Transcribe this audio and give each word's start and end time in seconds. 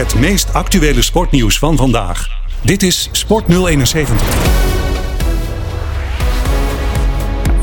Het 0.00 0.14
meest 0.14 0.52
actuele 0.52 1.02
sportnieuws 1.02 1.58
van 1.58 1.76
vandaag. 1.76 2.28
Dit 2.62 2.82
is 2.82 3.08
Sport 3.12 3.46
071. 3.46 4.69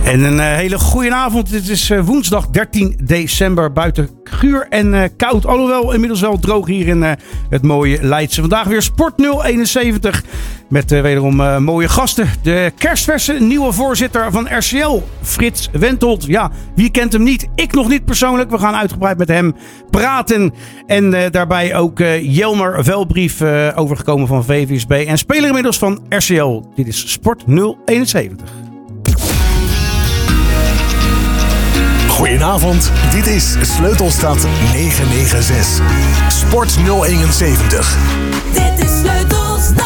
En 0.08 0.24
een 0.24 0.38
uh, 0.38 0.56
hele 0.56 0.80
goede 0.80 1.14
avond. 1.14 1.50
Dit 1.50 1.70
is 1.70 1.90
uh, 1.90 2.00
woensdag 2.06 2.48
13 2.48 3.00
december. 3.04 3.72
Buiten 3.72 4.10
guur 4.24 4.66
en 4.70 4.94
uh, 4.94 5.04
koud. 5.18 5.46
Alhoewel 5.46 5.94
inmiddels 5.94 6.22
wel 6.22 6.40
droog 6.40 6.68
hier 6.68 6.88
in 6.88 7.02
het 7.50 7.62
mooie 7.62 7.98
Leidse. 8.02 8.40
Vandaag 8.40 8.68
weer 8.68 8.82
Sport 8.82 9.14
071. 9.18 10.24
Met 10.70 10.90
wederom 10.90 11.64
mooie 11.64 11.88
gasten. 11.88 12.28
De 12.42 12.72
kerstverse 12.78 13.34
nieuwe 13.34 13.72
voorzitter 13.72 14.32
van 14.32 14.58
RCL, 14.58 15.02
Frits 15.22 15.70
Wentold. 15.72 16.26
Ja, 16.26 16.52
wie 16.76 16.92
kent 16.92 17.14
hem 17.14 17.24
niet? 17.24 17.48
Ik 17.56 17.74
nog 17.74 17.88
niet 17.88 18.06
persoonlijk. 18.06 18.50
We 18.52 18.58
gaan 18.58 18.76
uitgebreid 18.76 19.18
met 19.18 19.28
hem 19.28 19.56
praten. 19.90 20.54
En 20.86 21.32
daarbij 21.32 21.76
ook 21.76 22.00
Jelmer 22.22 22.84
Velbrief 22.84 23.42
overgekomen 23.76 24.28
van 24.28 24.44
VVSB. 24.44 24.92
En 24.92 25.18
speler 25.18 25.48
inmiddels 25.48 25.78
van 25.78 26.00
RCL. 26.10 26.64
Dit 26.76 26.88
is 26.88 27.12
Sport 27.12 27.44
071. 27.86 28.67
Goedenavond, 32.18 32.92
dit 33.12 33.28
is 33.28 33.56
Sleutelstad 33.62 34.44
996. 34.74 35.82
Sport 36.28 36.72
071. 36.72 37.98
Dit 38.54 38.86
is 38.86 39.00
Sleutelstad. 39.00 39.86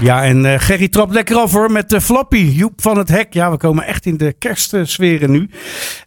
Ja, 0.00 0.24
en 0.24 0.44
uh, 0.44 0.54
Gerry 0.58 0.88
trapt 0.88 1.12
lekker 1.12 1.36
af 1.36 1.52
hoor 1.52 1.72
met 1.72 1.88
de 1.88 2.00
Floppy. 2.00 2.36
Joep 2.36 2.82
van 2.82 2.98
het 2.98 3.08
Hek. 3.08 3.32
Ja, 3.32 3.50
we 3.50 3.56
komen 3.56 3.84
echt 3.84 4.06
in 4.06 4.16
de 4.16 4.32
kerstsferen 4.32 5.30
nu. 5.30 5.50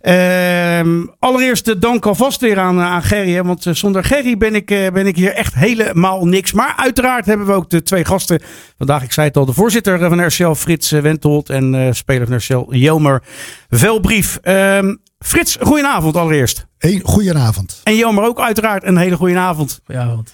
Uh, 0.02 1.04
allereerst 1.20 1.66
de 1.66 1.80
dank 1.80 2.06
alvast 2.06 2.42
weer 2.42 2.60
aan, 2.60 2.80
aan 2.80 3.04
Gerry. 3.04 3.34
Hè, 3.34 3.44
want 3.44 3.66
uh, 3.66 3.74
zonder 3.74 4.04
Gerry 4.04 4.38
ben 4.38 4.56
ik, 4.56 4.72
uh, 4.72 4.90
ben 4.90 5.08
ik 5.08 5.16
hier 5.16 5.34
echt 5.34 5.54
helemaal 5.54 6.26
niks. 6.26 6.52
Maar 6.52 6.74
uiteraard 6.78 7.26
hebben 7.26 7.48
we 7.48 7.54
ook 7.54 7.70
de 7.70 7.84
twee 7.84 8.06
gasten. 8.06 8.42
Vandaag, 8.78 9.04
ik 9.04 9.12
zei 9.12 9.28
het 9.28 9.38
al, 9.38 9.46
de 9.46 9.54
voorzitter 9.54 10.00
van 10.00 10.26
RCL 10.26 10.52
Frits 10.54 10.92
Wentold. 10.92 11.50
En 11.50 11.96
speler 11.96 12.28
van 12.28 12.36
RCL 12.36 12.74
Jelmer 12.74 13.24
Velbrief. 13.70 14.40
Ehm, 14.42 14.96
Frits, 15.20 15.58
goedenavond 15.62 16.16
allereerst. 16.16 16.66
Hey, 16.78 17.00
goedenavond. 17.04 17.82
En 17.84 17.96
Jelmer 17.96 18.24
ook 18.24 18.40
uiteraard 18.40 18.84
een 18.84 18.98
hele 18.98 19.16
goedenavond. 19.16 19.82
Goedenavond. 19.86 20.34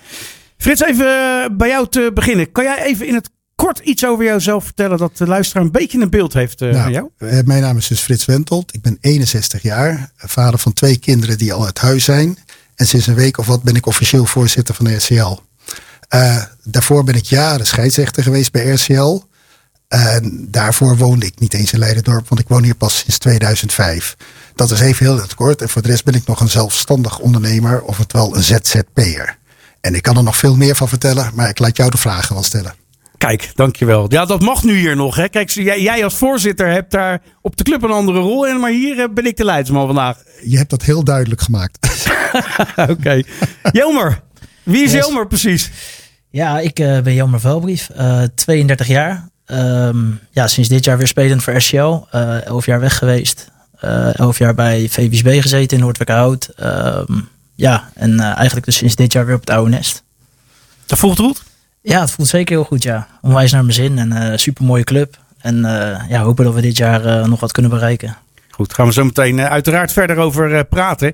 Frits, 0.58 0.82
even 0.82 1.08
bij 1.58 1.68
jou 1.68 1.88
te 1.88 2.12
beginnen. 2.14 2.52
Kan 2.52 2.64
jij 2.64 2.84
even 2.84 3.08
in 3.08 3.14
het 3.14 3.30
kort 3.58 3.80
iets 3.80 4.06
over 4.06 4.26
jouzelf 4.26 4.64
vertellen 4.64 4.98
dat 4.98 5.18
de 5.18 5.28
luisteraar 5.28 5.64
een 5.64 5.72
beetje 5.72 6.02
een 6.02 6.10
beeld 6.10 6.34
heeft 6.34 6.62
uh, 6.62 6.70
nou, 6.70 6.84
van 6.84 6.92
jou? 6.92 7.10
Uh, 7.18 7.40
mijn 7.46 7.62
naam 7.62 7.78
is 7.78 7.88
dus 7.88 8.00
Frits 8.00 8.26
Wentold. 8.26 8.74
Ik 8.74 8.82
ben 8.82 8.98
61 9.02 9.62
jaar, 9.62 10.12
vader 10.16 10.60
van 10.60 10.74
twee 10.74 10.98
kinderen 10.98 11.38
die 11.38 11.54
al 11.54 11.66
uit 11.66 11.80
huis 11.80 12.04
zijn. 12.04 12.38
En 12.76 12.88
sinds 12.88 13.08
een 13.08 13.16
week 13.16 13.38
of 13.38 13.46
wat 13.46 13.64
ben 13.64 13.76
ik 13.76 13.86
officieel 13.86 14.26
voorzitter 14.26 14.76
van 14.76 14.86
de 14.86 14.96
RCL. 14.96 15.40
Uh, 16.16 16.44
daarvoor 16.64 17.04
ben 17.04 17.16
ik 17.16 17.26
jaren 17.26 17.66
scheidsrechter 17.66 18.24
geweest 18.24 18.52
bij 18.52 18.70
RCL. 18.70 19.22
En 19.88 20.48
daarvoor 20.52 20.98
woonde 20.98 21.26
ik 21.26 21.40
niet 21.40 21.54
eens 21.54 21.74
in 21.74 21.80
Leidendorp, 21.80 22.28
want 22.30 22.42
ik 22.42 22.48
woon 22.48 22.64
hier 22.64 22.76
pas 22.76 22.98
sinds 22.98 23.18
2005. 23.18 24.16
Dat 24.56 24.72
is 24.72 24.80
even 24.80 25.06
heel 25.06 25.26
kort. 25.36 25.62
En 25.62 25.70
voor 25.70 25.82
de 25.82 25.88
rest 25.88 26.04
ben 26.04 26.14
ik 26.14 26.28
nog 26.28 26.40
een 26.40 26.50
zelfstandig 26.50 27.20
ondernemer, 27.20 27.82
of 27.82 27.98
het 27.98 28.14
wel 28.14 28.36
een 28.36 28.44
ZZP'er. 28.44 29.38
En 29.82 29.96
ik 29.96 30.02
kan 30.02 30.18
er 30.18 30.24
nog 30.24 30.38
veel 30.38 30.56
meer 30.56 30.76
van 30.76 30.90
vertellen, 30.90 31.32
maar 31.34 31.50
ik 31.50 31.60
laat 31.60 31.78
jou 31.78 31.90
de 31.90 31.98
vragen 31.98 32.34
wel 32.34 32.44
stellen. 32.44 32.74
Kijk, 33.18 33.52
dankjewel. 33.56 34.06
Ja, 34.10 34.26
dat 34.26 34.42
mag 34.42 34.64
nu 34.64 34.78
hier 34.78 34.96
nog. 34.96 35.16
Hè? 35.16 35.30
Kijk, 35.30 35.50
jij, 35.50 35.82
jij, 35.82 36.04
als 36.04 36.16
voorzitter 36.16 36.68
hebt 36.68 36.92
daar 36.92 37.22
op 37.42 37.58
de 37.58 37.64
club 37.64 37.84
een 37.84 37.92
andere 37.92 38.20
rol 38.20 38.48
in, 38.48 38.60
maar 38.60 38.72
hier 38.72 39.14
ben 39.14 39.26
ik 39.26 39.38
de 39.38 39.46
leidsman 39.46 39.86
vandaag. 39.86 40.18
Je 40.44 40.58
hebt 40.58 40.70
dat 40.70 40.84
heel 40.84 41.04
duidelijk 41.04 41.42
gemaakt. 41.42 41.78
Oké. 42.76 42.92
Okay. 42.92 43.26
Jelmer, 43.72 44.22
wie 44.64 44.84
is 44.84 44.92
yes. 44.92 45.06
Jelmer 45.06 45.28
precies? 45.28 45.72
Ja, 46.30 46.60
ik 46.60 46.80
uh, 46.80 47.00
ben 47.00 47.14
Jelmer 47.14 47.40
Velbrief, 47.40 47.90
uh, 47.98 48.22
32 48.36 48.88
jaar. 48.88 49.30
Um, 49.46 50.20
ja, 50.32 50.48
sinds 50.48 50.70
dit 50.70 50.86
jaar 50.86 50.98
weer 50.98 51.08
spelend 51.08 51.44
voor 51.44 51.56
RCL. 51.56 51.78
Uh, 52.16 52.46
elf 52.46 52.66
jaar 52.66 52.80
weg 52.80 52.98
geweest. 52.98 53.52
Uh, 53.84 54.20
elf 54.20 54.38
jaar 54.38 54.56
bij 54.56 54.88
VWSB 54.90 55.42
gezeten 55.42 55.78
in 55.78 55.84
Noordwijkerhout. 55.84 56.50
Um, 56.64 57.30
ja, 57.56 57.90
en 57.94 58.20
eigenlijk 58.20 58.66
dus 58.66 58.76
sinds 58.76 58.96
dit 58.96 59.14
jaar 59.14 59.26
weer 59.26 59.36
op 59.36 59.40
het 59.42 59.50
oude 59.50 59.70
nest. 59.70 60.04
Dat 60.86 61.00
voelt 61.00 61.20
goed? 61.20 61.44
Ja, 61.88 62.02
het 62.02 62.12
voelt 62.12 62.28
zeker 62.28 62.56
heel 62.56 62.64
goed, 62.66 62.84
ja. 62.84 63.08
Onwijs 63.22 63.52
naar 63.52 63.62
mijn 63.62 63.74
zin 63.74 63.98
en 63.98 64.12
uh, 64.12 64.38
super 64.38 64.66
mooie 64.66 64.84
club. 64.84 65.18
En 65.38 65.56
uh, 65.56 66.10
ja, 66.10 66.24
hopen 66.24 66.46
dat 66.46 66.54
we 66.54 66.62
dit 66.62 66.78
jaar 66.78 67.06
uh, 67.06 67.26
nog 67.26 67.40
wat 67.40 67.52
kunnen 67.52 67.72
bereiken. 67.72 68.18
Goed, 68.50 68.74
gaan 68.74 68.86
we 68.86 68.94
zo 68.94 69.04
meteen 69.04 69.42
uiteraard 69.42 69.92
verder 69.92 70.18
over 70.18 70.66
praten. 70.66 71.14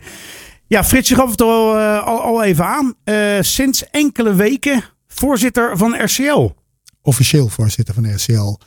Ja, 0.68 0.84
Frits, 0.84 1.10
je 1.10 1.16
gaf 1.16 1.32
het 1.32 1.42
al, 1.42 1.78
al, 1.80 2.22
al 2.22 2.44
even 2.44 2.66
aan. 2.66 2.94
sinds 3.44 3.90
enkele 3.90 4.36
weken 4.36 4.84
voorzitter 5.08 5.78
van 5.78 6.04
RCL. 6.04 6.50
Officieel 7.02 7.48
voorzitter 7.48 7.94
van 7.94 8.14
RCL. 8.14 8.58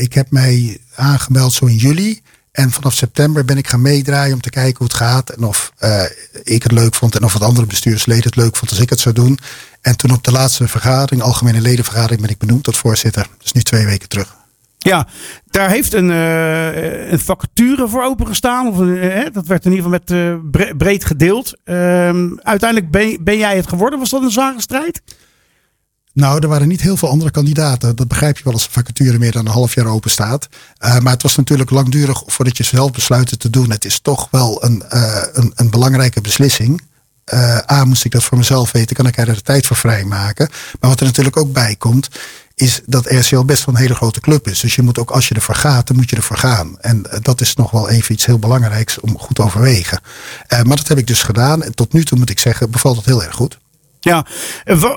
ik 0.00 0.12
heb 0.14 0.30
mij 0.30 0.78
aangemeld 0.94 1.52
zo 1.52 1.66
in 1.66 1.76
juli. 1.76 2.20
En 2.54 2.70
vanaf 2.70 2.94
september 2.94 3.44
ben 3.44 3.56
ik 3.56 3.68
gaan 3.68 3.82
meedraaien 3.82 4.34
om 4.34 4.40
te 4.40 4.50
kijken 4.50 4.78
hoe 4.78 4.86
het 4.86 4.96
gaat. 4.96 5.30
En 5.30 5.44
of 5.44 5.72
uh, 5.80 6.02
ik 6.42 6.62
het 6.62 6.72
leuk 6.72 6.94
vond 6.94 7.16
en 7.16 7.24
of 7.24 7.32
het 7.32 7.42
andere 7.42 7.66
bestuursleden 7.66 8.24
het 8.24 8.36
leuk 8.36 8.56
vond 8.56 8.70
als 8.70 8.80
ik 8.80 8.90
het 8.90 9.00
zou 9.00 9.14
doen. 9.14 9.38
En 9.84 9.96
toen 9.96 10.12
op 10.12 10.24
de 10.24 10.32
laatste 10.32 10.68
vergadering, 10.68 11.22
algemene 11.22 11.60
ledenvergadering, 11.60 12.20
ben 12.20 12.30
ik 12.30 12.38
benoemd 12.38 12.62
tot 12.62 12.76
voorzitter. 12.76 13.26
Dus 13.38 13.52
nu 13.52 13.60
twee 13.60 13.86
weken 13.86 14.08
terug. 14.08 14.36
Ja, 14.78 15.06
daar 15.50 15.70
heeft 15.70 15.92
een, 15.92 16.10
uh, 16.10 17.10
een 17.10 17.20
vacature 17.20 17.88
voor 17.88 18.04
opengestaan. 18.04 18.68
Of, 18.68 18.80
uh, 18.80 19.26
dat 19.32 19.46
werd 19.46 19.64
in 19.64 19.72
ieder 19.72 19.84
geval 19.84 20.00
met 20.06 20.10
uh, 20.54 20.72
breed 20.76 21.04
gedeeld. 21.04 21.56
uiteindelijk 22.42 22.90
ben, 22.90 23.24
ben 23.24 23.38
jij 23.38 23.56
het 23.56 23.68
geworden. 23.68 23.98
Was 23.98 24.10
dat 24.10 24.22
een 24.22 24.30
zware 24.30 24.60
strijd? 24.60 25.02
Nou, 26.12 26.42
er 26.42 26.48
waren 26.48 26.68
niet 26.68 26.80
heel 26.80 26.96
veel 26.96 27.08
andere 27.08 27.30
kandidaten. 27.30 27.96
Dat 27.96 28.08
begrijp 28.08 28.38
je 28.38 28.44
wel 28.44 28.52
als 28.52 28.64
een 28.64 28.72
vacature 28.72 29.18
meer 29.18 29.32
dan 29.32 29.46
een 29.46 29.52
half 29.52 29.74
jaar 29.74 29.86
open 29.86 30.10
staat. 30.10 30.48
Maar 30.78 31.12
het 31.12 31.22
was 31.22 31.36
natuurlijk 31.36 31.70
langdurig 31.70 32.22
voordat 32.26 32.56
je 32.56 32.62
zelf 32.62 32.90
besluit 32.90 33.40
te 33.40 33.50
doen. 33.50 33.70
Het 33.70 33.84
is 33.84 34.00
toch 34.00 34.28
wel 34.30 34.64
een, 34.64 34.82
een, 34.88 35.52
een, 35.54 35.70
belangrijke 35.70 36.20
beslissing. 36.20 36.82
Uh, 37.34 37.58
A, 37.70 37.84
moest 37.84 38.04
ik 38.04 38.10
dat 38.10 38.24
voor 38.24 38.38
mezelf 38.38 38.72
weten, 38.72 38.96
kan 38.96 39.06
ik 39.06 39.16
er 39.16 39.34
de 39.34 39.42
tijd 39.42 39.66
voor 39.66 39.76
vrijmaken. 39.76 40.48
Maar 40.80 40.90
wat 40.90 41.00
er 41.00 41.06
natuurlijk 41.06 41.36
ook 41.36 41.52
bij 41.52 41.74
komt, 41.78 42.08
is 42.54 42.80
dat 42.86 43.06
RCL 43.06 43.44
best 43.44 43.64
wel 43.64 43.74
een 43.74 43.80
hele 43.80 43.94
grote 43.94 44.20
club 44.20 44.48
is. 44.48 44.60
Dus 44.60 44.74
je 44.74 44.82
moet 44.82 44.98
ook, 44.98 45.10
als 45.10 45.28
je 45.28 45.34
ervoor 45.34 45.54
gaat, 45.54 45.86
dan 45.86 45.96
moet 45.96 46.10
je 46.10 46.16
ervoor 46.16 46.36
gaan. 46.36 46.80
En 46.80 47.02
dat 47.22 47.40
is 47.40 47.54
nog 47.54 47.70
wel 47.70 47.88
even 47.88 48.14
iets 48.14 48.26
heel 48.26 48.38
belangrijks 48.38 49.00
om 49.00 49.18
goed 49.18 49.36
te 49.36 49.42
overwegen. 49.42 50.00
maar 50.48 50.76
dat 50.76 50.88
heb 50.88 50.98
ik 50.98 51.06
dus 51.06 51.22
gedaan. 51.22 51.62
En 51.62 51.74
tot 51.74 51.92
nu 51.92 52.04
toe 52.04 52.18
moet 52.18 52.30
ik 52.30 52.38
zeggen, 52.38 52.70
bevalt 52.70 52.96
het 52.96 53.04
heel 53.04 53.22
erg 53.22 53.34
goed. 53.34 53.58
Ja, 54.00 54.26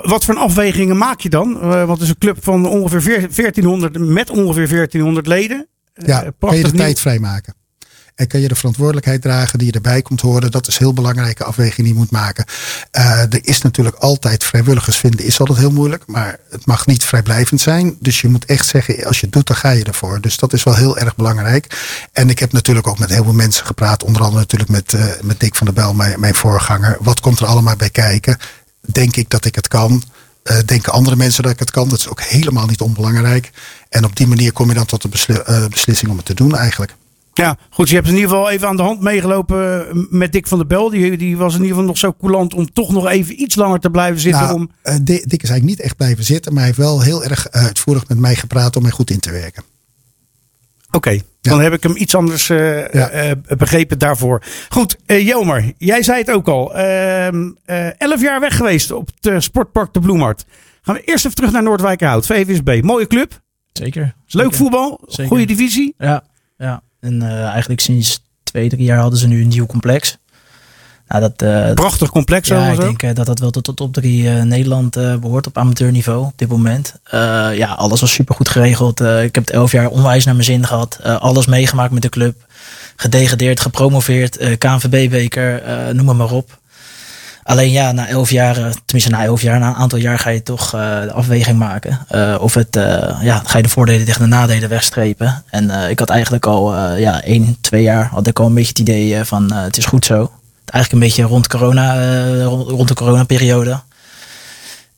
wat 0.02 0.26
voor 0.26 0.36
afwegingen 0.36 0.98
maak 0.98 1.20
je 1.20 1.30
dan? 1.30 1.58
Uh, 1.62 1.70
want 1.70 1.90
het 1.90 2.02
is 2.02 2.10
een 2.10 2.18
club 2.18 2.38
van 2.44 2.66
ongeveer 2.66 3.20
1400 3.36 3.98
met 4.00 4.30
ongeveer 4.30 4.68
1400 4.68 5.28
leden. 5.28 5.68
Ja, 5.94 6.32
kan 6.40 6.58
je 6.58 6.64
de 6.64 6.72
tijd 6.72 7.00
vrijmaken. 7.00 7.56
En 8.18 8.28
kan 8.28 8.40
je 8.40 8.48
de 8.48 8.56
verantwoordelijkheid 8.56 9.22
dragen 9.22 9.58
die 9.58 9.68
je 9.68 9.74
erbij 9.74 10.02
komt 10.02 10.22
horen. 10.22 10.52
Dat 10.52 10.68
is 10.68 10.78
heel 10.78 10.94
belangrijke 10.94 11.44
afweging 11.44 11.78
die 11.78 11.88
je 11.88 11.94
moet 11.94 12.12
maken. 12.12 12.46
Uh, 12.92 13.20
er 13.20 13.40
is 13.42 13.62
natuurlijk 13.62 13.96
altijd 13.96 14.44
vrijwilligers 14.44 14.98
vinden, 14.98 15.26
is 15.26 15.40
altijd 15.40 15.58
heel 15.58 15.72
moeilijk. 15.72 16.04
Maar 16.08 16.40
het 16.50 16.66
mag 16.66 16.86
niet 16.86 17.06
vrijblijvend 17.06 17.62
zijn. 17.62 17.98
Dus 18.00 18.22
je 18.22 18.28
moet 18.28 18.46
echt 18.46 18.68
zeggen, 18.68 19.06
als 19.06 19.20
je 19.20 19.26
het 19.26 19.36
doet, 19.36 19.48
dan 19.48 19.56
ga 19.56 19.70
je 19.70 19.84
ervoor. 19.84 20.22
Dus 20.22 20.38
dat 20.38 20.54
is 20.54 20.64
wel 20.64 20.76
heel 20.76 20.98
erg 20.98 21.16
belangrijk. 21.16 21.78
En 22.12 22.30
ik 22.30 22.40
heb 22.40 22.52
natuurlijk 22.52 22.88
ook 22.88 23.00
met 23.00 23.10
heel 23.10 23.24
veel 23.24 23.34
mensen 23.34 23.66
gepraat. 23.66 24.04
Onder 24.04 24.22
andere 24.22 24.40
natuurlijk 24.40 24.70
met, 24.70 24.94
uh, 24.94 25.06
met 25.22 25.40
Dick 25.40 25.56
van 25.56 25.66
der 25.66 25.76
Bel, 25.76 25.94
mijn, 25.94 26.20
mijn 26.20 26.36
voorganger. 26.36 26.98
Wat 27.00 27.20
komt 27.20 27.40
er 27.40 27.46
allemaal 27.46 27.76
bij 27.76 27.90
kijken? 27.90 28.38
denk 28.82 29.16
ik 29.16 29.30
dat 29.30 29.46
ik 29.46 29.56
het 29.56 29.68
kan. 29.68 30.04
Uh, 30.44 30.58
denken 30.66 30.94
andere 30.94 31.16
mensen 31.16 31.44
dat 31.44 31.52
ik 31.52 31.60
het 31.60 31.72
kan. 31.72 31.90
Dat 31.90 32.00
is 32.00 32.10
ook 32.10 32.22
helemaal 32.22 32.68
niet 32.68 32.82
onbelangrijk. 32.82 33.52
En 33.90 34.06
op 34.06 34.16
die 34.16 34.28
manier 34.28 34.52
kom 34.52 34.68
je 34.68 34.74
dan 34.74 34.86
tot 34.86 35.02
de 35.02 35.08
besli 35.08 35.42
beslissing 35.70 36.12
om 36.12 36.18
het 36.18 36.26
te 36.26 36.34
doen 36.34 36.56
eigenlijk. 36.56 36.96
Ja, 37.38 37.58
goed. 37.70 37.90
Je 37.90 37.96
hebt 37.96 38.08
in 38.08 38.14
ieder 38.14 38.30
geval 38.30 38.50
even 38.50 38.68
aan 38.68 38.76
de 38.76 38.84
hand 38.84 39.02
meegelopen 39.02 39.86
met 40.10 40.32
Dick 40.32 40.48
van 40.48 40.58
der 40.58 40.68
Bel. 40.68 40.90
Die, 40.90 41.18
die 41.18 41.38
was 41.38 41.54
in 41.54 41.60
ieder 41.60 41.76
geval 41.76 41.88
nog 41.88 41.98
zo 41.98 42.14
coulant 42.20 42.54
om 42.54 42.74
toch 42.74 42.92
nog 42.92 43.08
even 43.08 43.42
iets 43.42 43.56
langer 43.56 43.80
te 43.80 43.90
blijven 43.90 44.20
zitten. 44.20 44.42
Nou, 44.42 44.54
om... 44.56 44.70
uh, 44.84 44.96
Dick 45.04 45.24
is 45.24 45.50
eigenlijk 45.50 45.64
niet 45.64 45.80
echt 45.80 45.96
blijven 45.96 46.24
zitten. 46.24 46.52
Maar 46.54 46.64
hij 46.64 46.72
heeft 46.72 46.88
wel 46.88 47.02
heel 47.02 47.24
erg 47.24 47.50
uitvoerig 47.52 48.08
met 48.08 48.18
mij 48.18 48.36
gepraat 48.36 48.76
om 48.76 48.82
mij 48.82 48.92
goed 48.92 49.10
in 49.10 49.20
te 49.20 49.32
werken. 49.32 49.64
Oké, 50.88 50.98
okay. 50.98 51.24
ja. 51.42 51.52
dan 51.52 51.62
heb 51.62 51.74
ik 51.74 51.84
hem 51.84 51.96
iets 51.96 52.16
anders 52.16 52.50
uh, 52.50 52.90
ja. 52.90 53.30
uh, 53.30 53.32
begrepen 53.58 54.00
daarvoor. 54.00 54.44
Goed, 54.70 54.98
uh, 55.06 55.26
Jelmer, 55.26 55.74
jij 55.78 56.04
zei 56.04 56.20
het 56.20 56.32
ook 56.32 56.48
al. 56.48 56.76
Ehm, 56.76 57.52
elf 57.98 58.22
jaar 58.22 58.40
weg 58.40 58.56
geweest 58.56 58.92
op 58.92 59.10
het 59.22 59.44
sportpark 59.44 59.94
de 59.94 60.00
Bloemart. 60.00 60.46
Gaan 60.82 60.96
we 60.96 61.02
eerst 61.02 61.26
even 61.26 61.36
terug 61.38 61.52
naar 61.52 61.64
Noordwijkerhout, 61.64 62.26
VVSB. 62.26 62.82
Mooie 62.84 63.08
club. 63.08 63.42
Zeker. 63.74 64.02
Leuk 64.28 64.44
zeker. 64.44 64.54
voetbal, 64.54 65.02
zeker. 65.08 65.28
goede 65.28 65.46
divisie. 65.46 65.94
Ja, 65.98 66.24
ja. 66.58 66.82
En 67.00 67.22
eigenlijk 67.52 67.82
sinds 67.82 68.20
twee, 68.44 68.70
drie 68.70 68.84
jaar 68.84 69.00
hadden 69.00 69.20
ze 69.20 69.28
nu 69.28 69.42
een 69.42 69.48
nieuw 69.48 69.66
complex. 69.66 70.18
Nou, 71.08 71.22
dat, 71.22 71.42
uh, 71.42 71.74
Prachtig 71.74 72.10
complex. 72.10 72.48
Ja, 72.48 72.68
ik 72.72 72.80
denk 72.80 73.04
uh, 73.04 73.14
dat 73.14 73.26
dat 73.26 73.40
wel 73.40 73.50
tot 73.50 73.66
de 73.66 73.74
top 73.74 73.94
3 73.94 74.24
uh, 74.24 74.42
Nederland 74.42 74.94
behoort 75.22 75.48
op 75.48 75.58
amateurniveau 75.58 76.26
op 76.26 76.34
dit 76.36 76.50
moment. 76.50 76.96
ja, 77.54 77.68
alles 77.78 78.02
was 78.02 78.12
super 78.12 78.36
goed 78.36 78.50
geregeld. 78.50 79.00
ik 79.00 79.36
heb 79.36 79.46
het 79.46 79.50
elf 79.50 79.72
jaar 79.72 79.88
onwijs 79.88 80.26
naar 80.26 80.34
mijn 80.34 80.46
zin 80.46 80.66
gehad. 80.66 81.00
alles 81.04 81.46
meegemaakt 81.46 81.92
met 81.92 82.02
de 82.02 82.10
club. 82.10 82.36
Gedegradeerd, 82.96 83.60
gepromoveerd, 83.60 84.58
KNVB-beker, 84.58 85.62
noem 85.96 86.06
maar, 86.06 86.16
maar 86.16 86.32
op. 86.32 86.60
Alleen 87.48 87.72
ja, 87.72 87.92
na 87.92 88.08
elf 88.08 88.30
jaar, 88.30 88.54
tenminste 88.86 89.10
na 89.12 89.24
elf 89.24 89.42
jaar, 89.42 89.60
na 89.60 89.68
een 89.68 89.76
aantal 89.76 90.00
jaar 90.00 90.20
ga 90.20 90.30
je 90.30 90.44
toch 90.44 90.74
eh, 90.74 91.02
de 91.02 91.12
afweging 91.12 91.58
maken. 91.58 92.00
Eh, 92.08 92.36
of 92.40 92.54
het, 92.54 92.76
eh, 92.76 93.18
ja, 93.22 93.42
ga 93.46 93.58
je 93.58 93.64
de 93.64 93.70
voordelen 93.70 94.06
tegen 94.06 94.22
de 94.22 94.28
nadelen 94.28 94.70
wegstrepen. 94.70 95.44
En 95.50 95.90
ik 95.90 96.00
had 96.00 96.10
eigenlijk 96.10 96.46
al, 96.46 96.96
ja, 96.96 97.22
één, 97.22 97.58
twee 97.62 97.82
jaar 97.82 98.10
had 98.12 98.28
ik 98.28 98.40
al 98.40 98.46
een 98.46 98.54
beetje 98.54 98.70
het 98.70 98.80
idee 98.80 99.24
van 99.24 99.54
het 99.54 99.78
is 99.78 99.86
goed 99.86 100.06
zo. 100.06 100.32
Eigenlijk 100.66 100.92
een 100.92 101.10
beetje 101.10 101.24
rond 101.24 101.48
corona, 101.48 102.14
rond 102.44 102.88
de 102.88 102.94
coronaperiode. 102.94 103.80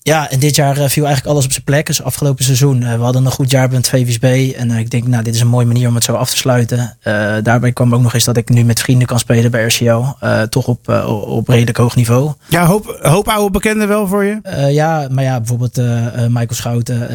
Ja, 0.09 0.29
en 0.29 0.39
dit 0.39 0.55
jaar 0.55 0.77
eh, 0.77 0.89
viel 0.89 1.05
eigenlijk 1.05 1.25
alles 1.25 1.45
op 1.45 1.51
zijn 1.51 1.63
plek. 1.63 1.85
Dus 1.85 2.03
afgelopen 2.03 2.43
seizoen, 2.43 2.83
eh, 2.83 2.95
we 2.95 3.03
hadden 3.03 3.25
een 3.25 3.31
goed 3.31 3.51
jaar 3.51 3.71
met 3.71 3.89
VVSB. 3.89 4.55
En 4.57 4.71
eh, 4.71 4.79
ik 4.79 4.89
denk, 4.89 5.07
nou, 5.07 5.23
dit 5.23 5.35
is 5.35 5.41
een 5.41 5.47
mooie 5.47 5.65
manier 5.65 5.87
om 5.87 5.95
het 5.95 6.03
zo 6.03 6.13
af 6.13 6.29
te 6.29 6.37
sluiten. 6.37 6.97
Daarbij 7.43 7.71
kwam 7.71 7.93
ook 7.95 8.01
nog 8.01 8.13
eens 8.13 8.23
dat 8.23 8.37
ik 8.37 8.49
nu 8.49 8.63
met 8.63 8.79
vrienden 8.79 9.07
kan 9.07 9.19
spelen 9.19 9.51
bij 9.51 9.65
RCL. 9.65 10.01
Toch 10.49 10.67
op, 10.67 10.89
op 11.27 11.47
redelijk 11.47 11.77
hoog 11.77 11.95
niveau. 11.95 12.31
Ja, 12.47 12.65
hoop, 12.65 12.99
hoop 13.01 13.27
oude 13.27 13.51
bekenden 13.51 13.87
wel 13.87 14.07
voor 14.07 14.23
je. 14.23 14.67
Ja, 14.71 15.07
maar 15.11 15.23
ja, 15.23 15.37
bijvoorbeeld 15.37 15.77
Michael 16.27 16.47
Schouten 16.49 17.09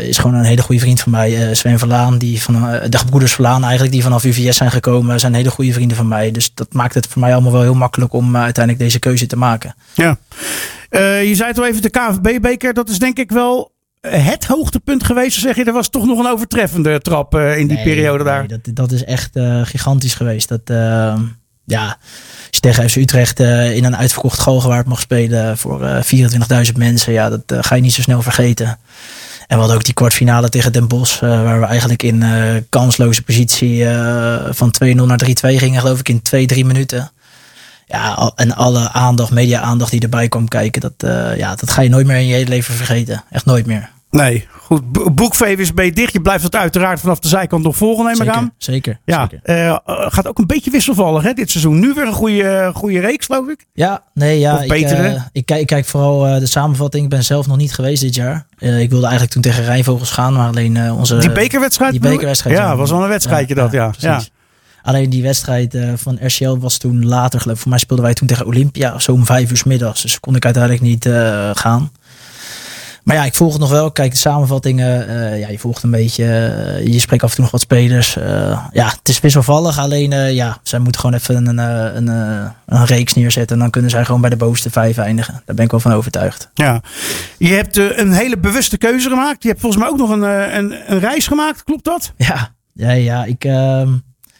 is 0.00 0.18
gewoon 0.18 0.36
een 0.36 0.44
hele 0.44 0.62
goede 0.62 0.80
vriend 0.80 1.00
van 1.00 1.12
mij. 1.12 1.54
Sven 1.54 1.78
Verlaan, 1.78 2.18
die 2.18 2.42
van 2.42 2.54
de 2.88 2.98
gebroeders 2.98 3.32
Verlaan 3.32 3.62
eigenlijk, 3.62 3.92
die 3.92 4.02
vanaf 4.02 4.24
UVS 4.24 4.56
zijn 4.56 4.70
gekomen, 4.70 5.20
zijn 5.20 5.34
hele 5.34 5.50
goede 5.50 5.72
vrienden 5.72 5.96
van 5.96 6.08
mij. 6.08 6.30
Dus 6.30 6.50
dat 6.54 6.72
maakt 6.72 6.94
het 6.94 7.06
voor 7.06 7.20
mij 7.20 7.32
allemaal 7.32 7.52
wel 7.52 7.62
heel 7.62 7.74
makkelijk 7.74 8.12
om 8.12 8.36
uiteindelijk 8.36 8.84
deze 8.84 8.98
keuze 8.98 9.26
te 9.26 9.36
maken. 9.36 9.74
Ja. 9.94 10.16
Eh, 10.88 11.28
je 11.28 11.34
zei 11.34 11.48
het 11.48 11.58
al 11.58 11.66
even, 11.66 11.82
de 11.82 11.90
KNVB-beker, 11.90 12.74
dat 12.74 12.88
is 12.88 12.98
denk 12.98 13.18
ik 13.18 13.30
wel 13.30 13.72
het 14.00 14.44
hoogtepunt 14.46 15.04
geweest. 15.04 15.40
Zeg 15.40 15.56
je, 15.56 15.64
er 15.64 15.72
was 15.72 15.88
toch 15.88 16.06
nog 16.06 16.18
een 16.18 16.26
overtreffende 16.30 17.00
trap 17.00 17.34
eh, 17.34 17.58
in 17.58 17.66
die 17.66 17.76
Nee, 17.76 17.84
periode 17.84 18.24
daar. 18.24 18.38
nee, 18.46 18.58
dat, 18.62 18.76
dat 18.76 18.92
is 18.92 19.04
echt 19.04 19.36
eh, 19.36 19.60
gigantisch 19.64 20.14
geweest. 20.14 20.48
Dat, 20.48 20.60
eh, 20.64 21.14
ja, 21.64 21.84
als 21.86 21.96
je 22.50 22.60
tegen 22.60 22.90
FC 22.90 22.96
Utrecht 22.96 23.40
eh, 23.40 23.76
in 23.76 23.84
een 23.84 23.96
uitverkocht 23.96 24.38
Galgenwaard 24.38 24.86
mag 24.86 25.00
spelen 25.00 25.58
voor 25.58 25.84
eh 25.84 26.02
24.000 26.66 26.72
mensen, 26.76 27.12
ja, 27.12 27.28
dat 27.28 27.42
eh, 27.46 27.58
ga 27.60 27.74
je 27.74 27.80
niet 27.82 27.92
zo 27.92 28.02
snel 28.02 28.22
vergeten. 28.22 28.66
En 28.66 29.54
we 29.54 29.56
hadden 29.56 29.76
ook 29.76 29.84
die 29.84 29.94
kwartfinale 29.94 30.48
tegen 30.48 30.72
Den 30.72 30.88
Bosch, 30.88 31.22
eh, 31.22 31.42
waar 31.42 31.60
we 31.60 31.66
eigenlijk 31.66 32.02
in 32.02 32.22
eh, 32.22 32.54
kansloze 32.68 33.22
positie 33.22 33.84
eh, 33.84 34.44
van 34.50 34.74
2-0 34.84 34.94
naar 34.94 35.20
3-2 35.24 35.30
gingen, 35.58 35.80
geloof 35.80 35.98
ik, 36.00 36.08
in 36.08 36.22
2-3 36.62 36.66
minuten. 36.66 37.10
Ja, 37.88 38.32
en 38.34 38.56
alle 38.56 38.90
aandacht, 38.92 39.30
media-aandacht 39.30 39.90
die 39.90 40.00
erbij 40.00 40.28
kwam 40.28 40.48
kijken, 40.48 40.80
dat, 40.80 40.92
eh, 40.96 41.36
ja, 41.36 41.54
dat 41.54 41.70
ga 41.70 41.82
je 41.82 41.88
nooit 41.88 42.06
meer 42.06 42.16
in 42.16 42.26
je 42.26 42.34
hele 42.34 42.48
leven 42.48 42.74
vergeten. 42.74 43.24
Echt 43.30 43.44
nooit 43.44 43.66
meer. 43.66 43.90
Nee, 44.10 44.46
goed. 44.60 44.92
Bo- 44.92 45.10
Boek 45.10 45.34
VWSB 45.34 45.94
dicht. 45.94 46.12
Je 46.12 46.20
blijft 46.20 46.44
het 46.44 46.56
uiteraard 46.56 47.00
vanaf 47.00 47.18
de 47.18 47.28
zijkant 47.28 47.64
nog 47.64 47.76
volgen, 47.76 48.04
neem 48.04 48.12
ik 48.12 48.18
Zeker, 48.18 48.34
aan. 48.34 48.52
zeker. 48.58 48.98
Ja, 49.04 49.20
zeker. 49.30 49.38
eh, 49.42 49.68
eh, 49.68 49.76
gaat 49.86 50.26
ook 50.26 50.38
een 50.38 50.46
beetje 50.46 50.70
wisselvallig 50.70 51.22
hè, 51.22 51.32
dit 51.32 51.50
seizoen. 51.50 51.78
Nu 51.78 51.92
weer 51.94 52.06
een 52.06 52.12
goede, 52.12 52.70
goede 52.74 53.00
reeks, 53.00 53.26
geloof 53.26 53.48
ik. 53.48 53.66
Ja, 53.72 54.02
nee, 54.14 54.38
ja. 54.38 54.60
Ik, 54.62 54.68
betere? 54.68 55.22
ik, 55.32 55.46
kijk, 55.46 55.60
ik 55.60 55.66
kijk 55.66 55.84
vooral 55.86 56.38
de 56.40 56.46
samenvatting. 56.46 57.04
Ik 57.04 57.10
ben 57.10 57.24
zelf 57.24 57.46
nog 57.46 57.56
niet 57.56 57.72
geweest 57.74 58.02
dit 58.02 58.14
jaar. 58.14 58.46
Ik 58.58 58.90
wilde 58.90 59.02
eigenlijk 59.02 59.30
toen 59.32 59.42
tegen 59.42 59.64
Rijnvogels 59.64 60.10
gaan, 60.10 60.32
maar 60.32 60.48
alleen 60.48 60.92
onze... 60.92 61.16
Die 61.16 61.32
bekerwedstrijd? 61.32 61.90
die 61.92 62.00
bekerwedstrijd, 62.00 62.56
Ja, 62.56 62.62
ja. 62.64 62.76
was 62.76 62.90
wel 62.90 63.02
een 63.02 63.08
wedstrijdje 63.08 63.54
dat, 63.54 63.72
ja. 63.72 63.92
ja. 63.98 64.20
Alleen 64.88 65.10
die 65.10 65.22
wedstrijd 65.22 65.74
eh, 65.74 65.92
van 65.96 66.18
RCL 66.20 66.58
was 66.58 66.76
toen 66.78 67.06
later, 67.06 67.40
geloof 67.40 67.56
ik. 67.56 67.62
Voor 67.62 67.70
mij 67.70 67.80
speelden 67.80 68.04
wij 68.04 68.14
toen 68.14 68.28
tegen 68.28 68.46
Olympia, 68.46 68.98
zo 68.98 69.12
om 69.12 69.26
vijf 69.26 69.50
uur 69.50 69.62
middags. 69.66 70.02
Dus 70.02 70.20
kon 70.20 70.36
ik 70.36 70.44
uiteindelijk 70.44 70.82
niet 70.82 71.06
eh, 71.06 71.50
gaan. 71.52 71.92
Maar 73.04 73.16
ja, 73.16 73.24
ik 73.24 73.34
volg 73.34 73.52
het 73.52 73.60
nog 73.60 73.70
wel. 73.70 73.90
Kijk, 73.90 74.10
de 74.10 74.16
samenvattingen. 74.16 75.08
eh, 75.08 75.40
ja, 75.40 75.48
je 75.48 75.58
volgt 75.58 75.82
een 75.82 75.90
beetje. 75.90 76.24
je 76.84 76.98
spreekt 76.98 77.22
af 77.22 77.28
en 77.28 77.34
toe 77.34 77.44
nog 77.44 77.52
wat 77.52 77.60
spelers. 77.60 78.14
ja, 78.72 78.88
het 78.88 79.08
is 79.08 79.20
wisselvallig. 79.20 79.78
Alleen, 79.78 80.34
ja, 80.34 80.58
zij 80.62 80.78
moeten 80.78 81.00
gewoon 81.00 81.16
even 81.16 81.46
een, 81.46 81.58
een, 81.58 82.08
een 82.66 82.84
reeks 82.84 83.14
neerzetten. 83.14 83.56
En 83.56 83.62
dan 83.62 83.70
kunnen 83.70 83.90
zij 83.90 84.04
gewoon 84.04 84.20
bij 84.20 84.30
de 84.30 84.36
bovenste 84.36 84.70
vijf 84.70 84.98
eindigen. 84.98 85.42
Daar 85.44 85.54
ben 85.54 85.64
ik 85.64 85.70
wel 85.70 85.80
van 85.80 85.92
overtuigd. 85.92 86.50
Ja. 86.54 86.80
Je 87.38 87.52
hebt 87.52 87.76
een 87.76 88.12
hele 88.12 88.38
bewuste 88.38 88.78
keuze 88.78 89.08
gemaakt. 89.08 89.42
Je 89.42 89.48
hebt 89.48 89.60
volgens 89.60 89.82
mij 89.82 89.90
ook 89.90 89.98
nog 89.98 90.10
een, 90.10 90.22
een, 90.56 90.74
een 90.86 90.98
reis 90.98 91.26
gemaakt. 91.26 91.64
Klopt 91.64 91.84
dat? 91.84 92.12
Ja, 92.16 92.54
ja, 92.72 92.90
ja 92.90 93.24
ik. 93.24 93.44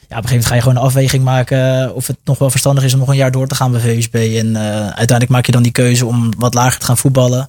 Ja, 0.08 0.16
op 0.16 0.22
een 0.22 0.28
gegeven 0.28 0.30
moment 0.30 0.46
ga 0.46 0.54
je 0.54 0.60
gewoon 0.60 0.76
een 0.76 0.82
afweging 0.82 1.24
maken 1.24 1.82
eh, 1.82 1.94
of 1.94 2.06
het 2.06 2.16
nog 2.24 2.38
wel 2.38 2.50
verstandig 2.50 2.84
is 2.84 2.92
om 2.92 2.98
nog 2.98 3.08
een 3.08 3.16
jaar 3.16 3.30
door 3.30 3.46
te 3.46 3.54
gaan 3.54 3.72
bij 3.72 3.80
VSB. 3.80 4.14
En 4.14 4.56
eh, 4.56 4.62
uiteindelijk 4.80 5.28
maak 5.28 5.46
je 5.46 5.52
dan 5.52 5.62
die 5.62 5.72
keuze 5.72 6.06
om 6.06 6.30
wat 6.38 6.54
lager 6.54 6.80
te 6.80 6.86
gaan 6.86 6.96
voetballen. 6.96 7.48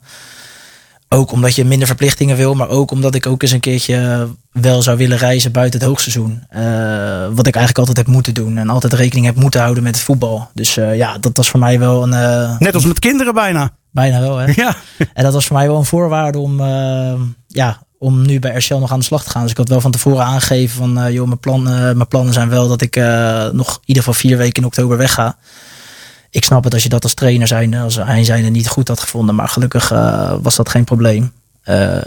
Ook 1.10 1.32
omdat 1.32 1.56
je 1.56 1.66
minder 1.66 1.88
verplichtingen 1.88 2.38
wil, 2.38 2.54
maar 2.54 2.70
ook 2.70 2.92
omdat 2.92 3.16
ik 3.16 3.28
ook 3.28 3.42
eens 3.42 3.52
een 3.52 3.60
keertje 3.60 4.28
wel 4.52 4.82
zou 4.82 4.98
willen 4.98 5.18
reizen 5.18 5.52
buiten 5.52 5.80
het 5.80 5.90
hoogseizoen. 5.90 6.44
Eh, 6.50 6.62
wat 7.32 7.48
ik 7.48 7.56
eigenlijk 7.56 7.78
altijd 7.78 7.98
heb 7.98 8.08
moeten 8.08 8.34
doen 8.34 8.58
en 8.58 8.70
altijd 8.70 8.94
rekening 8.94 9.26
heb 9.26 9.36
moeten 9.36 9.62
houden 9.62 9.84
met 9.84 9.96
het 9.96 10.04
voetbal. 10.04 10.50
Dus 10.54 10.74
ja, 10.74 11.18
dat 11.18 11.38
was 11.38 11.50
voor 11.50 11.60
mij 11.60 11.80
wel 11.80 12.04
een. 12.04 12.58
Net 12.60 12.74
als 12.74 12.86
met 12.86 13.00
kinderen 13.00 13.34
bijna. 13.34 13.72
bijna 13.92 14.20
wel, 14.20 14.38
hè? 14.38 14.52
Ja. 14.64 14.76
En 15.14 15.24
dat 15.24 15.34
was 15.34 15.46
voor 15.46 15.56
mij 15.56 15.68
wel 15.68 15.78
een 15.78 15.86
voorwaarde 15.86 16.38
om, 16.38 16.62
ja, 17.48 17.80
om 18.00 18.26
nu 18.26 18.40
bij 18.40 18.56
RCL 18.56 18.76
nog 18.76 18.92
aan 18.92 19.00
de 19.00 19.06
slag 19.06 19.24
te 19.24 19.30
gaan. 19.30 19.42
Dus 19.42 19.52
ik 19.52 19.58
had 19.58 19.70
wel 19.70 19.82
van 19.82 19.92
tevoren 19.92 20.26
aangegeven 20.26 20.78
van, 20.78 21.00
eh, 21.00 21.14
joh, 21.14 21.28
mijn, 21.28 21.40
plan, 21.40 21.68
eh, 21.68 21.74
mijn 21.74 22.08
plannen 22.08 22.34
zijn 22.34 22.50
wel 22.50 22.68
dat 22.68 22.82
ik 22.82 22.96
eh, 22.96 23.50
nog 23.50 23.74
in 23.74 23.82
ieder 23.86 24.04
geval 24.04 24.20
vier 24.20 24.38
weken 24.38 24.62
in 24.62 24.68
oktober 24.68 24.98
wegga. 24.98 25.38
Ik 26.30 26.44
snap 26.44 26.64
het 26.64 26.74
als 26.74 26.84
je 26.84 26.90
dat 26.90 27.04
als 27.04 27.14
trainer 27.14 27.48
zijn, 27.48 27.74
als 27.74 27.96
hij 27.96 28.24
zijn 28.24 28.52
niet 28.52 28.68
goed 28.68 28.88
had 28.88 29.00
gevonden. 29.00 29.36
Maar 29.36 29.48
gelukkig 29.48 29.92
eh, 29.92 30.34
was 30.42 30.56
dat 30.56 30.70
geen 30.70 30.84
probleem. 30.84 31.32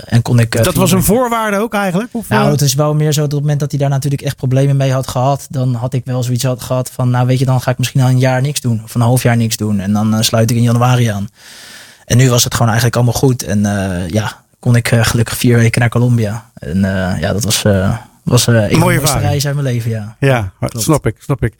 En 0.05 0.23
kon 0.23 0.39
ik, 0.39 0.65
Dat 0.65 0.75
was 0.75 0.93
een 0.93 1.03
voorwaarde 1.03 1.57
ook 1.57 1.75
eigenlijk? 1.75 2.09
Of, 2.13 2.29
nou, 2.29 2.51
het 2.51 2.61
is 2.61 2.75
wel 2.75 2.95
meer 2.95 3.13
zo 3.13 3.21
dat 3.21 3.25
op 3.25 3.31
het 3.31 3.41
moment 3.41 3.61
dat 3.61 3.71
hij 3.71 3.81
daar 3.81 3.89
natuurlijk 3.89 4.23
echt 4.23 4.37
problemen 4.37 4.77
mee 4.77 4.93
had 4.93 5.09
gehad, 5.09 5.47
dan 5.51 5.75
had 5.75 5.95
ik 5.95 6.05
wel 6.05 6.23
zoiets 6.23 6.45
had 6.45 6.63
gehad 6.63 6.91
van, 6.91 7.11
nou 7.11 7.27
weet 7.27 7.39
je, 7.39 7.45
dan 7.45 7.61
ga 7.61 7.71
ik 7.71 7.79
misschien 7.79 8.01
al 8.01 8.09
een 8.09 8.19
jaar 8.19 8.41
niks 8.41 8.61
doen. 8.61 8.81
Of 8.85 8.95
een 8.95 9.01
half 9.01 9.23
jaar 9.23 9.37
niks 9.37 9.57
doen. 9.57 9.81
En 9.81 9.93
dan 9.93 10.25
sluit 10.25 10.51
ik 10.51 10.57
in 10.57 10.63
januari 10.63 11.07
aan. 11.07 11.29
En 12.05 12.17
nu 12.17 12.31
was 12.31 12.45
het 12.45 12.53
gewoon 12.53 12.67
eigenlijk 12.67 12.97
allemaal 12.97 13.21
goed. 13.21 13.43
En 13.43 13.63
ja, 14.11 14.42
kon 14.63 14.77
ik 14.77 14.91
eh, 14.91 15.05
gelukkig 15.05 15.37
vier 15.37 15.57
weken 15.59 15.81
naar 15.81 15.89
Colombia. 15.89 16.51
En 16.55 16.85
eh, 16.85 17.21
ja, 17.21 17.33
dat 17.33 17.45
was, 17.45 17.65
eh 17.65 17.97
was 18.25 18.47
eh, 18.47 18.71
een 18.71 18.79
Mooie 18.79 18.97
mooiste 18.97 19.19
reis 19.19 19.47
uit 19.47 19.55
mijn 19.55 19.67
leven, 19.67 19.91
ja. 19.91 20.17
Ja, 20.21 20.53
snap 20.69 21.07
ik, 21.07 21.17
snap 21.19 21.43
ik. 21.45 21.55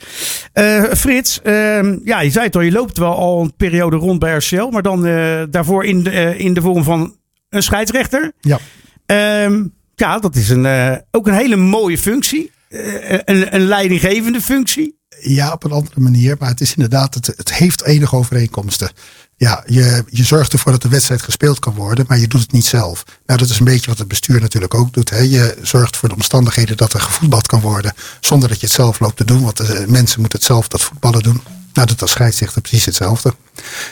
Frits, 0.97 1.41
ehm, 1.43 1.99
ja, 2.05 2.21
je 2.21 2.31
zei 2.31 2.47
het 2.47 2.57
al, 2.57 2.61
je 2.61 2.73
loopt 2.73 2.99
wel 2.99 3.17
al 3.17 3.41
een 3.41 3.55
periode 3.57 3.97
rond 3.97 4.19
bij 4.19 4.37
RCL, 4.37 4.69
maar 4.69 4.83
dan 4.83 5.03
daarvoor 5.51 5.85
in 5.85 6.03
de, 6.03 6.37
in 6.37 6.55
de 6.55 6.61
vorm 6.61 6.85
van 6.85 7.17
een 7.49 7.63
scheidsrechter. 7.63 8.33
Ja. 8.41 8.59
Ehm, 9.07 9.65
ja, 9.95 10.19
dat 10.19 10.37
is 10.37 10.49
een, 10.49 11.01
ook 11.11 11.27
een 11.27 11.35
hele 11.35 11.57
mooie 11.57 11.99
functie. 11.99 12.51
Een, 12.69 13.55
een 13.55 13.67
leidinggevende 13.67 14.41
functie. 14.41 15.01
Ja, 15.21 15.53
op 15.53 15.65
een 15.65 15.73
andere 15.73 16.01
manier. 16.01 16.37
Maar 16.39 16.49
het 16.49 16.61
is 16.61 16.75
inderdaad, 16.75 17.15
het, 17.15 17.27
het 17.27 17.55
heeft 17.55 17.85
enige 17.85 18.17
overeenkomsten. 18.17 18.91
Ja, 19.37 19.65
je, 19.67 20.05
je 20.11 20.25
zorgt 20.25 20.53
ervoor 20.53 20.73
dat 20.73 20.83
de 20.83 20.89
wedstrijd 20.89 21.23
gespeeld 21.23 21.59
kan 21.59 21.75
worden, 21.75 22.05
maar 22.09 22.19
je 22.19 22.29
doet 22.29 22.41
het 22.41 22.53
niet 22.53 22.65
zelf. 22.65 23.05
Nou, 23.27 23.39
dat 23.39 23.49
is 23.49 23.59
een 23.59 23.65
beetje 23.65 23.91
wat 23.91 23.99
het 23.99 24.09
bestuur 24.09 24.41
natuurlijk 24.41 24.75
ook 24.75 24.93
doet. 24.93 25.11
Hè. 25.11 25.19
Je 25.19 25.57
zorgt 25.63 25.97
voor 25.97 26.09
de 26.09 26.15
omstandigheden 26.15 26.77
dat 26.77 26.93
er 26.93 27.01
gevoetbald 27.01 27.47
kan 27.47 27.61
worden, 27.61 27.95
zonder 28.21 28.49
dat 28.49 28.61
je 28.61 28.67
het 28.67 28.75
zelf 28.75 29.01
loopt 29.01 29.17
te 29.17 29.25
doen. 29.25 29.43
Want 29.43 29.57
de 29.57 29.85
mensen 29.89 30.21
moeten 30.21 30.39
het 30.39 30.49
zelf, 30.49 30.69
dat 30.69 30.81
voetballen 30.81 31.23
doen. 31.23 31.41
Nou, 31.73 31.87
dat 31.87 32.03
als 32.03 32.11
scheidsrechter 32.11 32.61
precies 32.61 32.85
hetzelfde. 32.85 33.35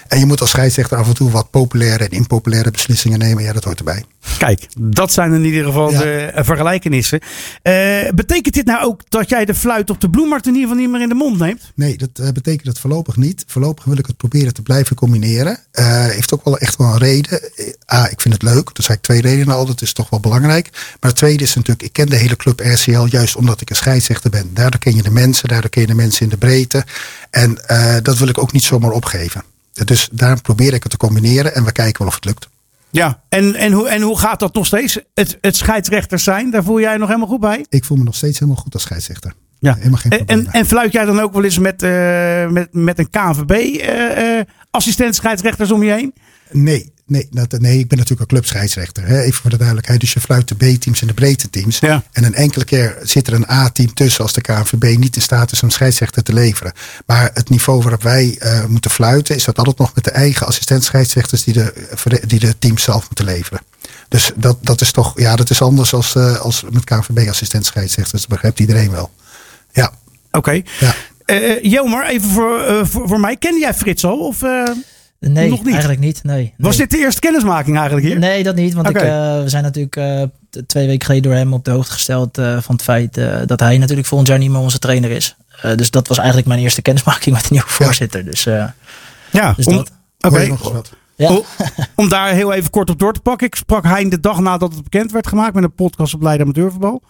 En 0.09 0.19
je 0.19 0.27
moet 0.27 0.41
als 0.41 0.51
scheidsrechter 0.51 0.99
af 0.99 1.09
en 1.09 1.15
toe 1.15 1.31
wat 1.31 1.51
populaire 1.51 2.05
en 2.05 2.11
impopulaire 2.11 2.71
beslissingen 2.71 3.19
nemen. 3.19 3.43
Ja, 3.43 3.53
dat 3.53 3.65
hoort 3.65 3.79
erbij. 3.79 4.05
Kijk, 4.39 4.67
dat 4.79 5.13
zijn 5.13 5.33
in 5.33 5.45
ieder 5.45 5.65
geval 5.65 5.91
Ja. 5.91 5.99
de 5.99 6.13
eh, 6.25 6.45
vergelijkenissen. 6.45 7.21
Eh, 7.63 7.75
betekent 8.15 8.55
dit 8.55 8.67
nou 8.67 8.85
ook 8.85 9.03
dat 9.09 9.29
jij 9.29 9.45
de 9.45 9.55
fluit 9.55 9.91
op 9.91 10.01
de 10.01 10.11
bloemmarkt 10.11 10.47
in 10.47 10.55
ieder 10.55 10.69
geval 10.69 10.83
niet 10.83 10.93
meer 10.93 11.03
in 11.03 11.09
de 11.09 11.15
mond 11.15 11.39
neemt? 11.39 11.73
Nee, 11.75 11.97
dat 11.97 12.11
eh, 12.15 12.29
betekent 12.29 12.67
het 12.67 12.79
voorlopig 12.79 13.17
niet. 13.17 13.45
Voorlopig 13.47 13.85
wil 13.85 13.99
ik 13.99 14.07
het 14.07 14.17
proberen 14.17 14.55
te 14.55 14.63
blijven 14.63 14.97
combineren. 14.97 15.59
Eh 15.71 15.89
heeft 16.07 16.35
ook 16.35 16.45
wel 16.45 16.59
echt 16.59 16.77
wel 16.77 16.87
een 16.87 16.99
reden. 16.99 17.41
A, 17.93 18.11
ik 18.11 18.21
vind 18.21 18.35
het 18.35 18.43
leuk. 18.43 18.71
Er 18.73 18.83
zijn 18.83 19.01
twee 19.01 19.21
redenen 19.21 19.55
al. 19.55 19.67
Dat 19.67 19.83
is 19.83 19.93
toch 19.93 20.11
wel 20.11 20.21
belangrijk. 20.21 20.69
Maar 20.73 21.11
het 21.11 21.17
tweede 21.17 21.43
is 21.43 21.55
natuurlijk, 21.55 21.83
ik 21.87 21.93
ken 21.93 22.09
de 22.09 22.17
hele 22.17 22.37
club 22.37 22.61
RCL 22.61 23.05
juist 23.05 23.37
omdat 23.37 23.61
ik 23.61 23.71
een 23.71 23.77
scheidsrechter 23.77 24.31
ben. 24.31 24.51
Daardoor 24.55 24.81
ken 24.81 24.97
je 24.97 25.03
de 25.03 25.11
mensen, 25.11 25.49
daardoor 25.49 25.71
ken 25.71 25.81
je 25.81 25.87
de 25.87 25.95
mensen 25.95 26.23
in 26.23 26.29
de 26.29 26.37
breedte. 26.37 26.85
En 27.31 27.59
dat 28.03 28.19
wil 28.19 28.29
ik 28.29 28.39
ook 28.39 28.53
niet 28.53 28.63
zomaar 28.65 28.91
opgeven. 28.91 29.43
Dus 29.73 30.09
daarom 30.13 30.41
probeer 30.41 30.75
ik 30.75 30.83
het 30.83 30.93
te 30.93 30.99
combineren 30.99 31.55
en 31.55 31.65
we 31.65 31.73
kijken 31.73 31.99
wel 31.99 32.09
of 32.09 32.15
het 32.15 32.25
lukt. 32.25 32.49
Ja. 32.91 33.23
En, 33.29 33.55
en, 33.55 33.73
hoe, 33.73 33.89
en 33.89 34.03
hoe 34.03 34.19
gaat 34.19 34.41
dat 34.41 34.55
nog 34.55 34.67
steeds? 34.67 34.99
Het, 35.15 35.39
het 35.41 35.57
scheidsrechters 35.57 36.25
zijn, 36.25 36.51
daar 36.51 36.65
voel 36.65 36.81
jij 36.81 36.93
je 36.93 36.99
nog 36.99 37.09
helemaal 37.09 37.29
goed 37.29 37.41
bij? 37.41 37.67
Ik 37.69 37.85
voel 37.85 37.97
me 37.97 38.05
nog 38.05 38.15
steeds 38.15 38.39
helemaal 38.39 38.63
goed 38.63 38.75
als 38.75 38.83
scheidsrechter. 38.83 39.33
Ja. 39.59 39.75
Helemaal 39.75 39.99
geen 39.99 40.13
En, 40.13 40.25
probleem. 40.25 40.47
en, 40.47 40.53
en 40.53 40.67
fluit 40.67 40.93
jij 40.93 41.05
dan 41.05 41.21
ook 41.21 41.33
wel 41.33 41.45
eens 41.45 41.59
met, 41.59 41.83
eh, 41.83 42.47
met, 42.49 42.69
met 42.73 42.99
een 42.99 43.11
KNVB-assistent 43.11 45.15
scheidsrechters 45.15 45.71
om 45.71 45.83
je 45.83 45.93
heen? 45.93 46.15
Nee, 46.51 46.93
nee, 47.11 47.29
dat, 47.31 47.61
nee, 47.61 47.79
ik 47.79 47.89
ben 47.89 47.99
natuurlijk 47.99 48.31
een 48.31 48.37
clubscheidsrechter. 48.37 49.07
Hè? 49.07 49.21
Even 49.21 49.41
voor 49.41 49.51
de 49.51 49.57
duidelijkheid. 49.57 50.01
Dus 50.01 50.13
je 50.13 50.21
fluit 50.21 50.49
de 50.49 50.55
B-teams 50.55 51.01
en 51.01 51.07
de 51.07 51.15
breedte 51.15 51.51
teams. 51.51 51.79
Ja. 51.79 52.03
En 52.13 52.25
een 52.25 52.35
enkele 52.35 52.65
keer 52.65 52.99
zit 53.03 53.27
er 53.27 53.33
een 53.33 53.51
A-team 53.51 53.95
tussen 53.95 54.23
als 54.23 54.33
de 54.33 54.41
KNVB 54.41 54.99
niet 54.99 55.17
in 55.17 55.23
staat 55.23 55.53
is 55.53 55.63
om 55.63 55.71
scheidsrechter 55.71 56.23
te 56.23 56.33
leveren. 56.33 56.73
Maar 57.07 57.31
het 57.35 57.49
niveau 57.49 57.83
waarop 57.83 58.03
wij 58.03 58.37
eh, 58.39 58.65
moeten 58.65 58.91
fluiten 58.91 59.35
is 59.35 59.45
dat 59.45 59.59
altijd 59.59 59.79
nog 59.79 59.95
met 59.95 60.05
de 60.05 60.11
eigen 60.11 60.47
assistent 60.47 60.85
scheidsrechters 60.85 61.45
die 61.45 61.55
de, 61.55 61.73
die 62.27 62.39
de 62.39 62.59
teams 62.59 62.83
zelf 62.83 63.07
moeten 63.07 63.25
leveren. 63.25 63.61
Dus 64.09 64.33
dat, 64.37 64.59
dat 64.61 64.81
is 64.81 64.93
toch, 64.93 65.21
ja, 65.21 65.37
dat 65.37 65.51
is 65.51 65.63
anders 65.63 65.93
als, 65.93 66.15
eh, 66.15 66.41
als 66.41 66.65
met 66.71 66.85
KNVB 66.85 67.29
assistent 67.29 67.67
scheidsrechters. 67.67 68.21
Dat 68.21 68.31
begrijpt 68.31 68.61
iedereen 68.61 68.91
wel. 68.91 69.11
Ja. 69.73 69.93
Oké. 70.31 70.63
Ja. 70.81 70.95
Eh, 71.25 71.63
Jelmer, 71.63 72.07
even 72.07 72.31
voor, 72.31 72.87
voor, 72.87 73.09
voor 73.09 73.21
mij. 73.21 73.37
Ken 73.37 73.59
jij 73.59 73.75
Frits 73.75 74.05
al? 74.05 74.19
Of? 74.19 74.43
Nee, 75.21 75.51
Nog 75.51 75.59
niet? 75.65 75.73
eigenlijk 75.73 76.01
niet. 76.03 76.25
Nee, 76.25 76.55
Was 76.59 76.77
dit 76.77 76.91
de 76.91 76.99
eerste 76.99 77.21
kennismaking 77.21 77.77
eigenlijk 77.77 78.07
hier? 78.07 78.19
Nee, 78.19 78.43
dat 78.43 78.55
niet. 78.55 78.75
Want 78.75 78.89
ik, 78.89 78.97
eh, 78.97 79.03
we 79.43 79.49
zijn 79.49 79.63
natuurlijk 79.63 79.97
eh, 79.97 80.23
twee 80.67 80.87
weken 80.87 81.07
geleden 81.07 81.31
door 81.31 81.39
hem 81.39 81.53
op 81.53 81.65
de 81.65 81.71
hoogte 81.71 81.93
gesteld 81.93 82.39
eh, 82.39 82.59
van 82.61 82.75
het 82.75 82.85
feit 82.85 83.17
eh, 83.17 83.37
dat 83.47 83.61
hij 83.61 83.79
natuurlijk 83.79 84.09
volgend 84.09 84.29
jaar 84.29 84.39
niet 84.39 84.51
meer 84.51 84.61
onze 84.61 84.79
trainer 84.79 85.11
is. 85.11 85.37
Eh, 85.63 85.75
dus 85.77 85.91
dat 85.91 86.09
was 86.09 86.17
eigenlijk 86.19 86.49
mijn 86.49 86.61
eerste 86.61 86.83
kennismaking 86.83 87.35
met 87.37 87.43
de 87.45 87.49
nieuwe 87.51 87.69
voorzitter. 87.69 88.25
Dus, 88.25 88.47
eh, 88.47 88.65
Ja, 89.31 89.53
dus 89.57 89.67
om, 89.67 89.77
dat. 89.77 89.91
oké. 90.21 90.29
Hoor 90.35 90.41
je 90.41 90.49
nog 90.49 90.63
eens 90.65 90.73
wat? 90.73 90.93
Ja. 91.17 91.29
Om, 91.31 91.43
om 91.95 92.09
daar 92.09 92.33
heel 92.33 92.53
even 92.53 92.71
kort 92.71 92.91
op 92.91 92.99
door 92.99 93.13
te 93.13 93.21
pakken. 93.21 93.47
Ik 93.47 93.55
sprak 93.55 93.85
Hein 93.85 94.09
de 94.09 94.21
dag 94.21 94.41
nadat 94.41 94.75
het 94.75 94.83
bekend 94.83 95.13
werd 95.13 95.27
gemaakt 95.27 95.55
met 95.55 95.65
een 95.65 95.75
podcast 95.75 96.15
op 96.15 96.23
Leiden 96.23 96.47
Amateurvoetbal. 96.47 97.03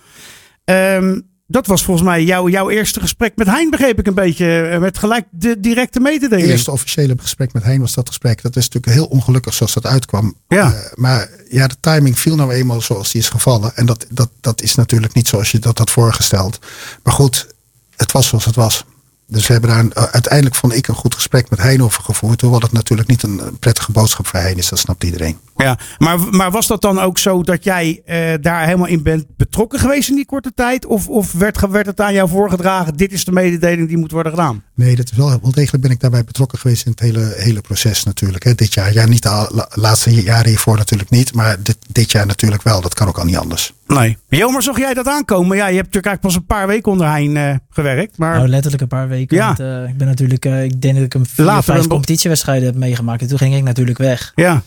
Ehm, 0.64 1.20
dat 1.50 1.66
was 1.66 1.82
volgens 1.84 2.06
mij 2.06 2.24
jouw, 2.24 2.48
jouw 2.48 2.70
eerste 2.70 3.00
gesprek 3.00 3.32
met 3.36 3.46
Hein, 3.46 3.70
begreep 3.70 3.98
ik 3.98 4.06
een 4.06 4.14
beetje. 4.14 4.60
eh, 4.62 4.78
Met 4.80 4.98
gelijk 4.98 5.24
de 5.30 5.60
directe 5.60 5.98
Het 5.98 6.08
mededeling. 6.08 6.48
eerste 6.48 6.70
officiële 6.70 7.14
gesprek 7.20 7.52
met 7.52 7.62
Hein 7.62 7.80
was 7.80 7.94
dat 7.94 8.08
gesprek. 8.08 8.42
Dat 8.42 8.56
is 8.56 8.64
natuurlijk 8.68 8.92
heel 8.92 9.06
ongelukkig 9.06 9.54
zoals 9.54 9.72
dat 9.74 9.86
uitkwam. 9.86 10.34
Ja. 10.48 10.72
Eh, 10.72 10.92
maar 10.94 11.28
ja, 11.48 11.66
de 11.66 11.76
timing 11.80 12.18
viel 12.18 12.36
nou 12.36 12.52
eenmaal 12.52 12.80
zoals 12.80 13.12
die 13.12 13.20
is 13.20 13.28
gevallen. 13.28 13.72
En 13.76 13.86
dat, 13.86 14.06
dat, 14.10 14.30
dat 14.40 14.62
is 14.62 14.74
natuurlijk 14.74 15.14
niet 15.14 15.28
zoals 15.28 15.50
je 15.50 15.58
dat 15.58 15.78
had 15.78 15.90
voorgesteld. 15.90 16.58
Maar 17.02 17.14
goed, 17.14 17.46
het 17.96 18.12
was 18.12 18.26
zoals 18.28 18.44
het 18.44 18.54
was. 18.54 18.84
Dus 19.30 19.46
we 19.46 19.52
hebben 19.52 19.70
daar 19.70 19.78
een- 19.80 19.94
uiteindelijk 19.94 20.54
vond 20.56 20.74
ik 20.74 20.88
een 20.88 20.94
goed 20.94 21.14
gesprek 21.14 21.50
met 21.50 21.58
Hein 21.58 21.82
over 21.82 22.02
gevoerd. 22.02 22.40
Hoewel 22.40 22.60
het 22.60 22.72
natuurlijk 22.72 23.08
niet 23.08 23.22
een 23.22 23.40
prettige 23.58 23.92
boodschap 23.92 24.26
voor 24.26 24.40
Hein 24.40 24.56
is. 24.56 24.68
Dat 24.68 24.78
snapt 24.78 25.04
iedereen. 25.04 25.38
Ja, 25.56 25.78
maar, 25.98 26.18
maar 26.20 26.50
was 26.50 26.66
dat 26.66 26.80
dan 26.82 26.98
ook 27.00 27.18
zo 27.18 27.42
dat 27.42 27.64
jij 27.64 28.02
eh, 28.04 28.34
daar 28.40 28.64
helemaal 28.64 28.86
in 28.86 29.02
bent 29.02 29.24
betrokken 29.36 29.78
geweest 29.78 30.08
in 30.08 30.14
die 30.14 30.26
korte 30.26 30.52
tijd? 30.54 30.86
Of, 30.86 31.08
of 31.08 31.32
werd, 31.32 31.70
werd 31.70 31.86
het 31.86 32.00
aan 32.00 32.12
jou 32.12 32.28
voorgedragen, 32.28 32.96
dit 32.96 33.12
is 33.12 33.24
de 33.24 33.32
mededeling 33.32 33.88
die 33.88 33.96
moet 33.98 34.10
worden 34.10 34.32
gedaan? 34.32 34.62
Nee, 34.74 34.96
dat 34.96 35.10
is 35.10 35.16
wel, 35.16 35.28
wel 35.42 35.52
degelijk 35.52 35.82
ben 35.82 35.90
ik 35.92 36.00
daarbij 36.00 36.24
betrokken 36.24 36.58
geweest 36.58 36.84
in 36.84 36.90
het 36.90 37.00
hele, 37.00 37.32
hele 37.36 37.60
proces 37.60 38.04
natuurlijk. 38.04 38.44
Hè. 38.44 38.54
Dit 38.54 38.74
jaar, 38.74 38.92
ja, 38.92 39.06
niet 39.06 39.22
de 39.22 39.66
laatste 39.74 40.22
jaren 40.22 40.48
hiervoor 40.48 40.76
natuurlijk 40.76 41.10
niet. 41.10 41.34
Maar 41.34 41.62
dit, 41.62 41.76
dit 41.88 42.10
jaar 42.12 42.26
natuurlijk 42.26 42.62
wel. 42.62 42.80
Dat 42.80 42.94
kan 42.94 43.08
ook 43.08 43.18
al 43.18 43.24
niet 43.24 43.36
anders. 43.36 43.72
Nee. 43.94 44.16
Jomer, 44.28 44.62
zag 44.62 44.78
jij 44.78 44.94
dat 44.94 45.06
aankomen? 45.06 45.56
Ja, 45.56 45.66
je 45.66 45.76
hebt 45.76 45.86
natuurlijk 45.94 46.06
eigenlijk 46.06 46.20
pas 46.20 46.34
een 46.34 46.56
paar 46.58 46.66
weken 46.66 46.92
onder 46.92 47.06
Hein 47.06 47.36
eh, 47.36 47.54
gewerkt. 47.70 48.18
Maar 48.18 48.36
Nou, 48.36 48.48
letterlijk 48.48 48.82
een 48.82 48.88
paar 48.88 49.08
weken. 49.08 49.36
Ja. 49.36 49.46
Want, 49.46 49.60
eh, 49.60 49.88
ik 49.88 49.96
ben 49.96 50.06
natuurlijk, 50.06 50.44
eh, 50.44 50.64
ik 50.64 50.80
denk 50.80 50.94
dat 50.94 51.04
ik 51.04 51.14
een 51.14 51.26
vier, 51.26 51.44
Later 51.44 51.64
vijf 51.64 51.82
een- 51.82 51.88
competitiewedstrijden 51.88 52.66
heb 52.66 52.74
meegemaakt. 52.76 53.20
En 53.22 53.28
toen 53.28 53.38
ging 53.38 53.54
ik 53.56 53.62
natuurlijk 53.62 53.98
weg. 53.98 54.32
ja, 54.34 54.62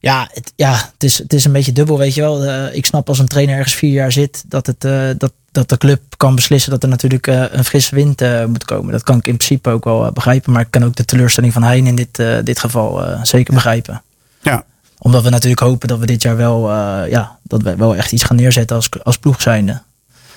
Ja, 0.00 0.28
het, 0.32 0.52
ja 0.56 0.72
het, 0.72 1.02
is, 1.04 1.18
het 1.18 1.32
is 1.32 1.44
een 1.44 1.52
beetje 1.52 1.72
dubbel, 1.72 1.98
weet 1.98 2.14
je 2.14 2.20
wel. 2.20 2.44
Ik 2.72 2.86
snap 2.86 3.08
als 3.08 3.18
een 3.18 3.28
trainer 3.28 3.56
ergens 3.56 3.74
vier 3.74 3.92
jaar 3.92 4.12
zit, 4.12 4.44
dat, 4.46 4.66
het, 4.66 4.80
dat, 5.20 5.32
dat 5.52 5.68
de 5.68 5.76
club 5.78 6.00
kan 6.16 6.34
beslissen 6.34 6.70
dat 6.70 6.82
er 6.82 6.88
natuurlijk 6.88 7.26
een 7.26 7.64
frisse 7.64 7.94
wind 7.94 8.22
moet 8.46 8.64
komen. 8.64 8.92
Dat 8.92 9.02
kan 9.02 9.18
ik 9.18 9.26
in 9.26 9.36
principe 9.36 9.70
ook 9.70 9.84
wel 9.84 10.12
begrijpen. 10.12 10.52
Maar 10.52 10.62
ik 10.62 10.70
kan 10.70 10.84
ook 10.84 10.96
de 10.96 11.04
teleurstelling 11.04 11.52
van 11.52 11.62
Hein 11.62 11.86
in 11.86 11.94
dit, 11.94 12.22
dit 12.44 12.58
geval 12.58 13.04
zeker 13.22 13.54
begrijpen. 13.54 14.02
ja. 14.40 14.64
Omdat 15.04 15.22
we 15.22 15.30
natuurlijk 15.30 15.60
hopen 15.60 15.88
dat 15.88 15.98
we 15.98 16.06
dit 16.06 16.22
jaar 16.22 16.36
wel, 16.36 16.70
eh, 16.70 17.10
ja, 17.10 17.38
dat 17.42 17.62
we 17.62 17.76
wel 17.76 17.96
echt 17.96 18.12
iets 18.12 18.22
gaan 18.22 18.36
neerzetten 18.36 18.76
als, 18.76 18.88
als 19.02 19.18
ploeg 19.18 19.40
zijnde. 19.42 19.72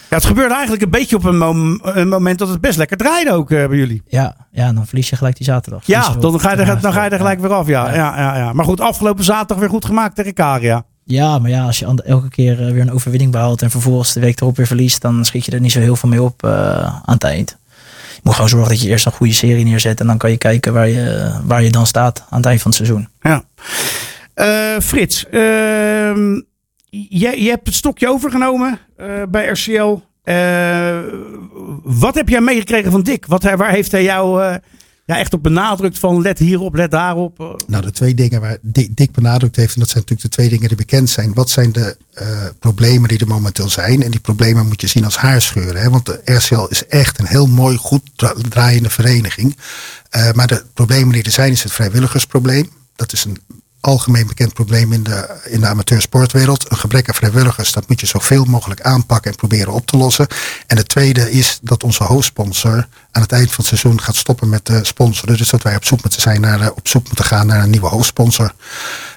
Ja, 0.10 0.16
het 0.16 0.26
gebeurde 0.26 0.54
eigenlijk 0.54 0.84
een 0.84 0.90
beetje 0.90 1.16
op 1.16 1.24
een, 1.24 1.38
mom- 1.38 1.80
een 1.84 2.08
moment 2.08 2.40
dat 2.40 2.50
het 2.50 2.62
best 2.62 2.78
lekker 2.78 2.98
draaide 2.98 3.32
ook 3.32 3.52
eh, 3.52 3.68
bij 3.68 3.78
jullie. 3.78 4.02
Ja, 4.08 4.36
ja, 4.52 4.74
dan 4.74 4.86
verlies 4.88 5.10
je 5.10 5.16
gelijk 5.16 5.38
die 5.38 5.46
zaterdag. 5.46 5.82
Ja, 5.86 6.10
je 6.14 6.20
dan 6.20 6.40
ga, 6.40 6.52
je 6.52 6.58
er, 6.58 6.80
dan 6.82 6.94
ga 6.94 7.04
je 7.04 7.10
er 7.10 7.18
gelijk 7.18 7.40
weer 7.40 7.54
af. 7.54 7.68
Ja, 7.68 7.88
Ja. 7.88 7.96
ja. 7.96 8.18
Ja, 8.18 8.38
ja, 8.38 8.54
Maar 8.54 8.66
goed, 8.66 8.80
afgelopen 8.82 9.24
zaterdag 9.24 9.58
weer 9.58 9.70
goed 9.70 9.86
gemaakt 9.86 10.16
tegen 10.16 10.34
Karia. 10.34 10.84
Ja, 11.04 11.40
maar 11.40 11.50
ja, 11.50 11.66
als 11.66 11.80
je 11.80 12.02
elke 12.06 12.30
keer 12.30 12.66
eh, 12.68 12.72
weer 12.72 12.82
een 12.82 12.92
overwinning 12.92 13.32
behaalt 13.32 13.62
en 13.62 13.72
vervolgens 13.72 14.14
de 14.14 14.20
week 14.20 14.42
erop 14.42 14.58
weer 14.58 14.68
verliest, 14.68 15.02
dan 15.02 15.26
schiet 15.26 15.46
je 15.46 15.52
er 15.52 15.60
niet 15.62 15.72
zo 15.72 15.80
heel 15.80 15.96
veel 15.96 16.10
mee 16.10 16.22
op 16.24 16.46
aan 16.46 17.02
het 17.06 17.24
eind. 17.24 17.58
Je 18.14 18.22
moet 18.24 18.34
gewoon 18.34 18.50
zorgen 18.50 18.70
dat 18.70 18.82
je 18.82 18.90
eerst 18.90 19.06
een 19.06 19.12
goede 19.12 19.34
serie 19.34 19.66
neerzet 19.66 20.00
en 20.00 20.08
dan 20.08 20.18
kan 20.18 20.30
je 20.32 20.38
kijken 20.38 20.74
waar 20.74 20.88
je, 20.88 21.32
waar 21.44 21.64
je 21.64 21.72
dan 21.72 21.88
staat 21.88 22.24
aan 22.30 22.38
het 22.38 22.46
eind 22.46 22.62
van 22.62 22.72
het 22.72 22.80
seizoen. 22.86 23.08
Ja. 23.22 23.44
Eh, 24.36 24.80
Frits, 24.80 25.26
ehm, 25.30 26.42
jij, 26.90 27.42
je 27.42 27.50
hebt 27.50 27.66
het 27.68 27.76
stokje 27.76 28.10
overgenomen 28.10 28.80
eh, 28.98 29.08
bij 29.30 29.46
RCL. 29.48 30.00
Eh, 30.24 31.00
wat 31.84 32.16
heb 32.16 32.30
jij 32.30 32.42
meegekregen 32.42 32.92
van 32.92 33.04
Dick? 33.04 33.26
Wat, 33.26 33.44
waar 33.44 33.72
heeft 33.72 33.92
hij 33.92 34.04
jou 34.04 34.42
ja, 35.06 35.18
echt 35.18 35.34
op 35.34 35.44
benadrukt 35.44 36.00
van 36.00 36.22
let 36.22 36.40
hierop, 36.40 36.76
let 36.76 36.92
daarop? 36.92 37.64
Nou, 37.68 37.84
de 37.84 37.92
twee 37.92 38.14
dingen 38.14 38.42
waar 38.42 38.58
Dick, 38.62 39.12
benadrukt 39.12 39.56
heeft, 39.56 39.74
en 39.74 39.80
dat 39.80 39.90
zijn 39.90 40.04
natuurlijk 40.04 40.30
de 40.30 40.38
twee 40.38 40.50
dingen 40.50 40.68
die 40.68 40.78
bekend 40.78 41.10
zijn. 41.10 41.34
Wat 41.34 41.50
zijn 41.50 41.72
de 41.72 41.98
problemen 42.60 43.10
die 43.10 43.20
er 43.20 43.28
momenteel 43.28 43.70
zijn? 43.70 44.04
En 44.04 44.12
die 44.12 44.20
problemen 44.20 44.68
moet 44.68 44.82
je 44.82 44.88
zien 44.88 45.06
als 45.06 45.18
haarscheuren. 45.18 45.82
Hè? 45.82 45.90
Want 45.90 46.06
de 46.06 46.22
RCL 46.26 46.66
is 46.70 46.86
echt 46.88 47.20
een 47.20 47.28
heel 47.28 47.48
mooi, 47.48 47.78
goed 47.78 48.02
dra- 48.16 48.36
draaiende 48.50 48.90
vereniging. 48.90 49.58
Maar 50.34 50.48
de 50.48 50.64
problemen 50.74 51.14
die 51.14 51.24
er 51.24 51.32
zijn, 51.32 51.52
is 51.52 51.64
het 51.64 51.72
vrijwilligersprobleem. 51.72 52.70
Dat 52.96 53.14
is 53.14 53.24
een 53.26 53.38
algemeen 53.86 54.28
bekend 54.28 54.54
probleem 54.54 54.94
in 54.94 55.04
de, 55.04 55.40
in 55.44 55.60
de 55.60 55.68
amateursportwereld. 55.68 56.72
Een 56.72 56.78
gebrek 56.78 57.08
aan 57.08 57.16
vrijwilligers, 57.16 57.72
dat 57.72 57.88
moet 57.88 58.00
je 58.00 58.06
zoveel 58.06 58.46
mogelijk 58.46 58.82
aanpakken 58.82 59.32
en 59.32 59.38
proberen 59.38 59.74
op 59.74 59.86
te 59.86 59.98
lossen. 59.98 60.28
En 60.68 60.78
het 60.78 60.90
tweede 60.90 61.32
is 61.32 61.60
dat 61.62 61.84
onze 61.84 62.04
hoofdsponsor 62.04 62.88
aan 63.12 63.22
het 63.22 63.32
eind 63.32 63.48
van 63.52 63.66
het 63.66 63.80
seizoen 63.80 64.02
gaat 64.02 64.16
stoppen 64.16 64.50
met 64.50 64.72
sponsoren. 64.82 65.38
Dus 65.38 65.50
dat 65.50 65.64
wij 65.64 65.76
op 65.76 65.86
zoek 65.86 66.02
moeten 66.02 66.22
zijn 66.22 66.42
naar, 66.42 66.62
eh, 66.62 66.70
op 66.76 66.88
zoek 66.88 67.06
moeten 67.06 67.26
gaan 67.26 67.48
naar 67.48 67.64
een 67.64 67.70
nieuwe 67.70 67.88
hoofdsponsor. 67.88 68.54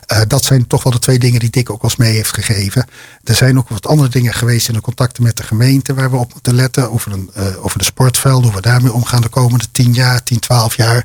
Eh, 0.07 0.21
dat 0.29 0.45
zijn 0.45 0.67
toch 0.67 0.83
wel 0.83 0.93
de 0.93 0.99
twee 0.99 1.19
dingen 1.19 1.41
die 1.41 1.51
Dick 1.51 1.71
ook 1.71 1.83
als 1.83 1.97
mee 1.97 2.15
heeft 2.15 2.35
gegeven. 2.35 2.87
Er 3.25 3.35
zijn 3.35 3.59
ook 3.59 3.69
wat 3.69 3.87
andere 3.87 4.09
dingen 4.09 4.35
geweest 4.35 4.69
in 4.69 4.75
de 4.75 4.81
contacten 4.81 5.23
met 5.23 5.37
de 5.37 5.43
gemeente 5.43 5.95
waar 5.95 6.11
we 6.11 6.17
op 6.17 6.33
moeten 6.33 6.55
letten. 6.55 6.93
Over, 6.93 7.13
een, 7.13 7.31
eh, 7.35 7.65
over 7.65 7.79
de 7.79 7.85
sportvelden, 7.85 8.45
hoe 8.45 8.55
we 8.55 8.61
daarmee 8.61 8.93
omgaan 8.93 9.21
de 9.21 9.29
komende 9.29 9.71
10 9.73 9.93
jaar, 9.93 10.23
10, 10.23 10.39
12 10.39 10.77
jaar. 10.77 11.05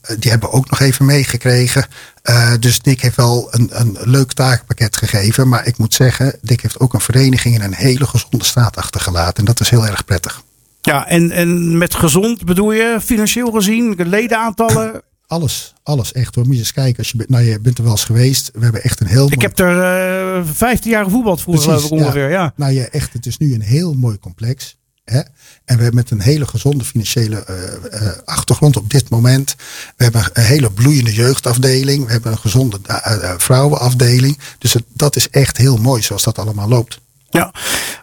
Eh, 0.00 0.16
die 0.18 0.30
hebben 0.30 0.48
we 0.50 0.54
ook 0.56 0.70
nog 0.70 0.80
even 0.80 1.04
meegekregen. 1.04 1.86
Eh, 2.22 2.52
dus 2.60 2.78
Dick 2.80 3.00
heeft 3.00 3.16
wel 3.16 3.48
een, 3.50 3.68
een 3.72 3.96
leuk 4.00 4.32
taakpakket 4.32 4.96
gegeven. 4.96 5.48
Maar 5.48 5.66
ik 5.66 5.78
moet 5.78 5.94
zeggen, 5.94 6.34
Dick 6.42 6.60
heeft 6.60 6.80
ook 6.80 6.94
een 6.94 7.00
vereniging 7.00 7.54
in 7.54 7.62
een 7.62 7.74
hele 7.74 8.06
gezonde 8.06 8.44
staat 8.44 8.76
achtergelaten. 8.76 9.34
En 9.36 9.44
dat 9.44 9.60
is 9.60 9.70
heel 9.70 9.86
erg 9.86 10.04
prettig. 10.04 10.42
Ja, 10.82 11.06
en, 11.08 11.30
en 11.30 11.78
met 11.78 11.94
gezond 11.94 12.44
bedoel 12.44 12.72
je 12.72 12.98
financieel 13.02 13.50
gezien, 13.50 13.96
de 13.96 14.06
ledenaantallen? 14.06 15.02
Alles, 15.26 15.74
alles 15.82 16.12
echt 16.12 16.34
hoor. 16.34 16.44
Moet 16.44 16.54
je 16.54 16.60
eens 16.60 16.72
kijken. 16.72 16.98
Als 16.98 17.10
je, 17.10 17.16
bent- 17.16 17.28
nou, 17.28 17.44
je 17.44 17.60
bent 17.60 17.78
er 17.78 17.82
wel 17.84 17.92
eens 17.92 18.04
geweest. 18.04 18.50
We 18.54 18.62
hebben 18.62 18.82
echt 18.82 19.00
een 19.00 19.06
heel 19.06 19.26
Ik 19.30 19.34
mooi- 19.36 19.46
heb 19.46 19.58
er 19.58 20.36
eh 20.38 20.42
15 20.52 20.90
jaar 20.90 21.04
gevoetbald 21.04 21.40
vroeger, 21.40 21.62
geloof 21.64 21.84
ik 21.84 21.90
ongeveer. 21.90 22.30
Ja. 22.30 22.52
Nou 22.56 22.72
ja, 22.72 22.84
echt, 22.84 23.12
het 23.12 23.26
is 23.26 23.38
nu 23.38 23.54
een 23.54 23.60
heel 23.62 23.92
mooi 23.94 24.18
complex. 24.18 24.76
En 25.10 25.76
we 25.76 25.82
hebben 25.82 25.94
met 25.94 26.10
een 26.10 26.20
hele 26.20 26.46
gezonde 26.46 26.84
financiële 26.84 27.44
eh, 27.44 28.06
eh, 28.06 28.18
achtergrond 28.24 28.76
op 28.76 28.90
dit 28.90 29.08
moment. 29.08 29.54
We 29.96 30.02
hebben 30.04 30.30
een 30.32 30.42
hele 30.42 30.70
bloeiende 30.70 31.12
jeugdafdeling. 31.12 32.06
We 32.06 32.12
hebben 32.12 32.32
een 32.32 32.38
gezonde 32.38 32.78
eh, 32.86 33.34
vrouwenafdeling. 33.36 34.38
Dus 34.58 34.76
dat 34.92 35.16
is 35.16 35.30
echt 35.30 35.56
heel 35.56 35.76
mooi 35.76 36.02
zoals 36.02 36.24
dat 36.24 36.38
allemaal 36.38 36.68
loopt. 36.68 37.00
Ja. 37.30 37.52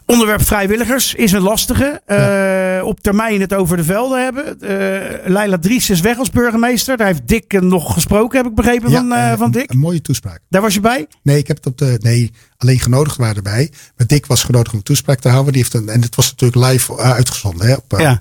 Onderwerp 0.06 0.42
vrijwilligers 0.42 1.14
is 1.14 1.32
een 1.32 1.42
lastige. 1.42 2.02
Eh, 2.06 2.86
op 2.86 3.00
termijn 3.00 3.40
het 3.40 3.54
over 3.54 3.76
de 3.76 3.84
velden 3.84 4.22
hebben. 4.22 4.60
Eh 4.60 5.30
Leila 5.30 5.58
Dries 5.58 5.90
is 5.90 6.00
weg 6.00 6.18
als 6.18 6.30
burgemeester. 6.30 6.96
Daar 6.96 7.06
heeft 7.06 7.28
Dick 7.28 7.52
eh, 7.52 7.60
nog 7.60 7.92
gesproken, 7.92 8.36
heb 8.36 8.46
ik 8.46 8.54
begrepen 8.54 8.90
van, 8.90 9.36
van 9.38 9.50
Dick. 9.50 9.70
Een 9.70 9.78
mooie 9.78 10.00
toespraak. 10.00 10.40
Daar 10.48 10.62
was 10.62 10.74
je 10.74 10.80
bij? 10.80 11.06
Nee, 11.22 11.38
ik 11.38 11.46
heb 11.46 11.56
het 11.56 11.66
op 11.66 11.78
de. 11.78 11.98
Nee, 12.02 12.32
alleen 12.56 12.80
genodigd 12.80 13.16
waren 13.16 13.36
erbij. 13.36 13.72
Maar 13.96 14.06
Dick 14.06 14.26
was 14.26 14.42
genodigd 14.42 14.72
om 14.72 14.78
een 14.78 14.84
toespraak 14.84 15.20
te 15.20 15.28
houden. 15.28 15.52
Die 15.52 15.62
heeft 15.62 15.74
een, 15.74 15.88
en 15.88 16.00
dit 16.00 16.14
was 16.14 16.30
natuurlijk 16.30 16.70
live 16.70 16.98
uitgezonden. 16.98 17.66
Hè, 17.66 17.74
op, 17.74 17.92
eh, 17.92 18.16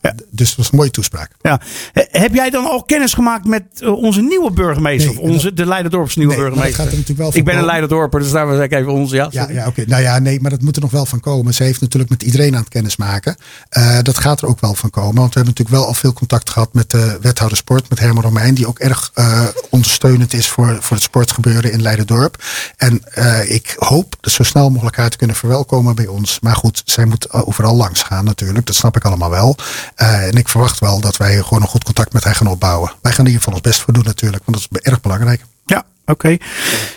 Ja. 0.00 0.14
Dus 0.30 0.48
het 0.48 0.56
was 0.56 0.70
een 0.70 0.76
mooie 0.76 0.90
toespraak. 0.90 1.30
ja. 1.42 1.60
Heb 1.92 2.34
jij 2.34 2.50
dan 2.50 2.64
al 2.64 2.82
kennis 2.82 3.14
gemaakt 3.14 3.44
met 3.44 3.62
eh, 3.78 4.02
onze 4.02 4.22
nieuwe 4.22 4.50
burgemeester? 4.50 5.10
Nee, 5.10 5.20
of 5.20 5.28
onze, 5.30 5.54
de 5.54 5.66
Leiderdorps 5.66 6.16
nieuwe 6.16 6.32
Nee, 6.32 6.40
maar 6.42 6.50
dat 6.50 6.58
burgemeester? 6.58 6.84
gaat 6.84 6.92
er 6.92 6.98
natuurlijk 6.98 7.18
wel 7.18 7.30
van 7.30 7.40
ik 7.40 7.46
ben 7.46 7.58
een. 7.58 7.64
Leiderdorper, 7.64 8.20
dus 8.20 8.30
daar 8.30 8.54
zeg 8.54 8.64
ik 8.64 8.72
even 8.72 8.92
onze. 8.92 9.14
Ja, 9.16 9.28
Ja, 9.30 9.50
ja 9.50 9.66
oké. 9.66 9.84
Nou 9.86 10.02
ja, 10.02 10.18
nee, 10.18 10.40
maar 10.40 10.50
dat 10.50 10.60
moet 10.60 10.76
er 10.76 10.82
nog 10.82 10.90
wel 10.90 11.06
van 11.06 11.20
komen. 11.20 11.54
Ze 11.54 11.62
heeft 11.62 11.80
natuurlijk 11.80 12.10
met 12.10 12.22
iedereen 12.22 12.54
aan 12.54 12.60
het 12.60 12.68
kennis 12.68 12.96
maken. 12.96 13.36
Eh, 13.68 13.98
dat 14.02 14.18
gaat 14.18 14.40
er 14.42 14.48
ook 14.48 14.60
wel 14.60 14.74
van 14.74 14.90
komen. 14.90 15.14
Want 15.14 15.34
we 15.34 15.40
hebben 15.40 15.54
natuurlijk 15.56 15.76
wel 15.76 15.86
al 15.86 15.94
veel 15.94 16.12
contact 16.12 16.50
gehad 16.50 16.74
met 16.74 16.90
de 16.90 17.18
wethouder 17.20 17.58
sport, 17.58 17.88
met 17.88 17.98
Herman 17.98 18.22
Romein, 18.22 18.54
die 18.54 18.66
ook 18.66 18.78
erg 18.78 19.10
eh, 19.14 19.46
ondersteunend 19.70 20.32
is 20.32 20.48
voor, 20.48 20.78
voor 20.80 20.96
het 20.96 21.04
sportgebeuren 21.04 21.72
in 21.72 21.82
Leiderdorp. 21.82 22.44
En 22.76 23.02
ik 23.48 23.74
hoop 23.78 24.16
dat 24.20 24.32
zo 24.32 24.42
snel 24.42 24.70
mogelijk 24.70 24.96
haar 24.96 25.10
te 25.10 25.16
kunnen 25.16 25.36
verwelkomen 25.36 25.94
bij 25.94 26.06
ons. 26.06 26.40
Maar 26.40 26.56
goed, 26.56 26.82
zij 26.84 27.04
moet 27.04 27.32
overal 27.32 27.76
langs 27.76 28.02
gaan 28.02 28.24
natuurlijk. 28.24 28.66
Dat 28.66 28.76
snap 28.76 28.96
ik 28.96 29.04
allemaal 29.04 29.30
wel. 29.30 29.56
Eh, 29.94 30.26
en 30.26 30.32
ik 30.32 30.48
verwacht 30.48 30.78
wel 30.78 31.00
dat 31.00 31.16
wij 31.16 31.36
gewoon 31.42 31.62
een 31.62 31.68
goed 31.68 31.84
contact 31.84 32.12
met 32.12 32.24
haar 32.24 32.34
gaan 32.34 32.46
opbouwen. 32.46 32.92
Wij 33.02 33.12
gaan 33.12 33.26
hier 33.26 33.40
van 33.40 33.52
ons 33.52 33.62
best 33.62 33.80
voor 33.80 33.94
doen 33.94 34.04
natuurlijk, 34.04 34.42
want 34.46 34.58
dat 34.70 34.80
is 34.82 34.90
erg 34.92 35.00
belangrijk. 35.00 35.44
Ja, 35.66 35.84
oké. 36.06 36.36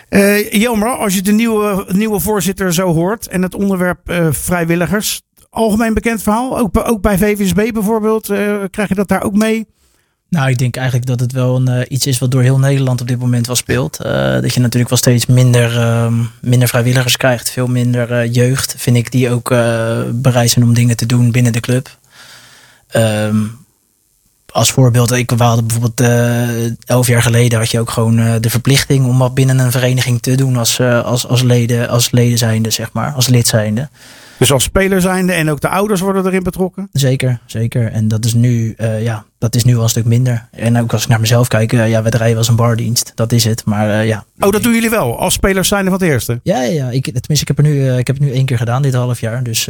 Eh 0.10 0.52
Jelmer, 0.52 0.90
als 0.90 1.14
je 1.14 1.22
de 1.22 1.32
nieuwe, 1.32 1.86
nieuwe 1.88 2.20
voorzitter 2.20 2.74
zo 2.74 2.94
hoort 2.94 3.28
en 3.28 3.42
het 3.42 3.56
onderwerp 3.56 4.10
eh, 4.10 4.28
vrijwilligers. 4.32 5.22
Algemeen 5.50 5.94
bekend 5.94 6.22
verhaal, 6.24 6.58
ook, 6.60 6.72
bij- 6.72 6.86
ook 6.86 7.02
bij 7.02 7.18
VVSB 7.18 7.72
bijvoorbeeld. 7.74 8.30
eh, 8.30 8.56
krijg 8.72 8.90
je 8.90 8.96
dat 8.96 9.08
daar 9.08 9.24
ook 9.24 9.36
mee? 9.36 9.66
Nou, 10.30 10.50
ik 10.50 10.58
denk 10.58 10.76
eigenlijk 10.76 11.08
dat 11.08 11.20
het 11.20 11.32
wel 11.32 11.56
een, 11.56 11.68
eh, 11.68 11.86
iets 11.88 12.06
is 12.06 12.20
wat 12.20 12.32
door 12.32 12.42
heel 12.42 12.60
Nederland 12.60 13.02
op 13.02 13.08
dit 13.08 13.20
moment 13.20 13.48
wel 13.48 13.56
speelt. 13.56 14.00
Eh, 14.00 14.12
dat 14.42 14.54
je 14.54 14.60
natuurlijk 14.60 14.90
wel 14.90 14.98
steeds 14.98 15.26
minder, 15.26 15.78
ehm, 15.80 16.14
minder 16.42 16.68
vrijwilligers 16.68 17.18
krijgt. 17.18 17.50
Veel 17.50 17.68
minder 17.68 18.12
eh, 18.12 18.34
jeugd, 18.34 18.76
vind 18.78 18.96
ik, 18.98 19.12
die 19.12 19.30
ook 19.30 19.52
eh, 19.52 20.00
bereid 20.12 20.50
zijn 20.50 20.66
om 20.66 20.74
dingen 20.74 20.98
te 20.98 21.06
doen 21.06 21.32
binnen 21.32 21.54
de 21.54 21.60
club. 21.60 21.98
Ehm, 22.96 23.38
als 24.56 24.72
voorbeeld, 24.72 25.12
ik, 25.12 25.30
hadden 25.38 25.68
bijvoorbeeld 25.68 26.00
eh, 26.02 26.90
elf 26.90 27.08
jaar 27.08 27.22
geleden 27.22 27.60
had 27.60 27.72
je 27.72 27.80
ook 27.80 27.90
gewoon 27.90 28.20
eh, 28.20 28.34
de 28.40 28.50
verplichting 28.50 29.06
om 29.06 29.18
wat 29.18 29.34
binnen 29.34 29.60
een 29.60 29.72
vereniging 29.72 30.22
te 30.22 30.36
doen 30.36 30.58
als, 30.58 30.80
eh, 30.80 31.06
als, 31.06 31.28
als, 31.28 31.42
leden, 31.42 31.90
als 31.90 32.12
leden 32.12 32.38
zijnde, 32.38 32.70
zeg 32.70 32.92
maar, 32.94 33.14
als 33.14 33.28
lid 33.28 33.48
zijnde. 33.48 33.90
Dus 34.38 34.52
als 34.52 34.64
speler 34.64 35.02
zijnde 35.02 35.34
en 35.34 35.50
ook 35.50 35.62
de 35.62 35.70
ouders 35.70 36.02
worden 36.02 36.26
erin 36.26 36.44
betrokken? 36.44 36.90
Zeker, 36.92 37.40
zeker. 37.46 37.92
En 37.92 38.08
dat 38.08 38.26
is 38.26 38.34
nu, 38.34 38.76
ja, 39.00 39.26
dat 39.38 39.56
is 39.56 39.64
nu 39.64 39.78
al 39.78 39.84
een 39.84 39.90
stuk 39.90 40.06
minder. 40.06 40.48
En 40.52 40.80
ook 40.80 40.94
als 40.94 41.04
ik 41.04 41.10
naar 41.10 41.20
mezelf 41.20 41.48
kijk, 41.48 41.72
ja, 41.72 42.04
we 42.04 42.10
draaien 42.10 42.38
als 42.38 42.48
een 42.48 42.56
bardienst. 42.56 43.12
Dat 43.16 43.32
is 43.32 43.44
het. 43.44 43.66
Maar 43.66 44.06
ja. 44.06 44.26
Oh, 44.40 44.52
dat 44.52 44.64
doen 44.64 44.74
jullie 44.74 44.90
wel, 44.90 45.20
als 45.20 45.34
spelers 45.34 45.68
zijnde 45.68 45.90
van 45.90 46.00
het 46.00 46.10
eerste? 46.10 46.40
Ja, 46.44 46.62
ja, 46.62 46.72
ja. 46.72 46.90
Ik, 46.90 47.04
tenminste, 47.04 47.42
ik 47.42 47.48
heb, 47.48 47.58
er 47.58 47.64
nu, 47.64 47.98
ik 47.98 48.08
heb 48.08 48.16
het 48.16 48.26
nu 48.26 48.32
één 48.32 48.46
keer 48.46 48.58
gedaan 48.58 48.82
dit 48.82 48.94
half 48.94 49.20
jaar. 49.20 49.44
Dus 49.44 49.68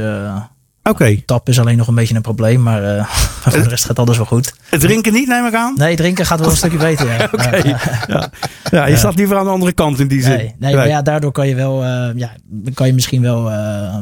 Oké. 0.89 1.21
tap 1.25 1.49
is 1.49 1.59
alleen 1.59 1.77
nog 1.77 1.87
een 1.87 1.95
beetje 1.95 2.15
een 2.15 2.21
probleem. 2.21 2.61
Maar 2.63 2.83
eh, 2.97 3.05
voor 3.41 3.51
de 3.63 3.67
rest 3.69 3.85
gaat 3.85 3.99
alles 3.99 4.17
wel 4.17 4.25
goed. 4.25 4.53
Het 4.69 4.79
drinken 4.79 5.13
niet, 5.13 5.27
neem 5.27 5.45
ik 5.45 5.53
aan? 5.53 5.73
Nee, 5.77 5.95
drinken 5.95 6.25
gaat 6.25 6.39
wel 6.39 6.49
een 6.49 6.55
stukje 6.55 6.77
beter. 6.77 7.07
Ja. 7.07 7.29
Oké. 7.31 7.77
Ja. 8.07 8.29
ja, 8.71 8.85
je 8.85 8.95
staat 8.97 9.15
liever 9.15 9.37
aan 9.37 9.43
de 9.45 9.49
andere 9.51 9.71
kant 9.71 9.99
in 9.99 10.07
die 10.07 10.21
zin. 10.21 10.37
Nee, 10.37 10.55
nee, 10.59 10.75
maar 10.75 10.87
ja, 10.87 11.01
daardoor 11.01 11.31
kan 11.31 11.47
je 11.47 11.55
wel, 11.55 11.83
eh, 11.83 12.09
ja, 12.15 12.31
kan 12.73 12.87
je 12.87 12.93
misschien 12.93 13.21
wel 13.21 13.51
eh, 13.51 13.93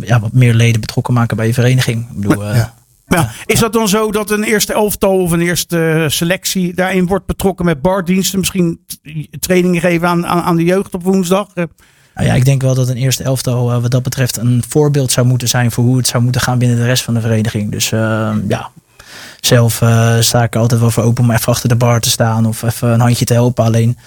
ja, 0.00 0.20
wat 0.20 0.32
meer 0.32 0.54
leden 0.54 0.80
betrokken 0.80 1.14
maken 1.14 1.36
bij 1.36 1.46
je 1.46 1.54
vereniging. 1.54 2.08
Ik 2.14 2.20
bedoel, 2.20 2.44
Ja. 2.54 2.74
Maar 3.06 3.18
ja, 3.18 3.30
is 3.46 3.60
dat 3.60 3.72
dan 3.72 3.88
zo 3.88 4.10
dat 4.12 4.30
een 4.30 4.42
eerste 4.42 4.72
elftal 4.72 5.18
of 5.22 5.30
een 5.30 5.40
eerste 5.40 6.04
selectie 6.08 6.74
daarin 6.74 7.06
wordt 7.06 7.26
betrokken 7.26 7.64
met 7.64 7.82
bardiensten? 7.82 8.38
Misschien 8.38 8.78
t- 8.86 8.98
trainingen 9.42 9.80
geven 9.80 10.08
aan, 10.08 10.26
aan, 10.26 10.42
aan 10.42 10.56
de 10.56 10.64
jeugd 10.64 10.94
op 10.94 11.02
woensdag? 11.02 11.48
Nou 12.18 12.30
ja, 12.30 12.36
ik 12.36 12.44
denk 12.44 12.62
wel 12.62 12.74
dat 12.74 12.88
een 12.88 12.96
eerste 12.96 13.22
elftal 13.22 13.72
eh, 13.72 13.80
wat 13.80 13.90
dat 13.90 14.02
betreft 14.02 14.36
een 14.36 14.62
voorbeeld 14.68 15.12
zou 15.12 15.26
moeten 15.26 15.48
zijn 15.48 15.70
voor 15.70 15.84
hoe 15.84 15.96
het 15.96 16.06
zou 16.06 16.22
moeten 16.22 16.40
gaan 16.40 16.58
binnen 16.58 16.76
de 16.76 16.84
rest 16.84 17.02
van 17.02 17.14
de 17.14 17.20
vereniging. 17.20 17.70
Dus 17.70 17.92
eh, 17.92 18.30
ja, 18.48 18.70
zelf 19.40 19.80
eh, 19.80 20.16
sta 20.20 20.42
ik 20.42 20.56
altijd 20.56 20.80
wel 20.80 20.90
voor 20.90 21.02
open 21.02 21.24
om 21.24 21.30
even 21.30 21.52
achter 21.52 21.68
de 21.68 21.76
bar 21.76 22.00
te 22.00 22.10
staan 22.10 22.46
of 22.46 22.62
even 22.62 22.88
een 22.88 23.00
handje 23.00 23.24
te 23.24 23.32
helpen. 23.32 23.64
Alleen 23.64 23.98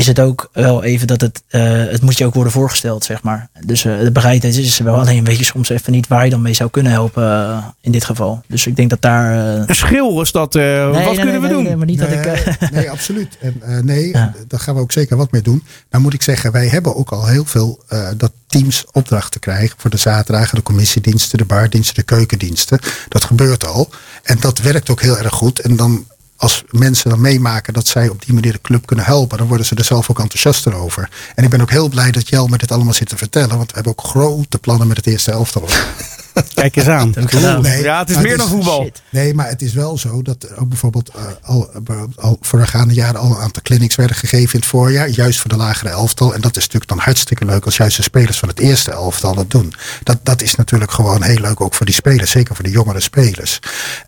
is 0.00 0.06
het 0.06 0.20
ook 0.20 0.48
wel 0.52 0.82
even 0.84 1.06
dat 1.06 1.20
het, 1.20 1.42
eh, 1.48 1.62
het 1.72 2.02
moet 2.02 2.18
je 2.18 2.24
ook 2.26 2.34
worden 2.34 2.52
voorgesteld, 2.52 3.04
zeg 3.04 3.22
maar. 3.22 3.48
Dus 3.66 3.84
eh, 3.84 3.98
de 3.98 4.10
bereidheid 4.12 4.56
is 4.56 4.78
er 4.78 4.84
wel, 4.84 4.98
alleen 4.98 5.24
weet 5.24 5.38
je 5.38 5.44
soms 5.44 5.68
even 5.68 5.92
niet 5.92 6.08
waar 6.08 6.24
je 6.24 6.30
dan 6.30 6.42
mee 6.42 6.54
zou 6.54 6.70
kunnen 6.70 6.92
helpen 6.92 7.22
eh, 7.22 7.64
in 7.80 7.92
dit 7.92 8.04
geval. 8.04 8.42
Dus 8.48 8.66
ik 8.66 8.76
denk 8.76 8.90
dat 8.90 9.02
daar... 9.02 9.36
Een 9.68 9.74
schil 9.74 10.20
is 10.20 10.32
dat. 10.32 10.54
eh, 10.54 10.62
nee, 10.62 10.84
wat 10.84 10.94
nee, 10.94 11.14
kunnen 11.14 11.32
nee, 11.32 11.40
we 11.40 11.48
doen? 11.48 11.62
nee, 11.62 11.76
maar 11.76 11.86
niet 11.86 11.98
dat 11.98 12.10
ik... 12.12 12.24
nee, 12.24 12.34
eh, 12.34 12.70
nee, 12.76 12.90
absoluut. 12.90 13.36
En 13.40 13.54
eh, 13.62 13.78
nee, 13.78 14.08
Ja. 14.08 14.34
daar 14.48 14.60
gaan 14.60 14.74
we 14.74 14.80
ook 14.80 14.92
zeker 14.92 15.16
wat 15.16 15.32
mee 15.32 15.42
doen. 15.42 15.64
Nou 15.90 16.02
moet 16.02 16.14
ik 16.14 16.22
zeggen, 16.22 16.52
wij 16.52 16.66
hebben 16.68 16.96
ook 16.96 17.10
al 17.12 17.26
heel 17.26 17.44
veel 17.44 17.82
eh, 17.88 18.08
dat 18.16 18.32
teams 18.46 18.84
opdrachten 18.92 19.40
krijgen 19.40 19.76
voor 19.78 19.90
de 19.90 19.96
zaterdagen, 19.96 20.56
de 20.56 20.62
commissiediensten, 20.62 21.38
de 21.38 21.44
bardiensten, 21.44 21.94
de 21.94 22.02
keukendiensten. 22.02 22.78
Dat 23.08 23.24
gebeurt 23.24 23.66
al. 23.66 23.88
En 24.22 24.36
dat 24.40 24.58
werkt 24.58 24.90
ook 24.90 25.00
heel 25.00 25.18
erg 25.18 25.34
goed. 25.34 25.58
En 25.60 25.76
dan 25.76 26.04
als 26.40 26.64
mensen 26.70 27.10
dan 27.10 27.20
meemaken 27.20 27.72
dat 27.72 27.86
zij 27.86 28.08
op 28.08 28.24
die 28.24 28.34
manier 28.34 28.52
de 28.52 28.60
club 28.60 28.86
kunnen 28.86 29.04
helpen, 29.04 29.38
dan 29.38 29.46
worden 29.46 29.66
ze 29.66 29.74
er 29.74 29.84
zelf 29.84 30.10
ook 30.10 30.18
enthousiaster 30.18 30.74
over. 30.74 31.10
En 31.34 31.44
ik 31.44 31.50
ben 31.50 31.60
ook 31.60 31.70
heel 31.70 31.88
blij 31.88 32.10
dat 32.10 32.28
Jelmer 32.28 32.58
dit 32.58 32.72
allemaal 32.72 32.94
zit 32.94 33.08
te 33.08 33.16
vertellen, 33.16 33.56
want 33.56 33.68
we 33.68 33.74
hebben 33.74 33.92
ook 33.92 34.04
grote 34.04 34.58
plannen 34.58 34.88
met 34.88 34.96
het 34.96 35.06
eerste 35.06 35.30
elftal. 35.30 35.68
Kijk 36.54 36.76
eens 36.76 36.86
aan. 36.86 37.14
Nee, 37.62 37.82
ja, 37.82 37.98
het 37.98 38.10
is 38.10 38.16
meer 38.16 38.36
dan 38.36 38.48
voetbal. 38.48 38.82
Shit. 38.82 39.02
Nee, 39.10 39.34
maar 39.34 39.48
het 39.48 39.62
is 39.62 39.72
wel 39.72 39.98
zo 39.98 40.22
dat 40.22 40.42
er 40.42 40.60
ook 40.60 40.68
bijvoorbeeld 40.68 41.08
eh, 41.08 41.22
al, 41.42 41.70
al 42.16 42.38
voorgaande 42.40 42.94
jaren 42.94 43.20
al 43.20 43.30
een 43.30 43.42
aantal 43.42 43.62
clinics 43.62 43.94
werden 43.94 44.16
gegeven 44.16 44.54
in 44.54 44.60
het 44.60 44.68
voorjaar. 44.68 45.08
Juist 45.08 45.40
voor 45.40 45.50
de 45.50 45.56
lagere 45.56 45.90
elftal. 45.90 46.34
En 46.34 46.40
dat 46.40 46.56
is 46.56 46.62
natuurlijk 46.62 46.90
dan 46.90 46.98
hartstikke 46.98 47.44
leuk 47.44 47.64
als 47.64 47.76
juist 47.76 47.96
de 47.96 48.02
spelers 48.02 48.38
van 48.38 48.48
het 48.48 48.58
eerste 48.58 48.90
elftal 48.90 49.34
dat 49.34 49.50
doen. 49.50 49.74
Dat, 50.02 50.18
dat 50.22 50.42
is 50.42 50.54
natuurlijk 50.54 50.90
gewoon 50.90 51.22
heel 51.22 51.40
leuk 51.40 51.60
ook 51.60 51.74
voor 51.74 51.86
die 51.86 51.94
spelers. 51.94 52.30
Zeker 52.30 52.54
voor 52.54 52.64
de 52.64 52.70
jongere 52.70 53.00
spelers. 53.00 53.58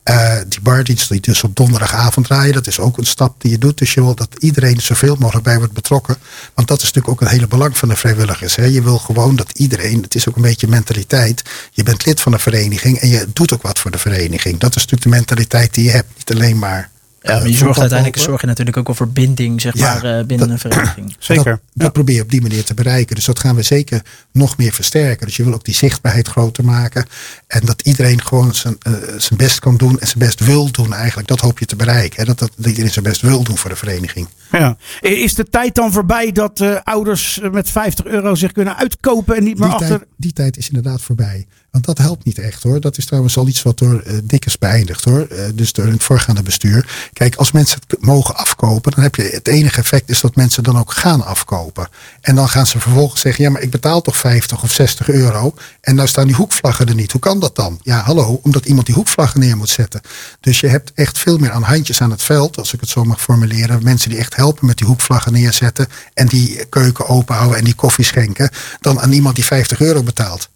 Eh, 0.03 0.35
die 0.49 0.61
bardienst 0.61 1.09
die 1.09 1.21
dus 1.21 1.45
op 1.45 1.57
donderdagavond 1.57 2.27
draaien. 2.27 2.53
Dat 2.53 2.67
is 2.67 2.81
ook 2.81 2.99
een 2.99 3.07
stap 3.07 3.41
die 3.41 3.51
je 3.51 3.59
doet. 3.59 3.79
Dus 3.79 3.95
je 3.95 4.03
wil 4.03 4.15
dat 4.15 4.29
iedereen 4.39 4.81
zoveel 4.81 5.17
mogelijk 5.19 5.45
bij 5.45 5.59
wordt 5.59 5.73
betrokken. 5.73 6.17
Want 6.55 6.69
dat 6.69 6.83
is 6.83 6.85
natuurlijk 6.85 7.09
ook 7.09 7.21
een 7.21 7.35
hele 7.35 7.47
belang 7.47 7.79
van 7.79 7.89
de 7.89 7.97
vrijwilligers. 7.97 8.57
Hè. 8.57 8.65
Je 8.65 8.83
wil 8.83 8.99
gewoon 8.99 9.37
dat 9.37 9.59
iedereen, 9.59 10.03
het 10.03 10.15
is 10.15 10.29
ook 10.29 10.37
een 10.37 10.43
beetje 10.43 10.69
mentaliteit. 10.69 11.43
Je 11.71 11.83
bent 11.83 12.05
lid 12.05 12.12
van 12.21 12.33
een 12.33 12.39
vereniging 12.41 12.99
en 12.99 13.09
je 13.09 13.27
doet 13.33 13.53
ook 13.53 13.63
wat 13.63 13.79
voor 13.79 13.91
de 13.91 13.99
vereniging. 13.99 14.59
Dat 14.59 14.71
is 14.77 14.83
natuurlijk 14.87 15.03
de 15.03 15.09
mentaliteit 15.17 15.75
die 15.75 15.85
je 15.85 15.91
hebt. 15.91 16.09
Niet 16.17 16.31
alleen 16.33 16.59
maar. 16.59 16.91
Ja, 17.25 17.33
maar 17.33 17.37
eh, 17.43 17.43
je 17.43 17.49
zorgt 17.49 17.59
voetbal 17.65 17.81
uiteindelijk 17.81 18.23
zorg 18.23 18.41
je 18.41 18.47
natuurlijk 18.47 18.77
ook 18.77 18.87
wel 18.87 18.97
voor 18.97 19.09
binding 19.09 19.61
zeg 19.61 19.77
Ja, 19.77 19.95
maar, 19.95 20.19
eh, 20.19 20.25
binnen 20.25 20.39
dat- 20.39 20.49
een 20.65 20.71
vereniging. 20.71 21.17
Zeker. 21.19 21.45
Dat, 21.45 21.61
dat 21.75 21.93
probeer 21.93 22.15
je 22.15 22.23
op 22.23 22.31
die 22.31 22.41
manier 22.43 22.65
te 22.65 22.75
bereiken. 22.75 23.15
Dus 23.15 23.25
dat 23.25 23.39
gaan 23.39 23.55
we 23.55 23.63
zeker 23.63 24.03
nog 24.33 24.57
meer 24.57 24.73
versterken. 24.73 25.27
Dus 25.27 25.37
je 25.37 25.45
wil 25.45 25.55
ook 25.55 25.65
die 25.65 25.75
zichtbaarheid 25.75 26.29
groter 26.29 26.65
maken. 26.65 27.07
En 27.47 27.61
dat 27.65 27.83
iedereen 27.83 28.23
gewoon 28.23 28.55
zijn, 28.55 28.77
eh, 28.81 28.93
zijn 29.17 29.37
best 29.39 29.59
kan 29.59 29.77
doen 29.77 30.01
en 30.01 30.07
zijn 30.07 30.19
best 30.19 30.41
wil 30.41 30.71
doen 30.71 30.95
eigenlijk. 30.95 31.29
Dat 31.29 31.41
hoop 31.41 31.59
je 31.59 31.67
te 31.67 31.77
bereiken. 31.77 32.21
Hè? 32.21 32.25
Dat, 32.25 32.39
dat, 32.39 32.51
dat 32.57 32.67
iedereen 32.67 32.91
zijn 32.93 33.05
best 33.05 33.21
wil 33.21 33.43
doen 33.43 33.59
voor 33.59 33.71
de 33.71 33.77
vereniging. 33.77 34.29
Ja. 34.53 34.77
Is 35.01 35.35
de 35.35 35.45
tijd 35.51 35.75
dan 35.75 35.93
voorbij 35.93 36.33
dat 36.33 36.61
eh, 36.61 36.77
ouders 36.85 37.41
eh, 37.41 37.51
met 37.51 37.71
50 37.71 38.05
euro 38.05 38.35
zich 38.35 38.53
kunnen 38.53 38.77
uitkopen 38.77 39.37
en 39.37 39.45
niet 39.45 39.59
meer 39.59 39.69
Die 39.69 39.77
achter. 39.77 39.99
tijd, 39.99 40.09
die 40.17 40.33
tijd 40.33 40.57
is 40.57 40.67
inderdaad 40.69 41.03
voorbij. 41.03 41.47
Want 41.73 41.85
dat 41.85 41.99
helpt 41.99 42.25
niet 42.25 42.39
echt 42.39 42.63
hoor. 42.63 42.81
Dat 42.81 42.99
is 42.99 43.07
trouwens 43.07 43.37
al 43.37 43.49
iets 43.49 43.63
wat 43.63 43.79
door 43.79 44.01
eh 44.01 44.15
Dikkers 44.25 44.59
beëindigd 44.59 45.05
hoor. 45.05 45.27
Eh, 45.27 45.45
dus 45.55 45.73
door 45.73 45.87
het 45.87 46.03
voorgaande 46.03 46.43
bestuur. 46.43 47.09
Kijk, 47.13 47.37
als 47.37 47.53
mensen 47.53 47.81
het 47.87 48.03
mogen 48.03 48.37
afkopen, 48.37 48.93
dan 48.93 49.03
heb 49.03 49.15
je 49.15 49.23
het 49.23 49.49
enige 49.49 49.81
effect 49.81 50.11
is 50.11 50.21
dat 50.21 50.37
mensen 50.37 50.63
dan 50.63 50.79
ook 50.79 50.93
gaan 50.93 51.25
afkopen. 51.25 51.89
En 52.21 52.35
dan 52.35 52.49
gaan 52.49 52.67
ze 52.67 52.81
vervolgens 52.81 53.21
zeggen: 53.21 53.45
ja, 53.45 53.51
maar 53.51 53.63
ik 53.63 53.71
betaal 53.71 54.03
toch 54.03 54.17
50 54.17 54.63
of 54.63 54.73
60 54.73 55.09
euro. 55.09 55.55
En 55.81 55.95
nou 55.95 56.09
staan 56.09 56.27
die 56.27 56.37
hoekvlaggen 56.37 56.87
er 56.87 56.95
niet. 56.95 57.13
Hoe 57.13 57.21
kan 57.21 57.41
dat 57.41 57.57
dan? 57.57 57.81
Ja, 57.83 58.01
hallo, 58.01 58.41
omdat 58.43 58.67
iemand 58.67 58.87
die 58.87 58.95
hoekvlaggen 58.95 59.41
neer 59.41 59.57
moet 59.57 59.71
zetten. 59.71 60.01
Dus 60.41 60.61
je 60.61 60.69
hebt 60.69 60.93
echt 60.95 61.19
veel 61.19 61.39
meer 61.39 61.51
aan 61.51 61.63
handjes 61.63 62.01
aan 62.01 62.11
het 62.11 62.23
veld, 62.23 62.59
als 62.59 62.73
ik 62.73 62.81
het 62.81 62.89
zo 62.89 63.05
mag 63.05 63.21
formuleren. 63.21 63.83
Mensen 63.83 64.11
die 64.11 64.19
echt 64.19 64.37
helpen 64.37 64.67
met 64.67 64.79
die 64.79 64.87
hoekvlaggen 64.87 65.33
neerzetten. 65.33 65.87
En 66.15 66.27
die 66.27 66.65
keuken 66.69 67.09
openhouden 67.09 67.59
en 67.59 67.65
die 67.65 67.75
koffie 67.75 68.05
schenken. 68.05 68.51
Dan 68.81 69.01
aan 69.01 69.13
iemand 69.13 69.35
die 69.35 69.45
50 69.45 69.81
euro 69.81 70.03
betaalt. 70.03 70.51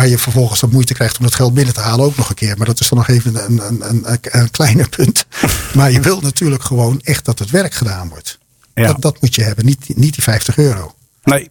Waar 0.00 0.08
je 0.08 0.18
vervolgens 0.18 0.60
wat 0.60 0.72
moeite 0.72 0.94
krijgt 0.94 1.18
om 1.18 1.24
dat 1.24 1.34
geld 1.34 1.54
binnen 1.54 1.74
te 1.74 1.80
halen 1.80 2.04
ook 2.04 2.16
nog 2.16 2.28
een 2.28 2.34
keer. 2.34 2.56
Maar 2.56 2.66
dat 2.66 2.80
is 2.80 2.88
dan 2.88 2.98
nog 2.98 3.08
even 3.08 3.44
een, 3.44 3.66
een, 3.66 3.88
een, 3.88 4.18
een, 4.22 4.50
kleiner 4.50 4.88
punt. 4.88 5.26
Maar 5.74 5.90
je 5.90 6.00
wilt 6.00 6.22
natuurlijk 6.22 6.62
gewoon 6.62 7.00
echt 7.00 7.24
dat 7.24 7.38
het 7.38 7.50
werk 7.50 7.74
gedaan 7.74 8.08
wordt. 8.08 8.38
Ja. 8.74 8.86
Dat, 8.86 9.02
dat 9.02 9.20
moet 9.20 9.34
je 9.34 9.42
hebben, 9.42 9.64
niet, 9.64 9.96
niet 9.96 10.14
die 10.14 10.22
50 10.22 10.56
euro. 10.56 10.94
Nee. 11.24 11.50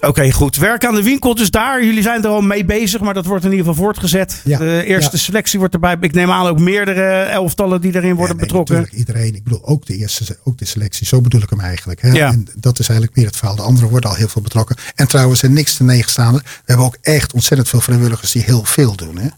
Oké, 0.00 0.32
goed. 0.32 0.56
Werk 0.56 0.84
aan 0.84 0.94
de 0.94 1.02
winkel 1.02 1.34
dus 1.34 1.50
daar. 1.50 1.84
Jullie 1.84 2.02
zijn 2.02 2.22
er 2.24 2.30
al 2.30 2.40
mee 2.40 2.64
bezig, 2.64 3.00
maar 3.00 3.14
dat 3.14 3.26
wordt 3.26 3.44
in 3.44 3.50
ieder 3.50 3.66
geval 3.66 3.82
voortgezet. 3.84 4.40
Ja. 4.44 4.58
De 4.58 4.84
eerste 4.84 5.16
Ja. 5.16 5.22
selectie 5.22 5.58
wordt 5.58 5.74
erbij. 5.74 5.96
Ik 6.00 6.12
neem 6.12 6.30
aan 6.30 6.46
ook 6.46 6.58
meerdere 6.58 7.20
elftallen 7.22 7.80
die 7.80 7.94
erin 7.94 8.14
worden 8.14 8.34
Ja, 8.36 8.40
nee, 8.40 8.46
betrokken. 8.46 8.74
Natuurlijk, 8.74 9.08
iedereen. 9.08 9.34
Ik 9.34 9.44
bedoel 9.44 9.64
ook 9.64 9.86
de 9.86 9.96
eerste, 9.96 10.36
ook 10.44 10.58
de 10.58 10.64
selectie. 10.64 11.06
Zo 11.06 11.20
bedoel 11.20 11.42
ik 11.42 11.50
hem 11.50 11.60
eigenlijk. 11.60 12.02
Hè? 12.02 12.10
Ja. 12.10 12.28
En 12.32 12.46
dat 12.56 12.78
is 12.78 12.88
eigenlijk 12.88 13.18
meer 13.18 13.26
het 13.26 13.36
verhaal. 13.36 13.56
De 13.56 13.62
anderen 13.62 13.90
worden 13.90 14.10
al 14.10 14.16
heel 14.16 14.28
veel 14.28 14.42
betrokken. 14.42 14.76
En 14.94 15.08
trouwens, 15.08 15.42
er 15.42 15.50
niks 15.50 15.76
te 15.76 15.84
negenstaande. 15.84 16.38
We 16.38 16.48
hebben 16.64 16.86
ook 16.86 16.96
echt 17.00 17.32
ontzettend 17.32 17.68
veel 17.68 17.80
vrijwilligers 17.80 18.32
die 18.32 18.42
heel 18.42 18.64
veel 18.64 18.96
doen. 18.96 19.18
Hè? 19.18 19.28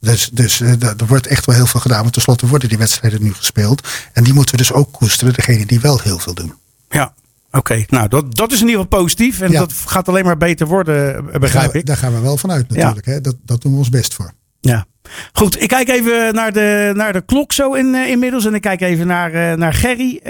Dus, 0.00 0.30
dus 0.32 0.60
eh, 0.60 0.70
er 0.82 0.94
er 0.98 1.06
wordt 1.06 1.26
echt 1.26 1.46
wel 1.46 1.54
heel 1.54 1.66
veel 1.66 1.80
gedaan. 1.80 2.00
Want 2.00 2.12
tenslotte 2.12 2.46
worden 2.46 2.68
die 2.68 2.78
wedstrijden 2.78 3.22
nu 3.22 3.32
gespeeld. 3.34 3.88
En 4.12 4.24
die 4.24 4.32
moeten 4.32 4.50
we 4.56 4.60
dus 4.60 4.72
ook 4.72 4.92
koesteren. 4.92 5.34
Degene 5.34 5.66
die 5.66 5.80
wel 5.80 6.00
heel 6.00 6.18
veel 6.18 6.34
doen. 6.34 6.54
Ja. 6.88 7.14
Oké, 7.56 7.84
nou 7.88 8.08
dat, 8.08 8.34
dat 8.36 8.52
is 8.52 8.60
in 8.60 8.66
ieder 8.68 8.82
geval 8.82 8.98
positief. 9.00 9.40
En 9.40 9.50
Ja. 9.50 9.58
dat 9.58 9.72
gaat 9.86 10.08
alleen 10.08 10.24
maar 10.24 10.36
beter 10.36 10.66
worden, 10.66 11.16
eh, 11.16 11.30
Daar 11.30 11.40
begrijp 11.40 11.74
ik. 11.74 11.86
Daar 11.86 11.96
gaan 11.96 12.14
we 12.14 12.20
wel 12.20 12.36
vanuit 12.36 12.68
natuurlijk. 12.68 13.06
Hè? 13.06 13.20
Dat, 13.20 13.36
dat 13.44 13.62
doen 13.62 13.72
we 13.72 13.78
ons 13.78 13.88
best 13.88 14.14
voor. 14.14 14.32
Ja. 14.60 14.84
Goed, 15.32 15.62
ik 15.62 15.68
kijk 15.68 15.88
even 15.88 16.34
naar 16.34 16.52
de, 16.52 16.92
naar 16.94 17.12
de 17.12 17.20
klok 17.24 17.52
zo 17.52 17.72
in, 17.72 17.94
eh, 17.94 18.08
inmiddels. 18.10 18.46
En 18.46 18.54
ik 18.54 18.60
kijk 18.60 18.80
even 18.80 19.06
naar, 19.06 19.32
eh, 19.32 19.56
naar 19.56 19.72
Gerry. 19.74 20.20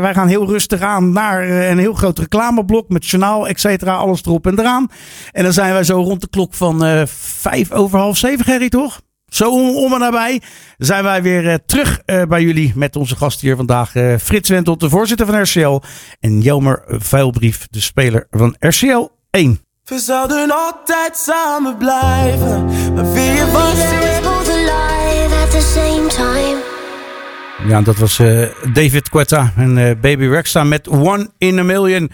Wij 0.00 0.14
gaan 0.14 0.28
heel 0.28 0.46
rustig 0.46 0.80
aan 0.80 1.12
naar 1.12 1.48
een 1.48 1.78
heel 1.78 1.94
groot 1.94 2.18
reclameblok 2.18 2.88
met 2.88 3.06
journaal, 3.06 3.48
et 3.48 3.60
cetera. 3.60 3.94
Alles 3.94 4.22
erop 4.24 4.46
en 4.46 4.58
eraan. 4.58 4.88
En 5.32 5.42
dan 5.44 5.52
zijn 5.52 5.72
wij 5.72 5.84
zo 5.84 6.00
rond 6.02 6.20
de 6.20 6.28
klok 6.28 6.54
van 6.54 7.06
vijf 7.40 7.72
over 7.72 7.98
half 7.98 8.16
zeven, 8.16 8.44
Gerry, 8.44 8.68
toch? 8.68 9.00
Zo 9.34 9.50
om, 9.84 9.92
en 9.92 9.98
nabij 9.98 10.40
zijn 10.78 11.02
wij 11.04 11.22
weer 11.22 11.48
eh, 11.48 11.54
terug 11.66 12.00
eh, 12.04 12.22
bij 12.22 12.42
jullie 12.42 12.72
met 12.74 12.96
onze 12.96 13.16
gast 13.16 13.40
hier 13.40 13.56
vandaag. 13.56 13.94
eh, 13.94 14.14
Frits 14.22 14.48
Wentel, 14.48 14.78
de 14.78 14.88
voorzitter 14.88 15.26
van 15.26 15.42
RCL. 15.42 15.80
En 16.20 16.40
Jelmer 16.40 16.82
Vuilbrief, 16.86 17.66
de 17.70 17.80
speler 17.80 18.26
van 18.30 18.56
RCL 18.58 19.06
1. 19.30 19.60
We 19.84 19.98
zouden 19.98 20.50
altijd 20.50 21.16
samen 21.16 21.76
blijven, 21.76 22.64
maar 22.94 23.12
wie 23.12 23.22
je 23.22 23.50
was. 23.52 23.74
We're 23.74 24.20
both 24.22 24.48
alive 24.48 25.34
at 25.42 25.50
the 25.50 25.72
same 25.74 26.06
time. 26.08 26.62
Ja, 27.68 27.80
dat 27.82 27.96
was 27.96 28.18
eh, 28.18 28.48
David 28.72 29.08
Quetta 29.08 29.52
en 29.56 29.78
eh, 29.78 29.96
Baby 30.00 30.26
Rexha 30.26 30.64
met 30.64 30.88
One 30.88 31.30
in 31.38 31.58
a 31.58 31.62
Million. 31.62 32.10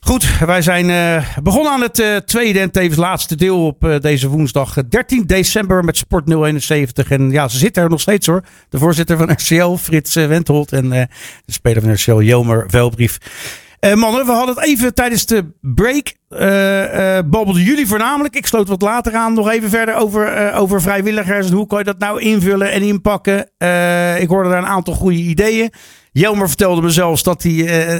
Goed, 0.00 0.38
wij 0.38 0.62
zijn 0.62 0.90
eh, 0.90 1.38
begonnen 1.42 1.72
aan 1.72 1.80
het 1.80 1.98
eh, 1.98 2.16
tweede 2.16 2.60
en 2.60 2.70
tevens 2.70 2.96
laatste 2.96 3.36
deel 3.36 3.66
op 3.66 3.84
eh, 3.84 4.00
deze 4.00 4.28
woensdag 4.28 4.76
eh, 4.76 4.84
13 4.88 5.26
december 5.26 5.84
met 5.84 5.96
Sport 5.96 6.28
071. 6.28 7.10
En 7.10 7.30
ja, 7.30 7.48
ze 7.48 7.58
zitten 7.58 7.82
er 7.82 7.88
nog 7.90 8.00
steeds 8.00 8.26
hoor. 8.26 8.42
De 8.68 8.78
voorzitter 8.78 9.16
van 9.16 9.30
RCL, 9.32 9.74
Frits 9.74 10.14
Wentholt 10.14 10.72
en 10.72 10.88
de 10.88 11.08
speler 11.46 11.82
van 11.82 11.92
RCL, 11.92 12.20
Jelmer 12.20 12.64
Velbrief. 12.68 13.18
Mannen, 13.94 14.26
we 14.26 14.32
hadden 14.32 14.54
het 14.54 14.64
even 14.64 14.94
tijdens 14.94 15.26
de 15.26 15.44
break. 15.60 16.14
babbelden 17.30 17.62
jullie 17.62 17.86
voornamelijk. 17.86 18.36
Ik 18.36 18.46
sloot 18.46 18.68
wat 18.68 18.82
later 18.82 19.14
aan 19.14 19.34
nog 19.34 19.50
even 19.50 19.70
verder 19.70 19.94
over, 19.94 20.52
over 20.54 20.80
vrijwilligers. 20.82 21.46
En 21.46 21.52
hoe 21.52 21.66
kan 21.66 21.78
je 21.78 21.84
dat 21.84 21.98
nou 21.98 22.20
invullen 22.20 22.72
en 22.72 22.82
inpakken? 22.82 23.38
Ik 24.20 24.28
hoorde 24.28 24.48
daar 24.48 24.58
een 24.58 24.66
aantal 24.66 24.94
goede 24.94 25.18
ideeën. 25.18 25.70
Jelmer 26.12 26.48
vertelde 26.48 26.82
me 26.82 26.90
zelfs 26.90 27.22
dat 27.22 27.42
hij 27.42 27.52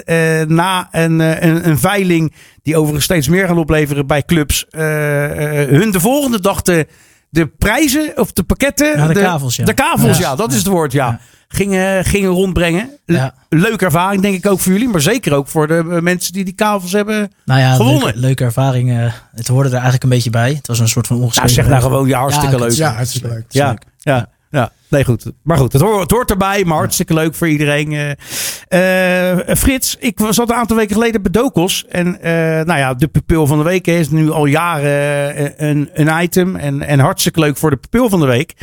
eh, 0.07 0.41
eh, 0.41 0.49
na 0.49 0.89
een, 0.91 1.21
eh, 1.21 1.49
een, 1.49 1.69
een 1.69 1.79
veiling, 1.79 2.35
die 2.63 2.77
overigens 2.77 3.05
steeds 3.05 3.29
meer 3.29 3.47
gaan 3.47 3.59
opleveren 3.59 4.07
bij 4.07 4.23
clubs, 4.25 4.67
eh, 4.71 5.63
eh, 5.63 5.69
hun 5.69 5.91
de 5.91 6.01
volgende 6.01 6.41
dag 6.41 6.63
de, 6.63 6.87
de 7.31 7.47
prijzen 7.47 8.13
of 8.17 8.33
de 8.33 8.43
pakketten. 8.43 8.99
Ja, 8.99 9.07
de 9.07 9.21
kavels, 9.21 9.57
ja. 9.57 9.65
De 9.65 9.75
kavels, 9.75 10.19
ja, 10.19 10.31
Ja. 10.31 10.37
dat 10.37 10.51
is 10.51 10.57
het 10.59 10.67
woord, 10.67 10.93
ja. 10.93 11.07
Ja. 11.07 11.21
Gingen, 11.53 12.05
gingen 12.05 12.31
rondbrengen. 12.31 12.91
Le- 13.07 13.17
Ja. 13.17 13.35
Leuke 13.49 13.85
ervaring, 13.85 14.23
denk 14.23 14.35
ik 14.35 14.47
ook 14.47 14.61
voor 14.61 14.73
jullie, 14.73 14.89
maar 14.89 15.01
zeker 15.01 15.35
ook 15.35 15.49
voor 15.49 15.67
de 15.67 15.85
eh, 15.91 15.99
mensen 16.01 16.33
die 16.33 16.45
die 16.45 16.55
kavels 16.55 16.93
hebben. 16.93 17.33
Nou 17.45 17.61
ja, 17.61 17.75
Gewonnen. 17.75 18.03
leuke, 18.05 18.19
leuke 18.19 18.45
ervaring. 18.45 18.91
eh, 18.91 19.13
het 19.35 19.49
hoorde 19.49 19.69
er 19.69 19.75
eigenlijk 19.75 20.03
een 20.03 20.09
beetje 20.09 20.31
bij. 20.31 20.53
Het 20.55 20.67
was 20.67 20.79
een 20.79 20.89
soort 20.89 21.07
van 21.07 21.17
Nou, 21.17 21.29
ongeschreven 21.29 21.55
zeg 21.55 21.65
nou 21.65 21.77
regel. 21.77 21.91
gewoon, 21.91 22.09
ja, 22.09 22.19
hartstikke 22.21 22.57
Ja, 22.57 22.63
leuk. 22.63 22.73
Ja, 22.73 22.93
hartstikke 22.95 23.29
leuk. 23.29 23.45
Ja, 23.49 23.77
ja, 23.99 24.29
ja. 24.51 24.73
Nee, 24.91 25.05
goed. 25.05 25.33
Maar 25.43 25.57
goed, 25.57 25.73
het 25.73 26.11
hoort, 26.11 26.31
erbij, 26.31 26.65
maar 26.65 26.77
hartstikke 26.77 27.15
leuk 27.15 27.35
voor 27.35 27.49
iedereen. 27.49 27.93
Eh, 27.93 29.51
eh, 29.51 29.57
Frits, 29.57 29.97
ik 29.99 30.21
al 30.21 30.29
een 30.29 30.53
aantal 30.53 30.77
weken 30.77 30.95
geleden 30.95 31.23
bij 31.23 31.31
Dokos. 31.31 31.87
En 31.89 32.23
eh, 32.23 32.33
nou 32.65 32.79
ja, 32.79 32.95
de 32.95 33.09
pupil 33.09 33.47
van 33.47 33.59
de 33.59 33.65
week 33.65 33.87
is 33.87 34.11
nu 34.11 34.31
al 34.31 34.47
jaren 34.47 35.65
een, 35.65 35.91
een 35.93 36.23
item. 36.23 36.57
En, 36.57 36.83
en 36.83 36.99
hartstikke 36.99 37.41
leuk 37.41 37.57
voor 37.57 37.71
de 37.71 37.77
pupil 37.77 38.09
van 38.09 38.21
de 38.21 38.27
week. 38.27 38.55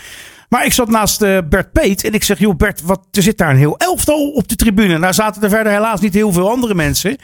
Maar 0.49 0.65
ik 0.65 0.73
zat 0.73 0.89
naast 0.89 1.19
Bert 1.19 1.71
Peet 1.71 2.03
en 2.03 2.13
ik 2.13 2.23
zeg, 2.23 2.39
joh 2.39 2.55
Bert, 2.55 2.81
wat, 2.81 2.99
er 3.11 3.21
zit 3.21 3.37
daar 3.37 3.49
een 3.49 3.57
heel 3.57 3.77
elftal 3.77 4.29
op 4.29 4.47
de 4.47 4.55
tribune. 4.55 4.97
Nou 4.97 5.13
zaten 5.13 5.43
er 5.43 5.49
verder 5.49 5.73
helaas 5.73 5.99
niet 5.99 6.13
heel 6.13 6.31
veel 6.31 6.49
andere 6.49 6.75
mensen. 6.75 7.17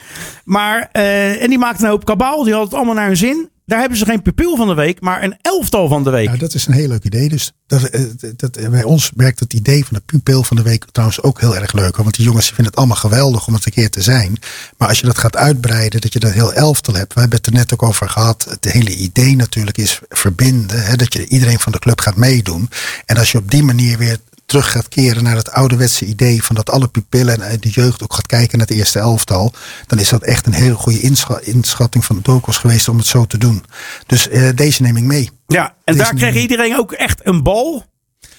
Maar, 0.44 0.90
en 0.92 1.50
die 1.50 1.58
maakten 1.58 1.84
een 1.84 1.92
hoop 1.92 2.06
kabaal, 2.06 2.44
die 2.44 2.54
hadden 2.54 2.70
het 2.70 2.74
allemaal 2.74 2.96
naar 2.96 3.08
hun 3.08 3.18
zin. 3.18 3.50
Daar 3.66 3.80
hebben 3.80 3.98
ze 3.98 4.06
geen 4.06 4.22
pupil 4.22 4.56
van 4.56 4.68
de 4.68 4.74
week, 4.74 5.02
maar 5.02 5.24
een 5.24 5.38
elftal 5.42 5.88
van 5.88 6.04
de 6.04 6.10
week. 6.10 6.40
Dat 6.40 6.54
is 6.54 6.68
een 6.68 6.74
heel 6.74 6.88
leuk 6.88 7.04
idee. 7.04 7.30
Dus 7.30 7.52
dat, 7.68 7.84
eh, 7.84 8.02
dat, 8.36 8.58
eh, 8.58 8.70
bij 8.70 8.84
ons 8.84 9.12
werkt 9.16 9.40
het 9.40 9.54
idee 9.54 9.86
van 9.86 9.98
de 9.98 10.04
pupil 10.06 10.44
van 10.44 10.58
de 10.58 10.64
week 10.64 10.86
trouwens 10.92 11.22
ook 11.22 11.40
heel 11.40 11.56
erg 11.56 11.74
leuk. 11.74 11.98
Want 11.98 12.16
die 12.16 12.26
jongens 12.26 12.48
vinden 12.48 12.66
het 12.66 12.76
allemaal 12.76 12.96
geweldig 12.96 13.48
om 13.48 13.54
het 13.54 13.66
een 13.66 13.72
keer 13.72 13.90
te 13.90 14.02
zijn. 14.02 14.38
Maar 14.78 14.88
als 14.88 15.00
je 15.00 15.06
dat 15.06 15.18
gaat 15.18 15.36
uitbreiden, 15.36 16.02
dat 16.02 16.14
je 16.14 16.20
dat 16.20 16.32
heel 16.32 16.54
elftal 16.54 16.94
hebt. 16.94 17.14
We 17.14 17.20
hebben 17.20 17.38
het 17.38 17.48
er 17.48 17.54
net 17.54 17.74
ook 17.74 17.84
over 17.84 18.10
gehad. 18.10 18.46
Het 18.50 18.66
hele 18.72 18.96
idee 18.96 19.36
natuurlijk 19.36 19.78
is 19.78 20.00
verbinden. 20.10 20.84
Hè, 20.86 20.96
dat 20.96 21.14
je 21.14 21.28
iedereen 21.28 21.60
van 21.60 21.72
de 21.72 21.80
club 21.80 22.02
gaat 22.02 22.16
meedoen. 22.16 22.70
En 23.06 23.18
als 23.18 23.32
je 23.32 23.38
op 23.38 23.52
die 23.52 23.64
manier 23.64 23.98
weer 23.98 24.18
terug 24.54 24.72
gaat 24.72 24.88
keren 24.88 25.24
naar 25.24 25.36
het 25.36 25.52
ouderwetse 25.52 26.06
idee 26.06 26.44
van 26.44 26.56
dat 26.56 26.70
alle 26.70 26.88
pupillen 26.88 27.42
en 27.42 27.60
de 27.60 27.70
jeugd 27.70 28.04
ook 28.04 28.14
gaat 28.14 28.26
kijken 28.28 28.58
naar 28.58 28.68
het 28.68 28.76
eerste 28.78 29.00
elftal, 29.00 29.54
dan 29.88 30.00
is 30.00 30.10
dat 30.10 30.22
echt 30.22 30.46
een 30.46 30.54
hele 30.54 30.76
goede 30.76 31.00
inscha- 31.02 31.40
inschatting 31.42 32.06
van 32.06 32.16
de 32.16 32.22
Dokos 32.22 32.58
geweest 32.58 32.88
om 32.88 32.98
het 32.98 33.06
zo 33.06 33.26
te 33.26 33.38
doen. 33.38 33.64
Dus 34.06 34.30
eh, 34.30 34.50
deze 34.56 34.82
neem 34.82 34.98
ik 34.98 35.04
mee. 35.04 35.30
Ja, 35.48 35.66
en 35.86 35.94
Deze 35.98 35.98
daar 35.98 36.14
kreeg 36.14 36.36
iedereen 36.36 36.78
ook 36.78 36.92
echt 36.92 37.20
een 37.24 37.44
bal, 37.44 37.86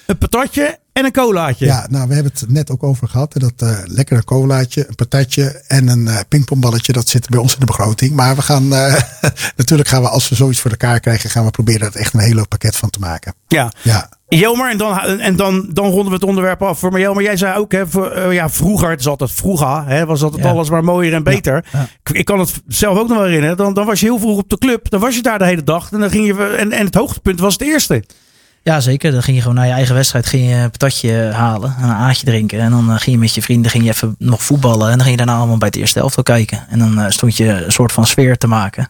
een 0.07 0.19
patatje 0.19 0.79
en 0.93 1.05
een 1.05 1.13
colaatje. 1.13 1.67
Ja, 1.67 1.87
nou, 1.91 2.09
we 2.09 2.15
hebben 2.15 2.33
het 2.35 2.51
net 2.51 2.71
ook 2.71 2.83
over 2.83 3.09
gehad. 3.09 3.33
Dat 3.33 3.53
eh, 3.57 3.79
lekkere 3.85 4.25
colaatje, 4.25 4.89
een 4.89 4.95
patatje 4.95 5.45
en 5.67 5.89
een 5.89 6.09
eh, 6.09 6.19
pingpongballetje. 6.29 6.93
Dat 6.93 7.09
zit 7.09 7.29
bij 7.29 7.39
ons 7.41 7.55
in 7.55 7.61
de 7.61 7.67
begroting. 7.67 8.13
Maar 8.13 8.37
we 8.37 8.43
gaan, 8.43 8.69
natuurlijk 9.57 9.89
gaan 9.89 10.03
we, 10.03 10.09
als 10.09 10.29
we 10.29 10.35
zoiets 10.35 10.61
voor 10.61 10.71
elkaar 10.71 11.01
krijgen, 11.01 11.31
gaan 11.31 11.45
we 11.45 11.51
proberen 11.51 11.93
er 11.93 11.97
echt 12.01 12.15
een 12.15 12.21
heel 12.21 12.35
leuk 12.35 12.49
pakket 12.49 12.77
van 12.77 12.91
te 12.91 12.99
maken. 12.99 13.35
ja. 13.49 13.73
Ja, 13.83 14.09
Jelmer, 14.39 14.71
en, 14.71 14.79
dan, 14.79 14.99
en 14.99 15.37
dan, 15.37 15.67
dan 15.73 15.87
ronden 15.87 16.07
we 16.09 16.13
het 16.15 16.25
onderwerp 16.25 16.63
af 16.63 16.79
voor 16.79 16.99
Jelmer. 17.01 17.23
Jij 17.23 17.37
zei 17.37 17.59
ook, 17.59 17.73
hè, 17.73 17.87
voor, 17.87 18.11
eh, 18.11 18.33
ja, 18.33 18.49
vroeger, 18.49 18.91
het 18.91 19.01
is 19.01 19.07
altijd 19.07 19.33
vroeger, 19.33 19.83
hè, 19.87 20.07
was 20.07 20.23
altijd 20.23 20.43
Ja. 20.43 20.51
alles 20.51 20.71
maar 20.71 20.85
mooier 20.85 21.13
en 21.15 21.23
beter. 21.23 21.65
Ja. 21.73 21.87
Ik 22.13 22.25
kan 22.25 22.39
het 22.39 22.63
zelf 22.69 22.99
ook 22.99 23.09
nog 23.09 23.17
wel 23.17 23.27
herinneren. 23.27 23.57
Dan, 23.57 23.75
dan 23.75 23.87
was 23.87 24.01
je 24.01 24.07
heel 24.07 24.19
vroeg 24.19 24.39
op 24.39 24.49
de 24.49 24.59
club, 24.59 24.91
dan 24.91 25.01
was 25.01 25.15
je 25.15 25.23
daar 25.23 25.39
de 25.39 25.45
hele 25.47 25.63
dag. 25.65 25.93
En, 25.93 26.01
dan 26.01 26.11
ging 26.11 26.27
je, 26.27 26.55
en, 26.59 26.73
en 26.73 26.85
het 26.85 26.95
hoogtepunt 26.95 27.41
was 27.41 27.53
het 27.53 27.63
eerste. 27.63 28.05
Ja, 28.63 28.81
zeker. 28.81 29.13
Dan 29.13 29.23
ging 29.23 29.37
je 29.37 29.43
gewoon 29.43 29.57
naar 29.57 29.67
je 29.67 29.73
eigen 29.73 29.95
wedstrijd 29.95 30.27
ging 30.27 30.49
je 30.49 30.55
een 30.55 30.71
patatje 30.71 31.31
halen 31.33 31.75
en 31.79 31.85
een 31.85 31.95
aatje 31.95 32.27
drinken. 32.27 32.61
En 32.61 32.71
dan 32.71 32.91
eh, 32.91 32.97
ging 32.97 33.17
je 33.17 33.19
met 33.19 33.35
je 33.35 33.43
vrienden 33.43 33.71
ging 33.71 33.85
je 33.85 33.91
even 33.91 34.15
nog 34.19 34.43
voetballen. 34.43 34.85
En 34.91 34.93
dan 34.93 35.07
ging 35.07 35.11
je 35.11 35.17
daarna 35.17 35.37
allemaal 35.37 35.59
bij 35.59 35.69
het 35.69 35.77
eerste 35.77 36.01
elftal 36.01 36.23
kijken. 36.23 36.65
En 36.69 36.79
dan 36.79 36.99
eh, 37.01 37.11
stond 37.11 37.37
je 37.37 37.49
een 37.65 37.73
soort 37.73 37.93
van 37.93 38.07
sfeer 38.07 38.37
te 38.39 38.47
maken. 38.47 38.89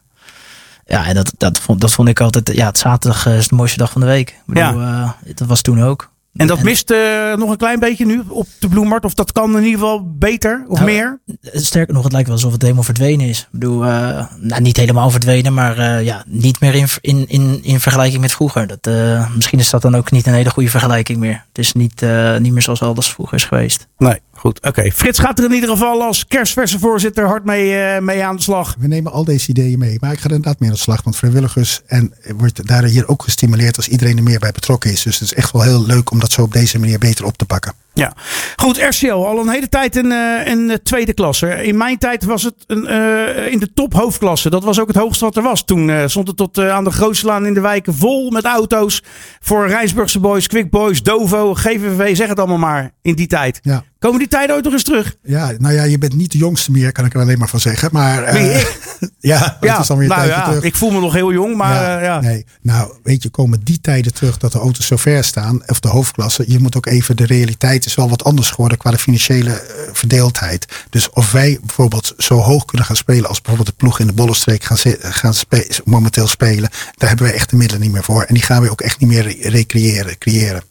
Ja, 0.87 1.07
en 1.07 1.15
dat, 1.15 1.33
dat, 1.37 1.59
vond, 1.59 1.81
dat 1.81 1.93
vond 1.93 2.09
ik 2.09 2.21
altijd... 2.21 2.53
Ja, 2.55 2.67
het 2.67 2.79
zaterdag 2.79 3.27
eh, 3.27 3.37
is 3.37 3.49
de 3.49 3.55
mooiste 3.55 3.79
dag 3.79 3.91
van 3.91 4.01
de 4.01 4.07
week. 4.07 4.29
Ik 4.31 4.43
bedoel, 4.47 4.81
eh, 4.81 5.11
dat 5.35 5.49
was 5.49 5.61
toen 5.61 5.83
ook. 5.83 6.13
En 6.35 6.47
dat 6.47 6.63
mist 6.63 6.91
eh, 6.91 7.35
nog 7.35 7.51
een 7.51 7.57
klein 7.57 7.79
beetje 7.79 8.07
nu 8.07 8.23
op 8.29 8.47
de 8.59 8.69
Bloemart. 8.69 9.05
Of 9.05 9.15
dat 9.15 9.33
kan 9.33 9.57
in 9.57 9.63
ieder 9.65 9.79
geval 9.79 10.15
beter 10.19 10.65
of 10.69 10.79
Nou, 10.79 10.91
meer. 10.91 11.21
Sterker 11.43 11.95
nog, 11.95 12.03
het 12.03 12.13
lijkt 12.13 12.27
wel 12.27 12.37
alsof 12.37 12.53
het 12.53 12.63
helemaal 12.63 12.83
verdwenen 12.83 13.29
is. 13.29 13.41
Ik 13.41 13.47
bedoel, 13.51 13.85
eh, 13.85 14.25
nou, 14.41 14.63
niet 14.63 14.77
helemaal 14.77 15.11
verdwenen, 15.11 15.55
maar 15.55 15.79
eh, 15.79 16.05
ja, 16.05 16.25
niet 16.27 16.61
meer 16.61 16.75
in, 16.75 16.87
in, 17.01 17.25
in, 17.29 17.61
in 17.63 17.81
vergelijking 17.81 18.21
met 18.21 18.33
vroeger. 18.33 18.67
Dat, 18.67 18.87
eh, 18.87 19.35
misschien 19.35 19.59
is 19.59 19.71
dat 19.71 19.83
dan 19.83 19.97
ook 19.97 20.11
niet 20.11 20.27
een 20.27 20.33
hele 20.35 20.51
goede 20.51 20.71
vergelijking 20.71 21.19
meer. 21.19 21.45
Het 21.49 21.59
is 21.59 21.73
niet, 21.73 22.03
eh, 22.03 22.37
niet 22.37 22.53
meer 22.53 22.63
zoals 22.63 22.83
alles 22.83 23.13
vroeger 23.13 23.37
is 23.37 23.45
geweest. 23.45 23.87
Nee, 23.99 24.21
goed. 24.33 24.61
Oké. 24.63 24.91
Frits 24.91 25.19
gaat 25.19 25.39
er 25.39 25.45
in 25.45 25.53
ieder 25.53 25.69
geval 25.69 26.03
als 26.03 26.27
kerstverse 26.27 26.79
voorzitter 26.79 27.27
hard 27.27 27.45
mee, 27.45 27.77
eh, 27.77 28.01
mee 28.01 28.25
aan 28.25 28.37
de 28.37 28.43
slag. 28.43 28.75
we 28.79 28.87
nemen 28.87 29.13
al 29.13 29.25
deze 29.25 29.49
ideeën 29.49 29.79
mee. 29.79 29.97
Maar 30.01 30.13
ik 30.13 30.19
ga 30.19 30.25
er 30.25 30.35
inderdaad 30.35 30.61
mee 30.61 30.69
aan 30.69 30.75
de 30.75 30.81
slag. 30.81 31.03
Want 31.03 31.17
vrijwilligers 31.17 31.81
en 31.87 32.15
wordt 32.37 32.67
daar 32.67 32.85
hier 32.85 33.09
ook 33.09 33.23
gestimuleerd 33.23 33.77
als 33.77 33.89
iedereen 33.89 34.17
er 34.17 34.23
meer 34.23 34.39
bij 34.39 34.53
betrokken 34.53 34.91
is. 34.91 35.03
Dus 35.03 35.19
het 35.19 35.31
is 35.31 35.35
echt 35.35 35.53
wel 35.53 35.63
heel 35.63 35.87
leuk 35.87 36.11
om 36.11 36.19
dat 36.25 36.33
zo 36.33 36.43
op 36.43 36.53
deze 36.53 36.79
manier 36.79 36.99
beter 36.99 37.25
op 37.25 37.37
te 37.37 37.45
pakken. 37.45 37.73
Ja, 37.93 38.13
goed. 38.57 38.77
RCL 38.77 39.13
al 39.13 39.39
een 39.39 39.49
hele 39.49 39.69
tijd 39.69 39.97
een, 39.97 40.13
eh, 40.13 40.53
een 40.53 40.71
eh, 40.71 40.77
tweede 40.77 41.15
klasse. 41.15 41.65
In 41.65 41.77
mijn 41.77 41.99
tijd 41.99 42.25
was 42.25 42.43
het 42.43 42.55
een, 42.67 42.87
eh, 42.87 43.53
in 43.53 43.59
de 43.59 43.73
top 43.75 43.95
hoofdklasse. 43.95 44.51
Dat 44.51 44.65
was 44.65 44.81
ook 44.81 44.89
het 44.89 44.97
hoogste 44.97 45.25
wat 45.25 45.37
er 45.37 45.43
was. 45.43 45.65
Toen 45.65 45.91
eh, 45.91 46.07
stond 46.07 46.29
het 46.29 46.37
tot 46.37 46.59
aan 46.59 46.85
de 46.85 46.91
Grootselaan 46.91 47.47
in 47.47 47.55
de 47.55 47.61
wijken 47.61 47.95
vol 47.95 48.31
met 48.31 48.45
auto's. 48.45 49.03
Voor 49.41 49.67
Rijnsburgse 49.67 50.21
boys, 50.21 50.47
Quick 50.47 50.71
Boys, 50.71 51.03
Dovo, 51.03 51.55
GVV, 51.55 52.17
zeg 52.17 52.29
het 52.29 52.39
allemaal 52.39 52.59
maar. 52.59 52.91
In 53.03 53.15
die 53.15 53.27
tijd. 53.27 53.59
Ja. 53.63 53.85
Komen 54.05 54.19
die 54.19 54.29
tijden 54.29 54.55
ooit 54.55 54.65
nog 54.65 54.73
eens 54.73 54.83
terug? 54.83 55.17
Ja, 55.23 55.53
nou 55.59 55.75
ja, 55.75 55.83
je 55.83 55.99
bent 55.99 56.15
niet 56.15 56.33
de 56.33 56.39
jongste 56.39 56.71
meer, 56.71 56.93
kan 56.93 57.05
ik 57.05 57.15
er 57.15 57.21
alleen 57.21 57.39
maar 57.39 57.49
van 57.49 57.61
zeggen. 57.61 57.89
Maar 57.93 58.23
eh, 58.23 58.61
ik? 58.61 58.79
ja, 59.21 59.57
dat 59.61 59.79
is 59.81 59.87
dan 59.87 59.99
weer 59.99 60.09
nou 60.09 60.27
ja, 60.27 60.45
terug. 60.45 60.63
ik 60.63 60.75
voel 60.75 60.91
me 60.91 61.01
nog 61.01 61.13
heel 61.13 61.33
jong, 61.33 61.57
maar 61.57 61.75
ja, 61.75 62.03
ja. 62.03 62.21
Nee, 62.21 62.47
nou 62.63 62.93
weet 63.03 63.23
je, 63.23 63.29
komen 63.29 63.61
die 63.65 63.81
tijden 63.81 64.15
terug 64.15 64.39
dat 64.39 64.53
de 64.53 64.59
auto's 64.59 64.87
zo 64.87 64.97
ver 64.97 65.25
staan, 65.25 65.63
of 65.67 65.81
de 65.81 65.89
hoofdklasse. 65.89 66.45
Je 66.47 66.59
moet 66.59 66.77
ook 66.77 66.87
even, 66.87 67.17
de 67.17 67.27
realiteit 67.27 67.87
is 67.87 67.95
wel 67.95 68.09
wat 68.09 68.25
anders 68.25 68.51
geworden 68.51 68.79
qua 68.79 68.91
de 68.91 68.99
financiële 68.99 69.51
eh, 69.51 69.65
verdeeldheid. 69.93 70.67
Dus 70.91 71.11
of 71.11 71.33
wij 71.33 71.59
bijvoorbeeld 71.61 72.15
zo 72.19 72.35
hoog 72.39 72.65
kunnen 72.65 72.87
gaan 72.87 72.97
spelen 72.97 73.29
als 73.29 73.41
bijvoorbeeld 73.41 73.69
de 73.69 73.75
ploeg 73.77 73.99
in 74.01 74.07
de 74.07 74.13
Bollenstreek 74.13 74.65
gaan, 74.65 74.79
gaan 75.01 75.35
spe- 75.35 75.67
momenteel 75.85 76.27
spelen, 76.27 76.71
daar 76.97 77.09
hebben 77.09 77.27
wij 77.27 77.35
echt 77.35 77.51
de 77.51 77.57
middelen 77.57 77.83
niet 77.83 77.93
meer 77.93 78.05
voor. 78.05 78.23
En 78.23 78.35
die 78.35 78.43
gaan 78.43 78.63
we 78.63 78.71
ook 78.71 78.81
echt 78.81 79.01
niet 79.01 79.09
meer 79.11 79.23
re- 79.23 79.49
recreëren, 79.49 80.19
creëren. 80.19 80.63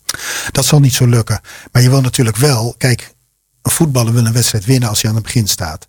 Dat 0.51 0.65
zal 0.65 0.79
niet 0.79 0.93
zo 0.93 1.07
lukken. 1.07 1.41
Maar 1.71 1.81
je 1.81 1.89
wil 1.89 2.01
natuurlijk 2.01 2.37
wel, 2.37 2.75
kijk, 2.77 3.12
een 3.63 3.71
voetballer 3.71 4.13
wil 4.13 4.25
een 4.25 4.33
wedstrijd 4.33 4.65
winnen 4.65 4.89
als 4.89 5.01
hij 5.01 5.09
aan 5.09 5.15
het 5.15 5.25
begin 5.25 5.47
staat. 5.47 5.87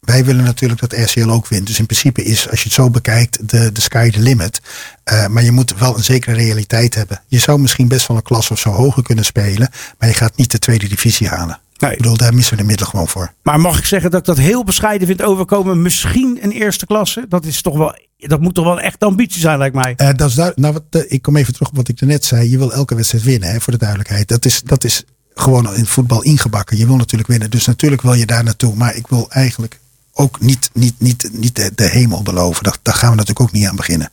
Wij 0.00 0.24
willen 0.24 0.44
natuurlijk 0.44 0.80
dat 0.80 0.92
RCL 0.92 1.28
ook 1.28 1.48
wint. 1.48 1.66
Dus 1.66 1.78
in 1.78 1.86
principe 1.86 2.22
is, 2.22 2.50
als 2.50 2.58
je 2.58 2.64
het 2.64 2.74
zo 2.74 2.90
bekijkt, 2.90 3.48
de, 3.48 3.72
de 3.72 3.80
sky 3.80 4.10
the 4.10 4.20
limit. 4.20 4.60
Eh, 5.04 5.26
maar 5.26 5.42
je 5.42 5.50
moet 5.50 5.78
wel 5.78 5.96
een 5.96 6.04
zekere 6.04 6.36
realiteit 6.36 6.94
hebben. 6.94 7.20
Je 7.26 7.38
zou 7.38 7.60
misschien 7.60 7.88
best 7.88 8.06
wel 8.06 8.16
een 8.16 8.22
klas 8.22 8.50
of 8.50 8.58
zo 8.58 8.70
hoger 8.70 9.02
kunnen 9.02 9.24
spelen. 9.24 9.70
Maar 9.98 10.08
je 10.08 10.14
gaat 10.14 10.36
niet 10.36 10.50
de 10.50 10.58
tweede 10.58 10.88
divisie 10.88 11.28
halen. 11.28 11.60
Nee. 11.78 11.90
Ik 11.90 11.96
bedoel, 11.96 12.16
daar 12.16 12.34
missen 12.34 12.56
we 12.56 12.60
de 12.60 12.66
middelen 12.66 12.90
gewoon 12.90 13.08
voor. 13.08 13.32
Maar 13.42 13.60
mag 13.60 13.78
ik 13.78 13.84
zeggen 13.84 14.10
dat 14.10 14.20
ik 14.20 14.26
dat 14.26 14.38
heel 14.38 14.64
bescheiden 14.64 15.06
vind 15.06 15.22
overkomen? 15.22 15.82
Misschien 15.82 16.38
een 16.42 16.50
eerste 16.50 16.86
klasse? 16.86 17.26
Dat, 17.28 17.44
is 17.44 17.62
toch 17.62 17.76
wel, 17.76 17.94
dat 18.16 18.40
moet 18.40 18.54
toch 18.54 18.64
wel 18.64 18.80
echt 18.80 19.04
ambitie 19.04 19.40
zijn, 19.40 19.58
lijkt 19.58 19.74
mij. 19.74 19.94
Eh, 19.96 20.14
dat 20.14 20.28
is 20.28 20.34
nou, 20.34 20.54
wat, 20.72 20.82
eh, 20.90 21.00
ik 21.06 21.22
kom 21.22 21.36
even 21.36 21.52
terug 21.52 21.68
op 21.68 21.76
wat 21.76 21.88
ik 21.88 22.00
net 22.00 22.24
zei. 22.24 22.50
Je 22.50 22.58
wil 22.58 22.72
elke 22.72 22.94
wedstrijd 22.94 23.24
winnen, 23.24 23.50
hè, 23.50 23.60
voor 23.60 23.72
de 23.72 23.78
duidelijkheid. 23.78 24.28
Dat 24.28 24.44
is, 24.44 24.62
dat 24.62 24.84
is 24.84 25.04
gewoon 25.40 25.74
in 25.74 25.80
het 25.80 25.88
voetbal 25.88 26.22
ingebakken. 26.22 26.76
Je 26.76 26.86
wil 26.86 26.96
natuurlijk 26.96 27.28
winnen. 27.28 27.50
Dus 27.50 27.66
natuurlijk 27.66 28.02
wil 28.02 28.14
je 28.14 28.26
daar 28.26 28.44
naartoe. 28.44 28.74
Maar 28.74 28.96
ik 28.96 29.06
wil 29.06 29.30
eigenlijk 29.30 29.78
ook 30.12 30.40
niet, 30.40 30.70
niet, 30.72 30.94
niet, 30.98 31.30
niet 31.32 31.56
de, 31.56 31.70
de 31.74 31.88
hemel 31.88 32.22
beloven. 32.22 32.64
Daar, 32.64 32.76
daar 32.82 32.94
gaan 32.94 33.10
we 33.10 33.16
natuurlijk 33.16 33.46
ook 33.48 33.52
niet 33.52 33.66
aan 33.66 33.76
beginnen. 33.76 34.10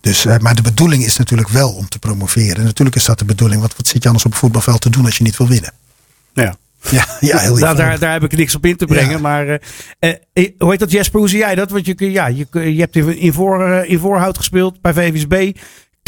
Dus, 0.00 0.24
eh, 0.24 0.38
maar 0.38 0.54
de 0.54 0.62
bedoeling 0.62 1.04
is 1.04 1.16
natuurlijk 1.16 1.48
wel 1.48 1.72
om 1.72 1.88
te 1.88 1.98
promoveren. 1.98 2.56
En 2.56 2.64
natuurlijk 2.64 2.96
is 2.96 3.04
dat 3.04 3.18
de 3.18 3.24
bedoeling. 3.24 3.60
Want 3.60 3.76
wat 3.76 3.86
zit 3.86 4.02
je 4.02 4.08
anders 4.08 4.24
op 4.26 4.30
het 4.30 4.40
voetbalveld 4.40 4.80
te 4.80 4.90
doen 4.90 5.04
als 5.04 5.16
je 5.16 5.24
niet 5.24 5.36
wil 5.36 5.48
winnen? 5.48 5.72
Ja. 6.32 6.56
Ja, 6.90 7.06
ja 7.20 7.38
heel 7.38 7.58
daar, 7.58 7.70
eenvoudig. 7.70 7.98
daar 7.98 8.12
heb 8.12 8.24
ik 8.24 8.36
niks 8.36 8.54
op 8.54 8.66
in 8.66 8.76
te 8.76 8.86
brengen. 8.86 9.10
Ja. 9.10 9.18
Maar 9.18 9.60
eh, 9.98 10.14
eh, 10.32 10.50
hoe 10.58 10.70
heet 10.70 10.78
dat, 10.78 10.90
Jesper? 10.90 11.20
Hoe 11.20 11.28
zie 11.28 11.38
jij 11.38 11.54
dat? 11.54 11.70
Want 11.70 11.86
je, 11.86 12.10
ja, 12.10 12.26
je, 12.26 12.46
je 12.52 12.80
hebt 12.80 12.96
in, 12.96 13.32
voor, 13.32 13.84
in 13.84 13.98
Voorhout 13.98 14.36
gespeeld 14.36 14.80
bij 14.80 14.92
VVSB. 14.92 15.56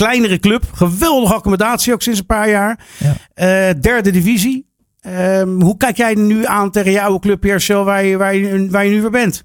Kleinere 0.00 0.38
club. 0.38 0.64
Geweldige 0.72 1.34
accommodatie 1.34 1.92
ook 1.92 2.02
sinds 2.02 2.18
een 2.18 2.26
paar 2.26 2.48
jaar. 2.48 2.78
Ja. 2.98 3.14
Eh, 3.34 3.80
derde 3.80 4.10
divisie. 4.10 4.66
Ehm, 5.00 5.48
hoe 5.48 5.76
kijk 5.76 5.96
jij 5.96 6.14
nu 6.14 6.46
aan 6.46 6.70
tegen 6.70 6.92
jouw 6.92 7.18
club 7.18 7.42
Hersel 7.42 7.84
waar 7.84 8.04
je, 8.04 8.16
waar, 8.16 8.34
je, 8.34 8.70
waar 8.70 8.84
je 8.84 8.90
nu 8.90 9.00
weer 9.00 9.10
bent? 9.10 9.44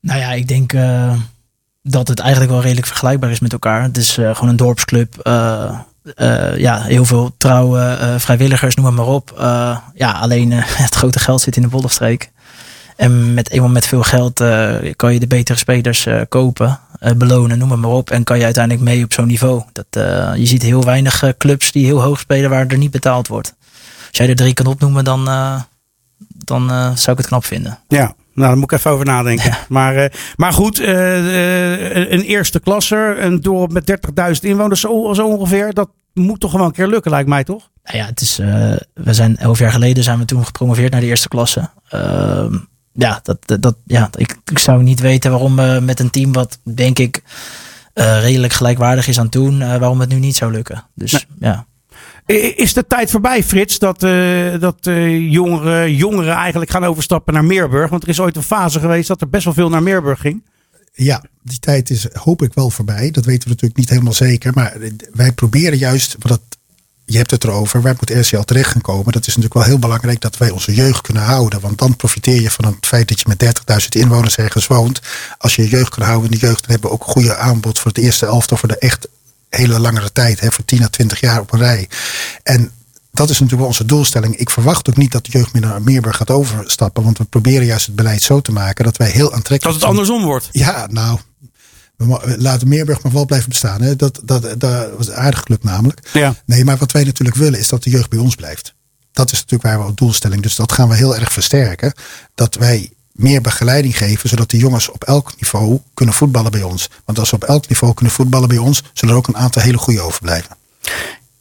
Nou 0.00 0.20
ja, 0.20 0.32
ik 0.32 0.48
denk 0.48 0.72
eh, 0.72 1.12
dat 1.82 2.08
het 2.08 2.18
eigenlijk 2.18 2.50
wel 2.50 2.60
redelijk 2.62 2.86
vergelijkbaar 2.86 3.30
is 3.30 3.40
met 3.40 3.52
elkaar. 3.52 3.82
Het 3.82 3.96
is 3.96 4.18
eh, 4.18 4.34
gewoon 4.34 4.50
een 4.50 4.56
dorpsclub. 4.56 5.20
ja, 6.56 6.82
heel 6.82 7.04
veel 7.04 7.34
trouwe 7.38 8.14
vrijwilligers, 8.18 8.74
noem 8.74 8.94
maar 8.94 9.06
op. 9.06 9.34
Ja, 9.94 10.10
alleen 10.12 10.52
het 10.86 10.94
grote 10.94 11.18
geld 11.18 11.40
zit 11.40 11.56
in 11.56 11.62
de 11.62 11.68
Bollenstreek. 11.68 12.30
En 12.96 13.34
met 13.34 13.50
eenmaal 13.50 13.68
met 13.68 13.86
veel 13.86 14.02
geld 14.02 14.42
kan 14.96 15.12
je 15.12 15.20
de 15.20 15.26
betere 15.26 15.58
spelers 15.58 16.06
kopen, 16.28 16.80
belonen, 17.16 17.58
noem 17.58 17.70
het 17.70 17.80
maar 17.80 17.90
op. 17.90 18.10
En 18.10 18.24
kan 18.24 18.38
je 18.38 18.44
uiteindelijk 18.44 18.84
mee 18.84 19.04
op 19.04 19.12
zo'n 19.12 19.26
niveau. 19.26 19.62
Dat, 19.72 19.86
eh, 19.90 20.32
je 20.36 20.46
ziet 20.46 20.62
heel 20.62 20.84
weinig 20.84 21.22
eh, 21.22 21.30
clubs 21.38 21.72
die 21.72 21.84
heel 21.84 22.02
hoog 22.02 22.18
spelen 22.18 22.50
waar 22.50 22.66
er 22.66 22.78
niet 22.78 22.90
betaald 22.90 23.28
wordt. 23.28 23.54
Als 24.08 24.16
jij 24.18 24.28
er 24.28 24.36
drie 24.36 24.54
kan 24.54 24.66
opnoemen, 24.66 25.04
dan, 25.04 25.28
eh, 25.28 25.60
dan 26.44 26.70
eh, 26.70 26.84
zou 26.94 27.10
ik 27.10 27.18
het 27.18 27.26
knap 27.26 27.44
vinden. 27.44 27.78
Ja, 27.88 28.14
nou, 28.34 28.48
daar 28.48 28.54
moet 28.56 28.72
ik 28.72 28.78
even 28.78 28.90
over 28.90 29.04
nadenken. 29.04 29.56
Maar, 29.68 29.96
eh, 29.96 30.10
maar 30.36 30.52
goed, 30.52 30.78
eh, 30.80 31.18
eh, 32.00 32.10
een 32.12 32.22
eerste 32.22 32.60
klasser, 32.60 33.22
een 33.24 33.40
dorp 33.40 33.72
met 33.72 33.86
30.000 33.86 34.44
inwoners, 34.44 34.80
zo, 34.80 35.12
zo 35.14 35.26
ongeveer. 35.26 35.72
Dat 35.72 35.88
moet 36.12 36.40
toch 36.40 36.50
gewoon 36.50 36.66
een 36.66 36.72
keer 36.72 36.86
lukken, 36.86 37.10
lijkt 37.10 37.28
mij 37.28 37.44
toch? 37.44 37.70
Nou 37.84 37.98
ja, 37.98 38.06
het 38.06 38.20
is, 38.20 38.38
eh, 38.38 38.72
we 38.94 39.14
zijn 39.14 39.36
elf 39.36 39.58
jaar 39.58 39.72
geleden 39.72 40.04
zijn 40.04 40.18
we 40.18 40.24
toen 40.24 40.46
gepromoveerd 40.46 40.92
naar 40.92 41.00
de 41.00 41.06
eerste 41.06 41.28
klasse. 41.28 41.70
Ja, 42.96 43.20
dat, 43.22 43.60
dat, 43.60 43.76
ja 43.86 44.10
ik, 44.16 44.36
ik 44.44 44.58
zou 44.58 44.82
niet 44.82 45.00
weten 45.00 45.30
waarom 45.30 45.56
we 45.56 45.78
met 45.82 46.00
een 46.00 46.10
team 46.10 46.32
wat 46.32 46.58
denk 46.62 46.98
ik 46.98 47.22
eh, 47.92 48.20
redelijk 48.20 48.52
gelijkwaardig 48.52 49.08
is 49.08 49.18
aan 49.18 49.28
toen, 49.28 49.62
eh, 49.62 49.76
waarom 49.76 50.00
het 50.00 50.08
nu 50.08 50.18
niet 50.18 50.36
zou 50.36 50.52
lukken. 50.52 50.84
Dus 50.94 51.26
ja. 51.38 51.66
Is 52.56 52.72
de 52.72 52.86
tijd 52.86 53.10
voorbij, 53.10 53.42
Frits, 53.42 53.78
dat, 53.78 54.02
eh, 54.02 54.60
dat 54.60 54.76
eh, 54.80 55.30
jongeren, 55.32 55.94
jongeren 55.94 56.34
eigenlijk 56.34 56.70
gaan 56.70 56.84
overstappen 56.84 57.34
naar 57.34 57.44
Meerburg? 57.44 57.90
Want 57.90 58.02
er 58.02 58.08
is 58.08 58.20
ooit 58.20 58.36
een 58.36 58.42
fase 58.42 58.80
geweest 58.80 59.08
dat 59.08 59.20
er 59.20 59.28
best 59.28 59.44
wel 59.44 59.54
veel 59.54 59.68
naar 59.68 59.82
Meerburg 59.82 60.20
ging. 60.20 60.42
Ja, 60.92 61.24
die 61.42 61.58
tijd 61.58 61.90
is 61.90 62.06
hoop 62.12 62.42
ik 62.42 62.54
wel 62.54 62.70
voorbij. 62.70 63.10
Dat 63.10 63.24
weten 63.24 63.42
we 63.42 63.48
natuurlijk 63.48 63.80
niet 63.80 63.88
helemaal 63.88 64.12
zeker. 64.12 64.52
Maar 64.54 64.76
wij 65.12 65.32
proberen 65.32 65.78
juist, 65.78 66.16
want 66.18 66.28
dat, 66.28 66.55
je 67.06 67.16
hebt 67.16 67.30
het 67.30 67.44
erover, 67.44 67.82
waar 67.82 67.96
moet 67.98 68.26
RCL 68.26 68.40
terecht 68.40 68.70
gaan 68.70 68.80
komen? 68.80 69.12
Dat 69.12 69.26
is 69.26 69.36
natuurlijk 69.36 69.54
wel 69.54 69.62
heel 69.62 69.78
belangrijk 69.78 70.20
dat 70.20 70.36
wij 70.36 70.50
onze 70.50 70.74
jeugd 70.74 71.00
kunnen 71.00 71.22
houden. 71.22 71.60
Want 71.60 71.78
dan 71.78 71.96
profiteer 71.96 72.40
je 72.40 72.50
van 72.50 72.64
het 72.64 72.86
feit 72.86 73.08
dat 73.08 73.20
je 73.20 73.26
met 73.28 73.44
30.000 73.82 73.88
inwoners 73.88 74.36
ergens 74.36 74.66
woont. 74.66 75.00
Als 75.38 75.56
je 75.56 75.62
je 75.62 75.68
jeugd 75.68 75.88
kan 75.88 76.06
houden 76.06 76.30
in 76.30 76.38
de 76.38 76.46
jeugd, 76.46 76.60
dan 76.60 76.70
hebben 76.70 76.90
we 76.90 76.94
ook 76.94 77.06
een 77.06 77.12
goede 77.12 77.36
aanbod 77.36 77.78
voor 77.78 77.90
het 77.90 78.00
eerste 78.00 78.26
elftal 78.26 78.56
voor 78.56 78.68
de 78.68 78.78
echt 78.78 79.08
hele 79.48 79.80
langere 79.80 80.12
tijd. 80.12 80.40
Hè, 80.40 80.52
voor 80.52 80.64
10 80.64 80.82
à 80.82 80.88
20 80.88 81.20
jaar 81.20 81.40
op 81.40 81.52
een 81.52 81.58
rij. 81.58 81.88
En 82.42 82.70
dat 83.10 83.30
is 83.30 83.34
natuurlijk 83.34 83.58
wel 83.60 83.66
onze 83.66 83.84
doelstelling. 83.84 84.36
Ik 84.36 84.50
verwacht 84.50 84.88
ook 84.88 84.96
niet 84.96 85.12
dat 85.12 85.24
de 85.24 85.30
jeugd 85.30 85.52
meer 85.52 85.62
naar 85.62 85.82
Meerburg 85.82 86.16
gaat 86.16 86.30
overstappen. 86.30 87.02
Want 87.02 87.18
we 87.18 87.24
proberen 87.24 87.66
juist 87.66 87.86
het 87.86 87.96
beleid 87.96 88.22
zo 88.22 88.40
te 88.40 88.52
maken 88.52 88.84
dat 88.84 88.96
wij 88.96 89.10
heel 89.10 89.32
aantrekkelijk 89.32 89.62
Dat 89.62 89.74
het 89.74 89.84
andersom 89.84 90.24
wordt. 90.24 90.48
Ja, 90.52 90.86
nou. 90.90 91.18
We 91.96 92.36
laten 92.38 92.68
Meerburg 92.68 93.02
maar 93.02 93.12
wel 93.12 93.26
blijven 93.26 93.48
bestaan. 93.48 93.82
Hè. 93.82 93.96
Dat, 93.96 94.20
dat, 94.24 94.60
dat 94.60 94.90
was 94.96 95.08
een 95.08 95.14
aardige 95.14 95.42
club 95.42 95.64
namelijk. 95.64 96.08
Ja. 96.12 96.34
Nee, 96.46 96.64
maar 96.64 96.76
wat 96.76 96.92
wij 96.92 97.04
natuurlijk 97.04 97.36
willen 97.36 97.58
is 97.58 97.68
dat 97.68 97.82
de 97.82 97.90
jeugd 97.90 98.10
bij 98.10 98.18
ons 98.18 98.34
blijft. 98.34 98.74
Dat 99.12 99.32
is 99.32 99.38
natuurlijk 99.38 99.62
waar 99.62 99.78
we 99.78 99.90
op 99.90 99.98
doelstelling. 99.98 100.42
Dus 100.42 100.56
dat 100.56 100.72
gaan 100.72 100.88
we 100.88 100.94
heel 100.94 101.16
erg 101.16 101.32
versterken. 101.32 101.92
Dat 102.34 102.54
wij 102.54 102.90
meer 103.12 103.40
begeleiding 103.40 103.96
geven, 103.96 104.28
zodat 104.28 104.50
de 104.50 104.56
jongens 104.56 104.90
op 104.90 105.04
elk 105.04 105.32
niveau 105.40 105.80
kunnen 105.94 106.14
voetballen 106.14 106.50
bij 106.50 106.62
ons. 106.62 106.90
Want 107.04 107.18
als 107.18 107.28
ze 107.28 107.34
op 107.34 107.44
elk 107.44 107.68
niveau 107.68 107.94
kunnen 107.94 108.14
voetballen 108.14 108.48
bij 108.48 108.58
ons, 108.58 108.82
zullen 108.92 109.14
er 109.14 109.20
ook 109.20 109.28
een 109.28 109.36
aantal 109.36 109.62
hele 109.62 109.78
goede 109.78 110.00
overblijven. 110.00 110.56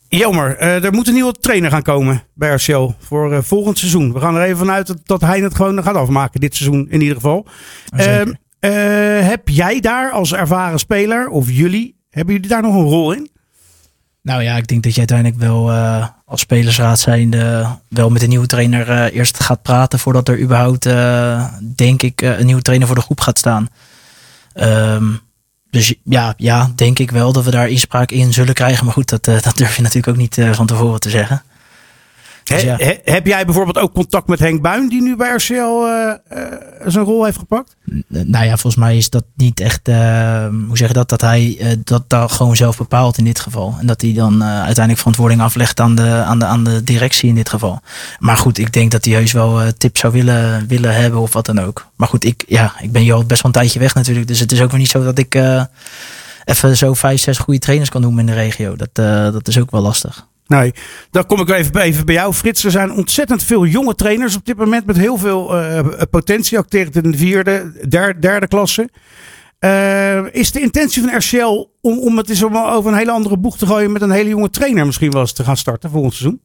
Jammer, 0.07 0.57
eh, 0.57 0.83
er 0.83 0.93
moet 0.93 1.07
een 1.07 1.13
nieuwe 1.13 1.33
trainer 1.39 1.71
gaan 1.71 1.81
komen 1.81 2.23
bij 2.33 2.53
RCL 2.53 2.91
voor 2.99 3.33
eh, 3.33 3.39
volgend 3.41 3.77
seizoen. 3.79 4.13
We 4.13 4.19
gaan 4.19 4.35
er 4.35 4.43
even 4.43 4.57
vanuit 4.57 4.87
dat, 4.87 4.97
dat 5.03 5.21
hij 5.21 5.39
het 5.39 5.55
gewoon 5.55 5.83
gaat 5.83 5.95
afmaken 5.95 6.39
dit 6.39 6.55
seizoen 6.55 6.87
in 6.89 7.01
ieder 7.01 7.15
geval. 7.15 7.45
Eh, 8.65 9.27
heb 9.27 9.47
jij 9.47 9.79
daar 9.79 10.11
als 10.11 10.33
ervaren 10.33 10.79
speler, 10.79 11.29
of 11.29 11.49
jullie, 11.49 11.95
hebben 12.09 12.33
jullie 12.33 12.49
daar 12.49 12.61
nog 12.61 12.73
een 12.73 12.89
rol 12.89 13.11
in? 13.11 13.29
Nou 14.21 14.43
ja, 14.43 14.57
ik 14.57 14.67
denk 14.67 14.83
dat 14.83 14.93
je 14.93 14.99
uiteindelijk 14.99 15.39
wel 15.39 15.71
eh, 15.71 16.07
als 16.25 16.41
spelersraad 16.41 16.99
zijnde 16.99 17.67
wel 17.89 18.09
met 18.09 18.21
een 18.21 18.29
nieuwe 18.29 18.47
trainer 18.47 18.89
eh, 18.89 19.15
eerst 19.15 19.43
gaat 19.43 19.61
praten 19.61 19.99
voordat 19.99 20.29
er 20.29 20.39
überhaupt, 20.39 20.83
denk 21.75 22.01
ik, 22.01 22.21
een 22.21 22.45
nieuwe 22.45 22.61
trainer 22.61 22.87
voor 22.87 22.95
de 22.95 23.01
groep 23.01 23.19
gaat 23.19 23.37
staan. 23.37 23.67
Ehm, 24.53 25.05
dus 25.69 25.95
ja, 26.03 26.33
ja, 26.37 26.71
denk 26.75 26.99
ik 26.99 27.11
wel 27.11 27.33
dat 27.33 27.43
we 27.43 27.51
daar 27.51 27.69
inspraak 27.69 28.11
in 28.11 28.33
zullen 28.33 28.53
krijgen. 28.53 28.85
Maar 28.85 28.93
goed, 28.93 29.09
dat, 29.09 29.23
dat 29.23 29.57
durf 29.57 29.75
je 29.75 29.81
natuurlijk 29.81 30.07
ook 30.07 30.21
niet 30.21 30.37
van 30.51 30.65
tevoren 30.65 30.99
te 30.99 31.09
zeggen. 31.09 31.43
Dus 32.45 32.61
He- 32.61 32.67
ja. 32.67 32.75
he- 32.77 32.99
heb 33.03 33.25
jij 33.25 33.45
bijvoorbeeld 33.45 33.77
ook 33.77 33.93
contact 33.93 34.27
met 34.27 34.39
Henk 34.39 34.61
Buin, 34.61 34.89
die 34.89 35.01
nu 35.01 35.15
bij 35.15 35.29
RCL 35.35 35.53
eh, 35.53 36.09
eh, 36.09 36.59
zijn 36.85 37.05
rol 37.05 37.25
heeft 37.25 37.37
gepakt? 37.37 37.75
Nou 38.07 38.45
ja, 38.45 38.49
volgens 38.49 38.75
mij 38.75 38.97
is 38.97 39.09
dat 39.09 39.23
niet 39.35 39.59
echt, 39.59 39.87
eh, 39.87 40.47
hoe 40.67 40.77
zeg 40.77 40.87
je 40.87 40.93
dat, 40.93 41.09
dat 41.09 41.21
hij 41.21 41.77
dat 41.83 42.03
daar 42.09 42.29
gewoon 42.29 42.55
zelf 42.55 42.77
bepaalt 42.77 43.17
in 43.17 43.23
dit 43.23 43.39
geval. 43.39 43.75
En 43.79 43.87
dat 43.87 44.01
hij 44.01 44.13
dan 44.13 44.43
uiteindelijk 44.43 44.97
verantwoording 44.97 45.41
aflegt 45.41 45.79
aan 45.79 45.95
de, 45.95 46.09
aan, 46.09 46.39
de, 46.39 46.45
aan 46.45 46.63
de 46.63 46.83
directie 46.83 47.29
in 47.29 47.35
dit 47.35 47.49
geval. 47.49 47.79
Maar 48.19 48.37
goed, 48.37 48.57
ik 48.57 48.73
denk 48.73 48.91
dat 48.91 49.05
hij 49.05 49.13
heus 49.13 49.31
wel 49.31 49.61
tips 49.77 49.99
zou 49.99 50.13
willen, 50.13 50.67
willen 50.67 50.95
hebben 50.95 51.19
of 51.19 51.33
wat 51.33 51.45
dan 51.45 51.59
ook. 51.59 51.87
Maar 51.95 52.07
goed, 52.07 52.23
ik, 52.25 52.43
ja, 52.47 52.73
ik 52.81 52.91
ben 52.91 53.01
hier 53.01 53.13
al 53.13 53.25
best 53.25 53.41
wel 53.41 53.51
een 53.51 53.59
tijdje 53.59 53.79
weg 53.79 53.93
natuurlijk. 53.93 54.27
Dus 54.27 54.39
het 54.39 54.51
is 54.51 54.61
ook 54.61 54.69
weer 54.71 54.79
niet 54.79 54.89
zo 54.89 55.03
dat 55.03 55.17
ik 55.17 55.35
even 56.45 56.77
zo 56.77 56.93
vijf, 56.93 57.21
zes 57.21 57.37
goede 57.37 57.59
trainers 57.59 57.89
kan 57.89 58.01
noemen 58.01 58.19
in 58.19 58.25
de 58.25 58.41
regio. 58.41 58.75
Dat, 58.75 58.95
dat 59.33 59.47
is 59.47 59.59
ook 59.59 59.71
wel 59.71 59.81
lastig. 59.81 60.27
Nee, 60.47 60.73
dan 61.11 61.25
kom 61.25 61.39
ik 61.39 61.49
even, 61.49 61.71
bij- 61.71 61.83
even 61.83 62.05
bij 62.05 62.15
jou, 62.15 62.33
Frits. 62.33 62.63
Er 62.63 62.71
zijn 62.71 62.91
ontzettend 62.91 63.43
veel 63.43 63.65
jonge 63.65 63.95
trainers 63.95 64.35
op 64.35 64.45
dit 64.45 64.57
moment 64.57 64.85
met 64.85 64.97
heel 64.97 65.17
veel 65.17 65.57
eh, 65.57 65.85
potentie. 66.09 66.57
Ook 66.57 66.67
tegen 66.69 67.03
de 67.03 67.17
vierde, 67.17 67.71
derde, 68.19 68.47
klasse. 68.47 68.89
Eh, 69.59 70.19
is 70.31 70.51
de 70.51 70.59
intentie 70.61 71.01
van 71.01 71.15
RCL 71.17 71.67
om, 71.81 71.99
om 71.99 72.17
het 72.17 72.29
eens 72.29 72.43
over 72.43 72.91
een 72.91 72.97
hele 72.97 73.11
andere 73.11 73.37
boeg 73.37 73.57
te 73.57 73.65
gooien 73.65 73.91
met 73.91 74.01
een 74.01 74.11
hele 74.11 74.29
jonge 74.29 74.49
trainer 74.49 74.85
misschien 74.85 75.11
wel 75.11 75.21
eens 75.21 75.33
te 75.33 75.43
gaan 75.43 75.57
starten 75.57 75.89
volgend 75.89 76.13
seizoen? 76.13 76.41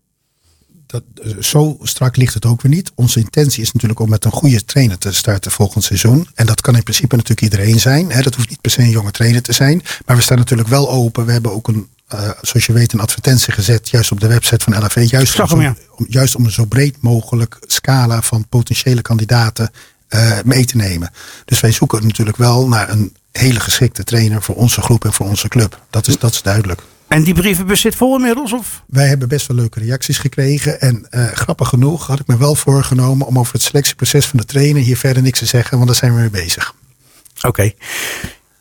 Dat, 0.87 1.03
eh, 1.23 1.33
zo 1.41 1.79
strak 1.83 2.17
ligt 2.17 2.35
het 2.35 2.47
ook 2.47 2.63
weer 2.63 2.73
niet. 2.73 2.93
Onze 2.95 3.19
intentie 3.21 3.63
is 3.63 3.73
natuurlijk 3.73 4.01
om 4.01 4.09
met 4.09 4.25
een 4.25 4.31
goede 4.31 4.65
trainer 4.65 4.99
te 4.99 5.13
starten 5.13 5.51
volgend 5.51 5.85
seizoen. 5.85 6.27
En 6.35 6.47
dat 6.47 6.61
kan 6.61 6.77
in 6.77 6.83
principe 6.83 7.17
natuurlijk 7.17 7.53
iedereen 7.53 7.81
zijn. 7.81 8.11
Hè. 8.11 8.23
Dat 8.23 8.35
hoeft 8.35 8.49
niet 8.49 8.61
per 8.61 8.71
se 8.71 8.81
een 8.81 8.91
jonge 8.91 9.11
trainer 9.11 9.43
te 9.43 9.53
zijn. 9.53 9.83
Maar 10.07 10.17
we 10.17 10.23
staan 10.23 10.39
natuurlijk 10.39 10.69
wel 10.69 10.91
open. 10.91 11.27
We 11.27 11.33
hebben 11.33 11.53
ook 11.53 11.69
een, 11.69 11.89
eh, 12.11 12.31
zoals 12.41 12.67
je 12.67 12.73
weet, 12.73 12.93
een 12.93 13.01
advertentie 13.01 13.53
gezet. 13.53 13.89
Juist 13.89 14.13
op 14.13 14.21
de 14.21 14.27
website 14.27 14.65
van 14.65 14.85
LFV. 14.85 15.11
Juist, 15.11 15.53
om, 15.53 15.77
juist 16.09 16.35
om 16.35 16.45
een 16.45 16.51
zo 16.51 16.65
breed 16.65 16.97
mogelijk 17.01 17.59
scala 17.67 18.23
van 18.23 18.47
potentiële 18.49 19.03
kandidaten 19.03 19.71
eh, 20.09 20.39
mee 20.45 20.65
te 20.65 20.77
nemen. 20.77 21.11
Dus 21.45 21.61
wij 21.61 21.73
zoeken 21.73 22.07
natuurlijk 22.07 22.37
wel 22.37 22.69
naar 22.69 22.89
een 22.89 23.17
hele 23.33 23.61
geschikte 23.61 24.05
trainer 24.05 24.43
voor 24.43 24.55
onze 24.55 24.81
groep 24.81 25.05
en 25.05 25.13
voor 25.13 25.27
onze 25.27 25.49
club. 25.49 25.81
Dat 25.91 26.07
is, 26.07 26.19
dat 26.19 26.33
is 26.33 26.43
duidelijk. 26.43 26.83
En 27.09 27.23
die 27.23 27.35
brievenbus 27.35 27.81
zit 27.81 27.95
vol 27.95 28.17
inmiddels? 28.17 28.53
Of? 28.53 28.83
Wij 28.87 29.09
hebben 29.09 29.29
best 29.29 29.47
wel 29.47 29.57
leuke 29.57 29.81
reacties 29.81 30.19
gekregen. 30.19 30.81
En 30.81 31.07
eh, 31.11 31.27
grappig 31.27 31.69
genoeg 31.69 32.07
had 32.07 32.21
ik 32.21 32.27
me 32.27 32.37
wel 32.37 32.55
voorgenomen 32.55 33.27
om 33.27 33.39
over 33.39 33.53
het 33.53 33.63
selectieproces 33.63 34.27
van 34.27 34.39
de 34.39 34.45
trainer 34.45 34.83
hier 34.83 34.97
verder 34.97 35.23
niks 35.23 35.39
te 35.39 35.47
zeggen, 35.47 35.77
want 35.77 35.89
daar 35.89 35.99
zijn 35.99 36.15
we 36.15 36.21
mee 36.21 36.31
bezig. 36.31 36.75
Oké. 37.43 37.73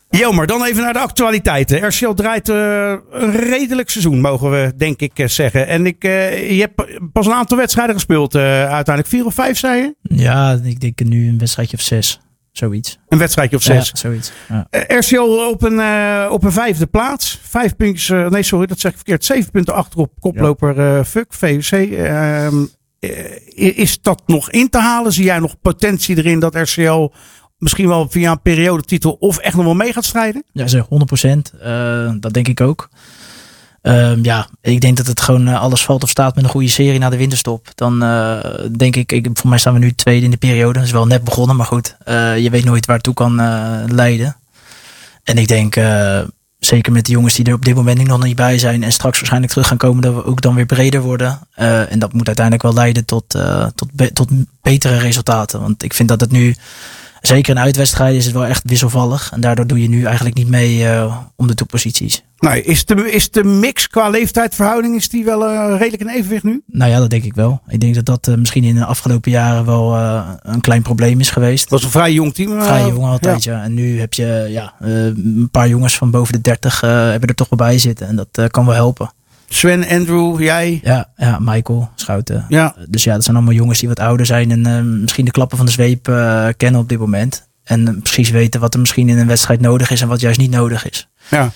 Jelmer, 0.10 0.48
dan 0.48 0.64
even 0.64 0.84
naar 0.84 0.94
de 0.94 1.00
actualiteiten. 1.00 1.88
RCL 1.88 2.14
draait 2.14 2.50
eh, 2.50 2.94
een 3.12 3.32
redelijk 3.32 3.90
seizoen, 3.90 4.22
mogen 4.22 4.52
we 4.52 4.74
denk 4.78 5.00
ik 5.00 5.20
eh, 5.20 5.28
zeggen. 5.28 5.68
En 5.68 5.86
ik, 5.86 6.04
eh, 6.04 6.52
je 6.52 6.60
hebt 6.62 7.12
pas 7.12 7.26
een 7.26 7.34
aantal 7.34 7.58
wedstrijden 7.58 7.96
gespeeld. 7.96 8.36
uiteindelijk 8.36 9.08
vier 9.08 9.26
of 9.26 9.34
vijf, 9.34 9.58
zei 9.58 9.82
je? 9.82 9.96
Ja, 10.02 10.60
ik 10.64 10.80
denk 10.80 11.04
nu 11.04 11.28
een 11.28 11.38
wedstrijdje 11.38 11.78
of 11.78 11.84
zes. 11.84 12.20
Zoiets. 12.52 12.98
Een 13.08 13.18
wedstrijdje 13.18 13.56
of 13.56 13.64
zes. 13.64 13.88
Ja, 13.88 13.96
zoiets. 13.96 14.32
Ja. 14.50 14.68
RCL 14.88 15.50
op 15.52 15.64
een, 15.64 15.82
op 16.30 16.44
een 16.44 16.52
vijfde 16.52 16.86
plaats. 16.86 17.40
Vijf 17.44 17.76
puntjes, 17.76 18.10
eh, 18.10 18.30
nee 18.30 18.44
sorry, 18.44 18.66
dat 18.66 18.80
zeg 18.80 18.92
ik 18.92 18.98
verkeerd. 18.98 19.26
Zeven 19.26 19.52
punten 19.52 19.74
achter 19.74 20.00
op 20.00 20.12
koploper 20.20 21.06
Fuck, 21.06 21.34
VUC. 21.34 21.72
Ehm, 21.72 22.56
eh, 23.00 23.78
is 23.78 24.02
dat 24.02 24.22
nog 24.26 24.52
in 24.52 24.70
te 24.70 24.78
halen? 24.78 25.12
Zie 25.12 25.24
jij 25.24 25.40
nog 25.40 25.62
potentie 25.62 26.18
erin 26.18 26.40
dat 26.40 26.56
RCL 26.56 27.12
misschien 27.60 27.88
wel 27.88 28.10
via 28.10 28.32
een 28.32 28.42
periodetitel 28.42 29.12
of 29.20 29.38
echt 29.38 29.56
nog 29.56 29.66
wel 29.66 29.74
mee 29.74 29.94
gaat 29.94 30.06
strijden? 30.06 30.44
Ja, 30.52 30.68
ze 30.68 30.86
100%. 30.90 31.60
eh 31.60 32.12
dat 32.20 32.34
denk 32.34 32.48
ik 32.48 32.62
ook. 32.62 32.90
Ehm, 33.82 34.24
ja, 34.24 34.48
ik 34.62 34.82
denk 34.82 34.98
dat 34.98 35.08
het 35.08 35.22
gewoon 35.22 35.48
eh, 35.48 35.62
alles 35.62 35.86
valt 35.86 36.04
of 36.04 36.10
staat 36.10 36.36
met 36.36 36.44
een 36.44 36.50
goede 36.50 36.68
serie 36.68 37.00
na 37.00 37.10
de 37.10 37.18
winterstop. 37.18 37.68
Dan 37.76 38.04
eh, 38.04 38.40
denk 38.78 38.96
ik, 38.96 39.12
ik, 39.12 39.30
voor 39.34 39.50
mij 39.50 39.60
staan 39.60 39.74
we 39.74 39.80
nu 39.80 39.94
tweede 39.94 40.26
in 40.26 40.32
de 40.32 40.38
periode. 40.38 40.74
Dat 40.74 40.84
is 40.84 40.92
wel 40.92 41.08
net 41.08 41.24
begonnen, 41.24 41.56
maar 41.56 41.66
goed. 41.66 41.96
je 42.38 42.48
weet 42.52 42.66
nooit 42.66 42.86
waar 42.86 42.96
het 42.96 43.04
toe 43.04 43.14
kan 43.14 43.36
leiden. 43.92 44.36
En 45.24 45.38
ik 45.38 45.48
denk, 45.48 45.76
zeker 46.60 46.92
met 46.92 47.06
de 47.06 47.12
jongens 47.12 47.36
die 47.36 47.46
er 47.46 47.54
op 47.54 47.66
dit 47.66 47.76
moment 47.76 48.08
nog 48.08 48.24
niet 48.24 48.36
bij 48.36 48.58
zijn. 48.58 48.84
En 48.84 48.92
straks 48.92 49.18
waarschijnlijk 49.18 49.52
terug 49.52 49.68
gaan 49.68 49.78
komen, 49.78 50.02
dat 50.02 50.14
we 50.14 50.26
ook 50.26 50.42
dan 50.42 50.56
weer 50.56 50.66
breder 50.66 51.02
worden. 51.02 51.40
En 51.90 52.00
dat 52.00 52.14
moet 52.14 52.28
uiteindelijk 52.28 52.66
wel 52.66 52.74
leiden 52.74 53.06
tot, 53.06 53.30
tot, 53.76 53.90
tot 54.14 54.30
betere 54.62 54.98
resultaten. 54.98 55.62
Want 55.62 55.84
ik 55.84 55.94
vind 55.94 56.10
dat 56.10 56.22
het 56.22 56.32
nu 56.32 56.56
zeker 57.22 57.56
in 57.56 57.62
uitwedstrijden 57.62 58.18
is 58.18 58.26
het 58.26 58.34
wel 58.34 58.46
echt 58.46 58.64
wisselvallig. 58.66 59.32
En 59.34 59.42
daardoor 59.42 59.68
doe 59.68 59.82
je 59.82 59.90
nu 59.90 60.04
eigenlijk 60.04 60.36
niet 60.36 60.50
mee 60.50 60.86
eh, 60.88 61.18
om 61.36 61.48
de 61.48 61.54
topposities. 61.54 62.24
Nou, 62.40 62.58
is 62.58 62.86
de, 62.86 63.12
is 63.12 63.32
de 63.32 63.44
mix 63.44 63.88
qua 63.88 64.10
leeftijdsverhouding 64.10 64.96
is 64.96 65.10
die 65.10 65.26
wel 65.26 65.46
eh, 65.46 65.76
redelijk 65.78 66.02
in 66.02 66.10
evenwicht 66.10 66.44
nu? 66.44 66.62
Nou 66.66 66.92
ja, 66.92 67.00
dat 67.00 67.10
denk 67.10 67.24
ik 67.24 67.34
wel. 67.34 67.62
Ik 67.68 67.80
denk 67.80 67.96
dat 67.96 68.06
dat 68.06 68.28
eh, 68.28 68.36
misschien 68.36 68.64
in 68.64 68.76
de 68.76 68.86
afgelopen 68.86 69.32
jaren 69.32 69.66
wel 69.66 69.96
een 70.42 70.62
klein 70.62 70.82
probleem 70.82 71.20
is 71.20 71.30
geweest. 71.30 71.62
Het 71.62 71.70
was 71.70 71.84
een 71.84 71.90
vrij 71.90 72.14
jong 72.14 72.34
team. 72.34 72.62
Vrij 72.62 72.88
jong 72.88 73.06
altijd, 73.06 73.44
ja. 73.44 73.64
En 73.64 73.74
nu 73.74 74.00
heb 74.00 74.14
je 74.14 74.46
ja, 74.50 74.74
een 74.80 75.50
paar 75.52 75.68
jongens 75.68 75.98
van 75.98 76.12
boven 76.12 76.34
de 76.34 76.42
30 76.42 76.84
eh, 76.84 76.90
hebben 76.90 77.30
er 77.30 77.36
toch 77.36 77.50
wel 77.50 77.68
bij 77.68 77.78
zitten. 77.78 78.08
En 78.08 78.16
dat 78.16 78.52
kan 78.52 78.66
wel 78.66 78.76
helpen. 78.76 79.12
Sven, 79.50 79.88
Andrew, 79.88 80.42
jij. 80.42 80.80
Ja, 80.84 81.10
ja 81.16 81.38
Michael 81.42 81.90
Schouten. 81.96 82.46
Ja. 82.50 82.76
Dus 82.90 83.04
ja, 83.04 83.14
dat 83.14 83.24
zijn 83.24 83.36
allemaal 83.36 83.54
jongens 83.54 83.80
die 83.80 83.88
wat 83.88 84.00
ouder 84.00 84.26
zijn 84.26 84.52
en 84.52 84.66
eh, 84.66 84.82
misschien 84.82 85.26
de 85.26 85.32
klappen 85.32 85.58
van 85.58 85.66
de 85.66 85.72
zweep 85.72 86.08
eh, 86.08 86.48
kennen 86.58 86.82
op 86.82 86.90
dit 86.90 87.00
moment. 87.00 87.48
En 87.64 87.88
eh, 87.88 87.94
precies 88.02 88.30
weten 88.30 88.60
wat 88.60 88.74
er 88.74 88.80
misschien 88.80 89.10
in 89.10 89.18
een 89.18 89.28
wedstrijd 89.28 89.62
nodig 89.62 89.92
is 89.92 90.02
en 90.02 90.08
wat 90.08 90.20
juist 90.20 90.40
niet 90.40 90.52
nodig 90.52 90.90
is. 90.90 91.08
Ja. 91.30 91.52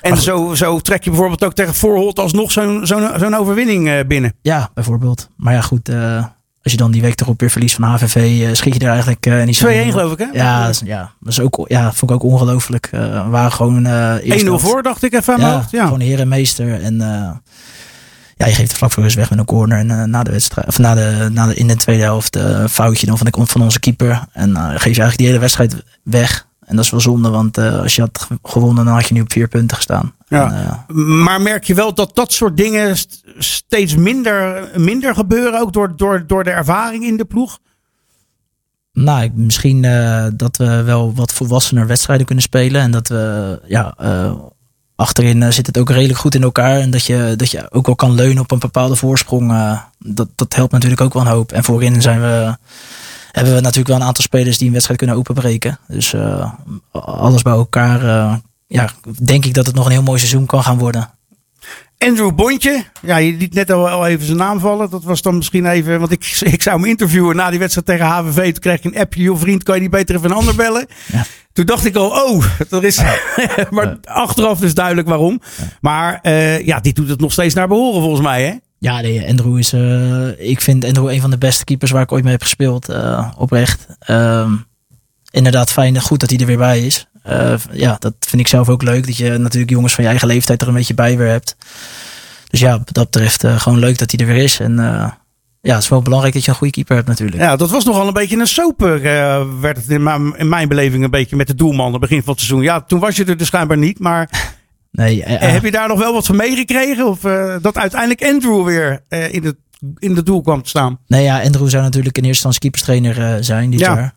En 0.00 0.16
zo, 0.16 0.54
zo 0.54 0.78
trek 0.80 1.04
je 1.04 1.10
bijvoorbeeld 1.10 1.44
ook 1.44 1.54
tegen 1.54 1.74
Voorholt 1.74 2.18
alsnog 2.18 2.52
zo'n 2.52 2.86
zo'n 2.86 3.10
zo'n 3.18 3.34
overwinning 3.34 3.88
eh, 3.88 4.06
binnen. 4.06 4.32
Ja, 4.42 4.70
bijvoorbeeld. 4.74 5.28
Maar 5.36 5.54
ja, 5.54 5.60
goed. 5.60 5.88
eh, 5.88 6.24
als 6.66 6.74
je 6.74 6.80
dan 6.80 6.90
die 6.90 7.02
week 7.02 7.20
erop 7.20 7.40
weer 7.40 7.50
verliest 7.50 7.74
van 7.74 7.84
HVV, 7.84 8.14
eh, 8.16 8.48
schiet 8.54 8.74
je 8.74 8.80
er 8.80 8.90
eigenlijk 8.90 9.26
eh, 9.26 9.42
niet 9.44 9.54
2-1 9.56 9.58
zo 9.58 9.66
in. 9.68 9.90
geloof 9.92 10.12
ik 10.12 10.18
hè? 10.18 10.26
Ja, 10.32 10.66
dat 10.66 10.82
ja, 10.84 11.12
dat 11.20 11.32
is 11.32 11.40
ook, 11.40 11.64
ja, 11.68 11.92
vond 11.92 12.10
ik 12.10 12.16
ook 12.16 12.22
ongelooflijk. 12.32 12.88
We 12.90 13.22
waren 13.30 13.52
gewoon 13.52 13.86
eh 13.86 14.14
1-0 14.14 14.22
eerste 14.22 14.44
helft- 14.46 14.64
voor 14.64 14.82
dacht 14.82 15.02
ik 15.02 15.12
even 15.12 15.34
aan 15.34 15.40
Ja, 15.40 15.54
hoofd. 15.54 15.70
Ja. 15.70 15.84
gewoon 15.84 16.00
heer 16.00 16.20
en 16.20 16.28
meester. 16.28 16.82
En 16.82 16.96
ja, 18.36 18.46
je 18.46 18.52
geeft 18.54 18.68
het 18.68 18.76
vlak 18.78 18.92
voor 18.92 19.02
rust 19.02 19.16
weg 19.16 19.30
met 19.30 19.38
een 19.38 19.44
corner. 19.44 19.78
En 19.78 20.10
na 20.10 20.22
de 20.22 20.30
wedstrijd, 20.30 20.68
of 20.68 20.78
na 20.78 20.94
de, 20.94 21.28
na 21.32 21.46
de, 21.46 21.54
in 21.54 21.66
de 21.66 21.76
tweede 21.76 22.02
helft, 22.02 22.36
een 22.36 22.68
foutje 22.68 23.06
dan 23.06 23.18
van, 23.18 23.26
de, 23.30 23.46
van 23.46 23.62
onze 23.62 23.80
keeper. 23.80 24.24
En 24.32 24.56
geef 24.56 24.72
je 24.72 24.80
eigenlijk 24.84 25.16
die 25.16 25.26
hele 25.26 25.38
wedstrijd 25.38 25.76
weg. 26.02 26.46
En 26.66 26.76
dat 26.76 26.84
is 26.84 26.90
wel 26.90 27.00
zonde, 27.00 27.28
want 27.28 27.58
eh, 27.58 27.80
als 27.80 27.94
je 27.94 28.00
had 28.00 28.28
gewonnen, 28.42 28.84
dan 28.84 28.94
had 28.94 29.08
je 29.08 29.14
nu 29.14 29.20
op 29.20 29.32
vier 29.32 29.48
punten 29.48 29.76
gestaan. 29.76 30.14
Ja. 30.28 30.50
En, 30.52 30.66
eh, 30.66 30.96
Maar 30.96 31.40
merk 31.40 31.64
je 31.64 31.74
wel 31.74 31.94
dat 31.94 32.14
dat 32.14 32.32
soort 32.32 32.56
dingen 32.56 32.96
st- 32.96 33.22
steeds 33.38 33.94
minder, 33.96 34.68
minder 34.74 35.14
gebeuren, 35.14 35.60
ook 35.60 35.72
door, 35.72 35.96
door, 35.96 36.24
door 36.26 36.44
de 36.44 36.50
ervaring 36.50 37.04
in 37.04 37.16
de 37.16 37.24
ploeg? 37.24 37.58
Nou, 38.92 39.30
misschien 39.34 39.84
eh, 39.84 40.26
dat 40.34 40.56
we 40.56 40.82
wel 40.82 41.14
wat 41.14 41.32
volwassener 41.32 41.86
wedstrijden 41.86 42.26
kunnen 42.26 42.44
spelen. 42.44 42.80
En 42.80 42.90
dat 42.90 43.08
we, 43.08 43.60
ja, 43.66 43.94
achterin 44.96 45.52
zit 45.52 45.66
het 45.66 45.78
ook 45.78 45.90
redelijk 45.90 46.18
goed 46.18 46.34
in 46.34 46.42
elkaar. 46.42 46.80
En 46.80 46.90
dat 46.90 47.04
je, 47.04 47.34
dat 47.36 47.50
je 47.50 47.70
ook 47.70 47.86
wel 47.86 47.94
kan 47.94 48.14
leunen 48.14 48.42
op 48.42 48.50
een 48.50 48.58
bepaalde 48.58 48.96
voorsprong. 48.96 49.52
dat, 49.98 50.28
dat 50.34 50.54
helpt 50.54 50.72
natuurlijk 50.72 51.00
ook 51.00 51.12
wel 51.12 51.22
een 51.22 51.28
hoop. 51.28 51.52
En 51.52 51.64
voorin 51.64 52.02
zijn 52.02 52.20
we, 52.20 52.56
hebben 53.36 53.54
we 53.54 53.60
natuurlijk 53.60 53.88
wel 53.88 53.96
een 53.96 54.06
aantal 54.06 54.24
spelers 54.24 54.58
die 54.58 54.66
een 54.66 54.72
wedstrijd 54.72 54.98
kunnen 54.98 55.16
openbreken. 55.16 55.78
Dus 55.88 56.12
eh, 56.12 56.52
alles 56.90 57.42
bij 57.42 57.52
elkaar, 57.52 58.04
eh, 58.04 58.36
ja, 58.66 58.90
denk 59.22 59.44
ik 59.44 59.54
dat 59.54 59.66
het 59.66 59.74
nog 59.74 59.84
een 59.84 59.92
heel 59.92 60.02
mooi 60.02 60.18
seizoen 60.18 60.46
kan 60.46 60.62
gaan 60.62 60.78
worden. 60.78 61.10
Andrew 61.98 62.34
Bontje, 62.34 62.84
ja, 63.02 63.16
je 63.16 63.32
liet 63.32 63.54
net 63.54 63.70
al, 63.70 64.06
even 64.06 64.26
zijn 64.26 64.38
naam 64.38 64.60
vallen. 64.60 64.90
Dat 64.90 65.04
was 65.04 65.22
dan 65.22 65.36
misschien 65.36 65.66
even, 65.66 65.98
want 65.98 66.12
ik, 66.12 66.24
ik 66.54 66.62
zou 66.62 66.80
hem 66.80 66.88
interviewen 66.88 67.36
na 67.36 67.50
die 67.50 67.58
wedstrijd 67.58 67.86
tegen 67.86 68.06
HVV. 68.06 68.52
Toen 68.52 68.62
kreeg 68.62 68.78
ik 68.78 68.84
een 68.84 69.00
appje, 69.00 69.22
joh 69.22 69.38
vriend, 69.38 69.62
kan 69.62 69.74
je 69.74 69.80
niet 69.80 69.90
beter 69.90 70.14
even 70.16 70.30
een 70.30 70.36
ander 70.36 70.54
bellen? 70.54 70.86
Ja. 71.06 71.26
Toen 71.52 71.66
dacht 71.66 71.84
ik 71.84 71.96
al, 71.96 72.08
oh, 72.08 72.44
dat 72.68 72.82
is, 72.82 73.00
maar 73.70 73.98
achteraf 74.04 74.62
is 74.62 74.74
duidelijk 74.74 75.08
waarom. 75.08 75.40
Maar 75.80 76.18
eh, 76.22 76.66
ja, 76.66 76.80
die 76.80 76.92
doet 76.92 77.08
het 77.08 77.20
nog 77.20 77.32
steeds 77.32 77.54
naar 77.54 77.68
behoren 77.68 78.00
volgens 78.00 78.22
mij, 78.22 78.44
hè? 78.44 78.54
Ja, 78.86 79.00
nee, 79.00 79.28
Andrew 79.28 79.58
is. 79.58 79.72
eh, 79.72 80.48
ik 80.50 80.60
vind 80.60 80.84
Andrew 80.84 81.08
een 81.10 81.20
van 81.20 81.30
de 81.30 81.38
beste 81.38 81.64
keepers 81.64 81.90
waar 81.90 82.02
ik 82.02 82.12
ooit 82.12 82.22
mee 82.22 82.32
heb 82.32 82.42
gespeeld. 82.42 82.88
eh, 82.88 83.30
oprecht. 83.36 83.86
Ehm, 83.98 84.52
inderdaad, 85.30 85.72
fijn, 85.72 86.00
goed 86.00 86.20
dat 86.20 86.30
hij 86.30 86.38
er 86.38 86.46
weer 86.46 86.56
bij 86.58 86.80
is. 86.80 87.06
Eh, 87.22 87.54
ja, 87.72 87.96
dat 87.98 88.14
vind 88.20 88.40
ik 88.42 88.48
zelf 88.48 88.68
ook 88.68 88.82
leuk. 88.82 89.06
Dat 89.06 89.16
je 89.16 89.36
natuurlijk 89.38 89.70
jongens 89.70 89.94
van 89.94 90.04
je 90.04 90.10
eigen 90.10 90.28
leeftijd 90.28 90.62
er 90.62 90.68
een 90.68 90.74
beetje 90.74 90.94
bij 90.94 91.16
weer 91.16 91.28
hebt. 91.28 91.56
Dus 92.48 92.60
ja, 92.60 92.70
wat 92.78 92.92
dat 92.92 93.10
betreft 93.10 93.44
gewoon 93.46 93.78
leuk 93.78 93.98
dat 93.98 94.10
hij 94.10 94.20
er 94.26 94.32
weer 94.34 94.42
is. 94.42 94.60
En 94.60 94.74
ja, 95.60 95.74
het 95.74 95.82
is 95.82 95.88
wel 95.88 96.02
belangrijk 96.02 96.34
dat 96.34 96.44
je 96.44 96.50
een 96.50 96.56
goede 96.56 96.72
keeper 96.72 96.96
hebt 96.96 97.08
natuurlijk. 97.08 97.42
Ja, 97.42 97.56
dat 97.56 97.70
was 97.70 97.84
nogal 97.84 98.06
een 98.06 98.12
beetje 98.12 98.38
een 98.38 98.46
soper, 98.46 99.00
werd 99.60 99.76
het 99.76 99.88
in 99.88 100.02
mijn, 100.02 100.34
in 100.36 100.48
mijn 100.48 100.68
beleving 100.68 101.04
een 101.04 101.10
beetje 101.10 101.36
met 101.36 101.46
de 101.46 101.54
doelman 101.54 101.86
aan 101.86 101.92
het 101.92 102.00
begin 102.00 102.22
van 102.22 102.32
het 102.32 102.42
seizoen. 102.42 102.62
Ja, 102.64 102.80
toen 102.80 103.00
was 103.00 103.16
je 103.16 103.24
er 103.24 103.36
dus 103.36 103.46
schijnbaar 103.46 103.78
niet, 103.78 103.98
maar 103.98 104.54
Nee, 104.96 105.22
eh, 105.22 105.34
eh, 105.34 105.52
heb 105.52 105.64
je 105.64 105.70
daar 105.70 105.88
nog 105.88 105.98
wel 105.98 106.12
wat 106.12 106.26
van 106.26 106.36
meegekregen? 106.36 107.06
Of 107.06 107.24
eh, 107.24 107.54
dat 107.60 107.76
uiteindelijk 107.76 108.24
Andrew 108.24 108.64
weer 108.64 109.00
in, 109.08 109.44
het, 109.44 109.56
in 109.98 110.14
de 110.14 110.22
doel 110.22 110.42
kwam 110.42 110.62
te 110.62 110.68
staan? 110.68 110.98
Nee, 111.06 111.22
ja, 111.22 111.42
Andrew 111.42 111.68
zou 111.68 111.82
natuurlijk 111.82 112.18
in 112.18 112.24
eerste 112.24 112.46
instantie 112.46 112.60
keeperstrainer 112.60 113.44
zijn 113.44 113.70
dit 113.70 113.80
Ja. 113.80 113.94
jaar. 113.94 114.14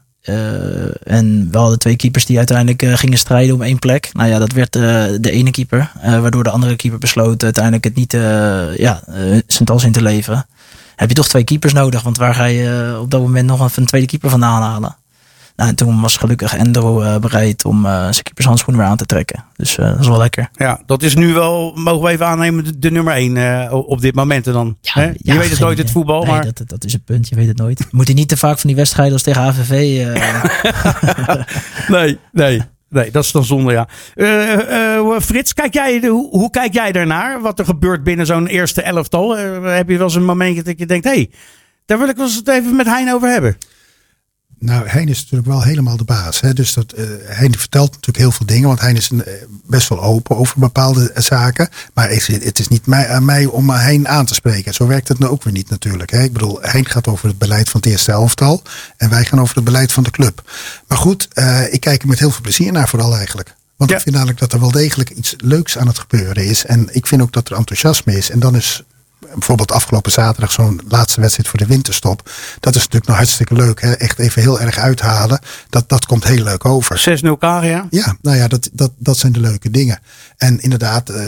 En 1.04 1.48
we 1.52 1.58
hadden 1.58 1.80
twee 1.80 1.96
keepers 1.96 2.26
die 2.26 2.38
uiteindelijk 2.38 3.00
gingen 3.00 3.18
strijden 3.18 3.56
om 3.56 3.62
één 3.62 3.80
plek. 3.80 4.10
Nou 4.14 4.30
ja, 4.30 4.40
dat 4.40 4.52
werd 4.52 4.74
de 4.74 5.32
ene 5.32 5.52
keeper. 5.52 5.92
waardoor 6.04 6.44
de 6.44 6.50
andere 6.50 6.76
keeper 6.76 7.00
besloot 7.00 7.44
uiteindelijk 7.44 7.84
het 7.84 7.96
niet 7.96 8.12
ja, 8.78 9.02
zijn 9.48 9.66
tas 9.66 9.84
in 9.84 9.92
te 9.92 10.02
leveren. 10.02 10.46
Heb 10.96 11.10
je 11.10 11.16
toch 11.16 11.28
twee 11.28 11.44
keepers 11.44 11.74
nodig? 11.74 12.02
Want 12.02 12.18
waar 12.18 12.36
ga 12.36 12.46
je 12.46 12.98
op 13.02 13.12
dat 13.12 13.22
moment 13.22 13.48
nog 13.48 13.64
even 13.64 13.82
een 13.82 13.88
tweede 13.88 14.08
keeper 14.08 14.30
vandaan 14.30 14.62
halen? 14.62 14.96
Nou, 15.60 15.72
en 15.72 15.78
toen 15.78 16.02
was 16.02 16.18
gelukkig 16.18 16.58
Andrew 16.58 17.02
eh, 17.02 17.18
bereid 17.18 17.66
om 17.66 17.86
eh, 17.86 17.92
zijn 17.92 18.24
keepershandschoenen 18.24 18.82
weer 18.82 18.92
aan 18.92 18.98
te 18.98 19.06
trekken. 19.06 19.44
Dus 19.56 19.78
eh, 19.78 19.90
dat 19.90 20.00
is 20.00 20.08
wel 20.08 20.18
lekker. 20.18 20.50
Ja, 20.54 20.82
dat 20.86 21.04
is 21.04 21.16
nu 21.16 21.34
wel, 21.34 21.72
mogen 21.76 22.04
we 22.04 22.10
even 22.10 22.26
aannemen, 22.26 22.64
de, 22.64 22.80
de 22.80 22.92
nummer 22.92 23.14
1 23.14 23.72
op 23.72 24.02
dit 24.02 24.16
moment 24.16 24.46
dan. 24.46 24.78
hè? 24.82 25.06
je 25.06 25.14
ja, 25.18 25.38
weet 25.38 25.50
het 25.50 25.60
nooit, 25.60 25.78
het 25.78 25.92
voetbal, 25.92 26.22
Nee, 26.22 26.32
maar... 26.32 26.44
dat, 26.44 26.62
dat 26.66 26.86
is 26.86 26.94
het 26.94 27.06
punt. 27.06 27.30
Je 27.30 27.36
weet 27.36 27.48
het 27.48 27.58
nooit. 27.58 27.88
Moet 27.92 28.08
je 28.08 28.14
niet 28.14 28.28
te 28.28 28.38
vaak 28.38 28.60
van 28.60 28.68
die 28.68 28.76
wedstrijden 28.76 29.14
als 29.14 29.24
tegen 29.24 29.42
AVV... 29.42 30.06
eh, 30.08 31.44
Nee, 31.96 32.20
nee. 32.32 32.62
Nee, 32.90 33.12
dat 33.12 33.24
is 33.24 33.32
dan 33.32 33.46
zonde, 33.46 33.72
ja. 33.72 33.88
Eh, 34.16 34.96
eh, 34.98 35.20
Frits, 35.20 35.54
kijk 35.54 35.74
jij, 35.74 36.00
hoe, 36.08 36.30
hoe 36.30 36.50
kijk 36.50 36.74
jij 36.74 36.92
daarnaar? 36.92 37.42
Wat 37.42 37.60
er 37.60 37.66
gebeurt 37.66 38.04
binnen 38.04 38.26
zo'n 38.26 38.48
eerste 38.48 38.82
elftal? 38.82 39.38
Heb 39.38 39.90
je 39.90 39.98
wel 39.98 40.06
eens 40.06 40.16
een 40.16 40.26
momentje 40.26 40.64
dat 40.64 40.80
je 40.80 40.86
denkt... 40.86 41.06
hé, 41.06 41.12
hey, 41.12 41.30
daar 41.86 41.98
wil 41.98 42.10
ik 42.10 42.16
wel 42.16 42.26
eens 42.26 42.36
het 42.36 42.48
even 42.48 42.76
met 42.76 42.86
Hein 42.86 43.14
over 43.14 43.30
hebben. 43.30 43.58
Nou, 44.60 44.88
Hein 44.88 45.08
is 45.08 45.22
natuurlijk 45.22 45.50
wel 45.50 45.62
helemaal 45.64 45.98
de 45.98 46.04
baas. 46.04 46.42
Hè? 46.42 46.54
Dus 46.54 46.74
dat, 46.74 46.92
eh 46.92 47.06
Hein 47.26 47.58
vertelt 47.58 47.90
natuurlijk 47.92 48.18
heel 48.18 48.32
veel 48.32 48.46
dingen. 48.46 48.68
Want 48.68 48.80
Hein 48.80 48.96
is 48.96 49.10
een, 49.10 49.26
eh, 49.26 49.34
best 49.66 49.90
wel 49.90 50.02
open 50.04 50.38
over 50.38 50.60
bepaalde 50.60 51.12
eh, 51.12 51.24
zaken. 51.24 51.70
Maar 51.94 52.10
het 52.10 52.30
is, 52.30 52.44
het 52.44 52.60
is 52.60 52.68
niet 52.68 52.86
mij, 52.86 53.10
aan 53.10 53.26
mij 53.26 53.46
om 53.46 53.70
Hein 53.70 54.08
aan 54.08 54.26
te 54.26 54.34
spreken. 54.34 54.74
Zo 54.74 54.88
werkt 54.88 55.08
het 55.08 55.20
nou 55.20 55.32
ook 55.32 55.44
weer 55.44 55.54
niet 55.54 55.70
natuurlijk. 55.70 56.12
Hè? 56.12 56.24
Ik 56.24 56.34
bedoel, 56.34 56.58
Hein 56.62 56.86
gaat 56.86 57.08
over 57.08 57.28
het 57.28 57.38
beleid 57.38 57.70
van 57.70 57.82
het 57.82 57.90
eerste 57.90 58.12
elftal. 58.12 58.62
En 58.98 59.10
wij 59.10 59.26
gaan 59.26 59.42
over 59.42 59.56
het 59.56 59.64
beleid 59.64 59.92
van 59.92 60.04
de 60.04 60.12
club. 60.12 60.52
Maar 60.88 60.98
goed, 60.98 61.28
ik 61.70 61.80
kijk 61.80 62.02
er 62.02 62.08
met 62.08 62.20
heel 62.20 62.32
veel 62.32 62.42
plezier 62.42 62.72
naar 62.72 62.90
vooral 62.90 63.16
eigenlijk. 63.16 63.56
Want 63.78 63.90
Ja. 63.92 63.98
ik 63.98 64.04
vind 64.04 64.16
namelijk 64.16 64.40
dat 64.40 64.54
er 64.54 64.60
wel 64.60 64.72
degelijk 64.72 65.10
iets 65.10 65.36
leuks 65.38 65.78
aan 65.78 65.88
het 65.88 66.00
gebeuren 66.00 66.46
is. 66.46 66.66
En 66.66 66.88
ik 66.92 67.08
vind 67.08 67.22
ook 67.22 67.34
dat 67.34 67.50
er 67.50 67.56
enthousiasme 67.56 68.18
is. 68.18 68.30
En 68.30 68.40
dan 68.40 68.56
is 68.56 68.84
bijvoorbeeld 69.34 69.72
afgelopen 69.72 70.12
zaterdag 70.12 70.52
zo'n 70.52 70.82
laatste 70.88 71.22
wedstrijd 71.22 71.50
voor 71.50 71.60
de 71.60 71.66
winterstop. 71.66 72.30
Dat 72.60 72.76
is 72.76 72.82
natuurlijk 72.82 73.08
nog 73.08 73.16
hartstikke 73.16 73.54
leuk. 73.54 73.82
Hè? 73.82 73.92
Echt 73.92 74.20
even 74.20 74.42
heel 74.42 74.60
erg 74.60 74.78
uithalen. 74.78 75.40
Dat, 75.70 75.90
dat 75.90 76.06
komt 76.06 76.24
heel 76.24 76.44
leuk 76.44 76.66
over. 76.66 77.20
6-0 77.26 77.30
Karia. 77.40 77.88
Ja, 77.90 78.16
nou 78.22 78.38
ja, 78.38 78.48
dat, 78.48 78.70
dat, 78.74 78.92
dat 78.98 79.18
zijn 79.18 79.32
de 79.32 79.40
leuke 79.40 79.72
dingen. 79.72 80.00
En 80.38 80.60
inderdaad, 80.60 81.10
eh, 81.10 81.24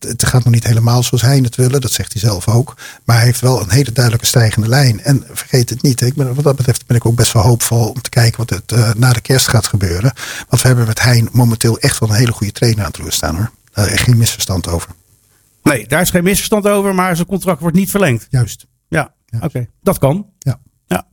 het, 0.00 0.24
gaat 0.26 0.44
nog 0.44 0.52
niet 0.52 0.66
helemaal 0.66 1.02
zoals 1.02 1.22
hij 1.22 1.38
het 1.38 1.56
willen. 1.56 1.80
Dat 1.80 1.92
zegt 1.92 2.12
hij 2.12 2.22
zelf 2.22 2.48
ook. 2.48 2.74
Maar 3.04 3.16
hij 3.16 3.24
heeft 3.24 3.40
wel 3.40 3.60
een 3.60 3.70
hele 3.70 3.92
duidelijke 3.92 4.26
stijgende 4.26 4.68
lijn. 4.68 5.02
En 5.02 5.24
vergeet 5.32 5.70
het 5.70 5.82
niet. 5.82 6.00
Ik 6.00 6.14
ben, 6.14 6.34
wat 6.34 6.44
dat 6.44 6.56
betreft 6.56 6.86
ben 6.86 6.96
ik 6.96 7.06
ook 7.06 7.16
best 7.16 7.32
wel 7.32 7.42
hoopvol 7.42 7.88
om 7.88 8.02
te 8.02 8.10
kijken 8.10 8.38
wat 8.38 8.50
het 8.50 8.72
eh, 8.72 8.90
na 8.96 9.12
de 9.12 9.20
kerst 9.20 9.48
gaat 9.48 9.66
gebeuren. 9.66 10.12
Want 10.48 10.62
we 10.62 10.68
hebben 10.68 10.86
met 10.86 11.00
Hein 11.00 11.28
momenteel 11.32 11.78
echt 11.78 11.98
wel 11.98 12.08
een 12.08 12.14
hele 12.14 12.32
goede 12.32 12.52
trainer 12.52 12.84
aan 12.84 12.90
het 12.90 12.96
roer 12.96 13.12
staan 13.12 13.36
hoor. 13.36 13.50
Daar 13.72 13.92
is 13.92 14.00
geen 14.00 14.16
misverstand 14.16 14.68
over. 14.68 14.88
Nee, 15.62 15.86
daar 15.86 16.00
is 16.00 16.10
geen 16.10 16.24
misverstand 16.24 16.68
over, 16.68 16.94
maar 16.94 17.14
zijn 17.16 17.28
contract 17.28 17.60
wordt 17.60 17.76
niet 17.76 17.90
verlengd. 17.90 18.26
Juist. 18.30 18.66
Ja, 18.88 19.14
oké. 19.40 19.66
Dat 19.82 19.98
kan. 19.98 20.26
Ja. 20.38 20.60
Ja. 20.86 21.06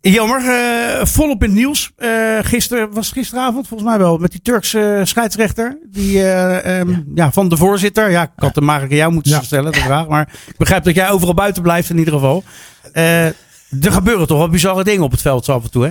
Jammer, 0.00 0.40
eh, 0.48 1.06
volop 1.06 1.42
in 1.42 1.48
het 1.48 1.58
nieuws. 1.58 1.90
Eh 1.96 2.38
gisteren, 2.42 2.92
was 2.92 3.06
het 3.06 3.14
gisteravond 3.16 3.68
volgens 3.68 3.88
mij 3.90 3.98
wel, 3.98 4.18
met 4.18 4.30
die 4.30 4.42
Turkse 4.42 4.94
eh, 4.94 5.04
scheidsrechter. 5.04 5.78
Die, 5.90 6.18
eh, 6.18 6.80
ehm, 6.80 7.02
ja. 7.14 7.32
van 7.32 7.48
de 7.48 7.56
voorzitter. 7.56 8.10
Ja, 8.10 8.22
ik 8.22 8.30
had 8.36 8.54
hem 8.54 8.64
eigenlijk 8.68 8.92
aan 8.92 8.98
jou 8.98 9.12
moeten 9.12 9.32
Ja. 9.32 9.42
stellen, 9.42 9.72
de 9.72 9.80
vraag. 9.80 10.08
Maar 10.08 10.28
ik 10.46 10.56
begrijp 10.56 10.84
dat 10.84 10.94
jij 10.94 11.10
overal 11.10 11.34
buiten 11.34 11.62
blijft 11.62 11.90
in 11.90 11.98
ieder 11.98 12.14
geval. 12.14 12.44
Eh, 12.92 13.26
er 13.26 13.92
gebeuren 13.92 14.26
toch 14.26 14.38
wel 14.38 14.48
bizarre 14.48 14.84
dingen 14.84 15.02
op 15.02 15.10
het 15.10 15.20
veld 15.20 15.44
zo 15.44 15.52
af 15.52 15.62
en 15.64 15.70
toe, 15.70 15.84
hè? 15.84 15.90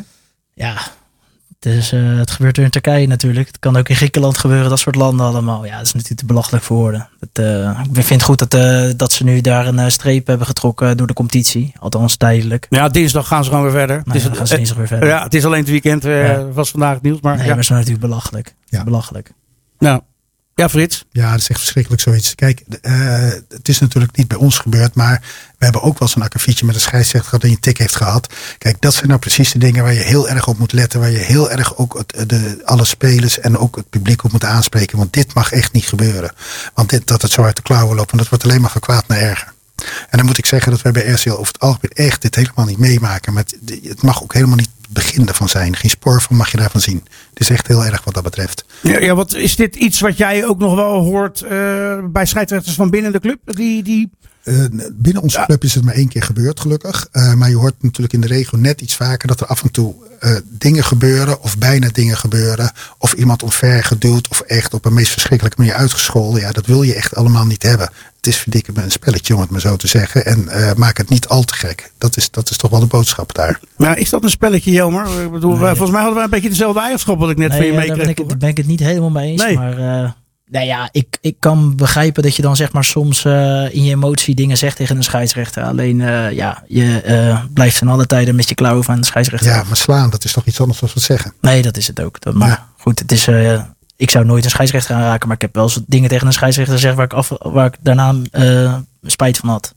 ja, 0.54 0.74
het, 1.60 1.74
is, 1.74 1.92
eh, 1.92 2.18
het 2.18 2.32
gebeurt 2.32 2.58
er 2.58 2.64
in 2.64 2.70
Turkije 2.70 3.08
natuurlijk. 3.08 3.48
Het 3.48 3.60
kan 3.60 3.78
ook 3.78 3.90
in 3.90 3.96
Griekenland 3.96 4.38
gebeuren, 4.38 4.70
dat 4.70 4.80
soort 4.80 4.96
landen 4.96 5.26
allemaal. 5.26 5.66
Ja, 5.66 5.78
dat 5.78 5.86
is 5.86 5.94
natuurlijk 5.94 6.20
te 6.20 6.26
belachelijk 6.26 6.64
voor 6.64 6.78
woorden. 6.78 7.10
Het, 7.20 7.40
eh, 7.40 7.80
ik 7.94 7.94
vind 7.94 8.10
het 8.10 8.24
goed 8.24 8.40
dat, 8.40 8.54
eh, 8.54 8.90
dat 8.96 9.12
ze 9.12 9.24
nu 9.24 9.42
daar 9.42 9.68
een 9.68 9.92
streep 9.92 10.28
hebben 10.28 10.48
getrokken 10.48 10.98
door 10.98 11.08
de 11.08 11.14
competitie. 11.14 11.74
Althans 11.80 12.16
tijdelijk. 12.18 12.66
Ja, 12.70 12.90
dinsdag 12.90 13.28
gaan 13.28 13.44
ze 13.44 13.50
gewoon 13.50 13.66
weer 13.66 13.74
verder. 13.74 14.02
Maar 14.06 14.18
ja, 14.18 14.24
dan 14.24 14.36
gaan 14.36 14.48
ze 14.48 14.56
dinsdag 14.56 14.78
weer 14.78 14.88
verder. 14.88 15.08
Ja, 15.10 15.24
het 15.24 15.34
is 15.34 15.46
alleen 15.46 15.60
het 15.60 15.70
weekend, 15.70 16.06
eh, 16.06 16.28
Ja. 16.28 16.46
was 16.48 16.70
vandaag 16.72 16.94
het 16.94 17.02
nieuws. 17.02 17.22
Maar 17.22 17.34
Nee, 17.36 17.42
ja. 17.42 17.48
maar 17.48 17.56
dat 17.56 17.64
is 17.64 17.70
natuurlijk 17.70 18.02
belachelijk. 18.02 18.56
Ja. 18.66 18.84
Belachelijk. 18.84 19.32
Nou, 19.80 20.02
ja, 20.60 20.70
Frits. 20.70 21.06
Ja, 21.12 21.32
dat 21.32 21.40
is 21.40 21.50
echt 21.50 21.60
verschrikkelijk 21.60 22.02
zoiets. 22.02 22.36
Kijk, 22.36 22.64
eh, 22.82 23.28
het 23.50 23.68
is 23.68 23.80
natuurlijk 23.80 24.18
niet 24.18 24.28
bij 24.28 24.38
ons 24.38 24.58
gebeurd, 24.58 24.96
maar 24.96 25.22
we 25.58 25.64
hebben 25.64 25.82
ook 25.82 26.00
wel 26.00 26.08
zo'n 26.08 26.22
akkefietje 26.22 26.66
met 26.66 26.76
een 26.76 26.82
scheidsrechter 26.82 27.40
die 27.40 27.52
een 27.52 27.60
tik 27.60 27.78
heeft 27.78 27.96
gehad. 27.96 28.34
Kijk, 28.58 28.82
dat 28.82 28.94
zijn 28.94 29.08
nou 29.08 29.20
precies 29.20 29.52
de 29.52 29.60
dingen 29.60 29.84
waar 29.84 29.94
je 29.94 30.00
heel 30.00 30.30
erg 30.30 30.48
op 30.48 30.58
moet 30.58 30.72
letten, 30.72 31.00
waar 31.00 31.12
je 31.12 31.18
heel 31.18 31.52
erg 31.52 31.78
ook 31.78 31.98
het, 31.98 32.30
de, 32.30 32.62
alle 32.64 32.86
spelers 32.86 33.40
en 33.40 33.58
ook 33.58 33.76
het 33.76 33.90
publiek 33.90 34.24
op 34.24 34.32
moet 34.32 34.44
aanspreken. 34.44 34.98
Want 34.98 35.14
dit 35.14 35.34
mag 35.34 35.52
echt 35.52 35.72
niet 35.72 35.88
gebeuren. 35.88 36.32
Want 36.74 37.08
dat 37.08 37.22
het 37.22 37.32
zo 37.32 37.44
uit 37.44 37.56
de 37.56 37.62
klauwen 37.62 37.96
loopt, 37.96 38.12
want 38.12 38.22
dat 38.22 38.30
wordt 38.30 38.44
alleen 38.44 38.62
maar 38.62 38.72
van 38.72 38.82
kwaad 38.82 39.08
naar 39.08 39.20
erger. 39.20 39.54
En 40.10 40.18
dan 40.18 40.26
moet 40.26 40.38
ik 40.38 40.46
zeggen 40.46 40.72
dat 40.72 40.82
wij 40.82 40.92
bij 40.92 41.08
RCL 41.08 41.30
over 41.30 41.54
het 41.54 41.60
algemeen 41.60 41.92
echt 41.94 42.22
dit 42.22 42.36
helemaal 42.36 42.66
niet 42.66 42.78
meemaken. 42.78 43.34
Maar 43.34 43.44
het, 43.66 44.02
mag 44.02 44.24
ook 44.24 44.34
helemaal 44.34 44.56
niet 44.56 44.70
begin 44.90 45.28
ervan 45.28 45.50
zijn. 45.50 45.76
Geen 45.76 45.90
spoor 45.90 46.22
van 46.22 46.36
mag 46.36 46.52
je 46.52 46.58
daarvan 46.58 46.82
zien. 46.82 47.04
Het 47.30 47.40
is 47.40 47.50
echt 47.50 47.68
heel 47.68 47.86
erg 47.86 48.04
wat 48.04 48.14
dat 48.14 48.24
betreft. 48.24 48.66
Ja, 48.82 49.00
ja, 49.00 49.16
wat 49.16 49.34
is 49.34 49.56
dit 49.56 49.76
iets 49.76 50.00
wat 50.00 50.18
jij 50.18 50.46
ook 50.46 50.60
nog 50.60 50.76
wel 50.76 51.04
hoort 51.04 51.42
eh, 51.42 51.98
bij 52.04 52.26
scheidsrechters 52.26 52.76
van 52.76 52.90
binnen 52.90 53.12
de 53.12 53.20
club? 53.20 53.40
Die, 53.46 53.84
die... 53.84 54.10
Uh, 54.44 54.66
binnen 54.92 55.22
onze 55.22 55.44
club 55.46 55.64
is 55.64 55.76
het 55.76 55.84
maar 55.84 55.94
één 55.94 56.08
keer 56.08 56.24
gebeurd, 56.24 56.60
gelukkig. 56.60 57.08
Uh, 57.12 57.34
maar 57.34 57.50
je 57.50 57.56
hoort 57.56 57.76
natuurlijk 57.82 58.14
in 58.14 58.22
de 58.22 58.28
regio 58.28 58.58
net 58.58 58.82
iets 58.82 58.96
vaker 58.96 59.28
dat 59.28 59.40
er 59.40 59.48
af 59.48 59.64
en 59.64 59.72
toe 59.72 59.96
uh, 60.20 60.36
dingen 60.44 60.84
gebeuren, 60.84 61.42
of 61.42 61.58
bijna 61.58 61.90
dingen 61.92 62.18
gebeuren. 62.18 62.72
Of 62.98 63.14
iemand 63.14 63.44
omver 63.44 63.84
geduwd, 63.84 64.28
of 64.28 64.40
echt 64.40 64.74
op 64.74 64.86
een 64.86 64.94
meest 64.94 65.12
verschrikkelijke 65.12 65.62
manier 65.62 65.76
uitgescholden. 65.76 66.42
Ja, 66.42 66.52
dat 66.52 66.66
wil 66.66 66.84
je 66.84 66.94
echt 66.94 67.16
allemaal 67.16 67.46
niet 67.46 67.64
hebben. 67.64 67.90
Het 68.16 68.28
is 68.28 68.38
verdikken 68.38 68.74
me 68.74 68.84
een 68.84 68.92
spelletje, 68.92 69.36
om 69.36 69.42
het 69.42 69.50
maar 69.50 69.62
zo 69.62 69.76
te 69.76 69.88
zeggen. 69.88 70.26
En 70.26 70.50
maak 70.78 70.98
het 70.98 71.10
niet 71.10 71.28
al 71.28 71.44
te 71.44 71.54
gek. 71.54 71.92
Dat 71.98 72.18
is, 72.18 72.32
dat 72.32 72.50
is 72.50 72.58
toch 72.58 72.72
wel 72.72 72.80
de 72.80 72.86
boodschap 72.86 73.36
daar. 73.36 73.60
Maar 73.78 73.98
is 73.98 74.10
dat 74.10 74.24
een 74.24 74.30
spelletje, 74.30 74.72
Jelmer? 74.72 75.24
Ik 75.24 75.32
bedoel, 75.32 75.56
nee. 75.56 75.68
volgens 75.68 75.92
mij 75.92 76.02
hadden 76.02 76.18
we 76.18 76.24
een 76.24 76.30
beetje 76.30 76.50
dezelfde 76.50 76.82
eierschap 76.82 77.20
wat 77.20 77.30
ik 77.30 77.38
net 77.38 77.50
nee, 77.50 77.58
van 77.58 77.68
je 77.68 77.74
ja, 77.74 77.80
meekreeg. 77.80 77.98
Daar 77.98 78.16
ben 78.16 78.26
ik, 78.26 78.30
het, 78.30 78.40
ben 78.40 78.50
ik 78.50 78.58
het 78.58 78.68
niet 78.68 78.80
helemaal 78.80 79.10
mee 79.10 79.32
eens. 79.32 79.42
Nee. 79.42 79.56
Maar 79.56 80.18
nou 80.50 80.66
ja, 80.66 80.90
ik, 80.92 81.18
ik 81.22 81.36
kan 81.40 81.76
begrijpen 81.76 82.24
dat 82.24 82.36
je 82.36 82.42
dan 82.42 82.56
zeg 82.56 82.72
maar 82.72 82.84
soms 82.84 83.26
uh, 83.26 83.74
in 83.74 83.84
je 83.84 83.92
emotie 83.92 84.36
dingen 84.36 84.58
zegt 84.58 84.76
tegen 84.76 84.98
een 84.98 85.04
scheidsrechter. 85.04 85.64
Alleen 85.64 86.00
uh, 86.00 86.32
ja, 86.32 86.64
je 86.68 87.04
uh, 87.08 87.44
blijft 87.54 87.78
van 87.78 87.88
alle 87.88 88.06
tijden 88.06 88.36
met 88.36 88.50
je 88.50 88.56
klauwen 88.56 88.84
van 88.84 89.00
de 89.00 89.06
scheidsrechter. 89.06 89.52
Ja, 89.52 89.64
maar 89.64 89.78
slaan, 89.78 90.10
dat 90.10 90.24
is 90.24 90.32
toch 90.32 90.46
iets 90.46 90.60
anders 90.62 90.80
dan 90.80 90.90
we 90.94 91.00
zeggen. 91.00 91.34
Nee, 91.42 91.62
dat 91.62 91.78
is 91.78 91.88
het 91.88 92.02
ook. 92.02 92.22
Dat, 92.22 92.34
maar 92.34 92.48
ja. 92.48 92.68
goed, 92.78 93.00
het 93.00 93.12
is, 93.12 93.28
ik 93.96 94.10
zou 94.10 94.26
nooit 94.26 94.44
een 94.44 94.50
scheidsrechter 94.50 94.96
aanraken, 94.96 95.28
maar 95.28 95.36
ik 95.36 95.42
heb 95.42 95.56
wel 95.56 95.64
eens 95.64 95.80
dingen 95.88 96.10
tegen 96.10 96.28
een 96.28 96.34
scheidsrechter 96.34 96.76
gezegd 96.76 96.96
waar 96.96 97.06
ik, 97.06 97.14
af, 97.14 97.32
waar 97.40 97.66
ik 97.66 97.76
daarna 97.82 98.16
spijt 99.04 99.38
van 99.38 99.50
had. 99.50 99.74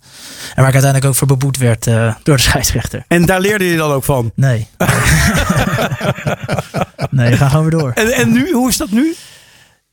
En 0.54 0.62
waar 0.62 0.68
ik 0.68 0.72
uiteindelijk 0.72 1.04
ook 1.04 1.14
voor 1.14 1.26
beboet 1.26 1.56
werd 1.56 1.84
door 2.22 2.36
de 2.36 2.42
scheidsrechter. 2.42 3.04
En 3.08 3.26
daar 3.26 3.40
leerde 3.40 3.64
je 3.64 3.76
dan 3.76 3.90
ook 3.90 4.04
van? 4.04 4.32
Nee. 4.34 4.68
nee, 7.10 7.30
we 7.30 7.36
gaan 7.36 7.50
gewoon 7.50 7.68
weer 7.68 7.78
door. 7.80 7.92
En, 7.94 8.12
en 8.12 8.32
nu, 8.32 8.52
hoe 8.52 8.68
is 8.68 8.76
dat 8.76 8.90
nu? 8.90 9.14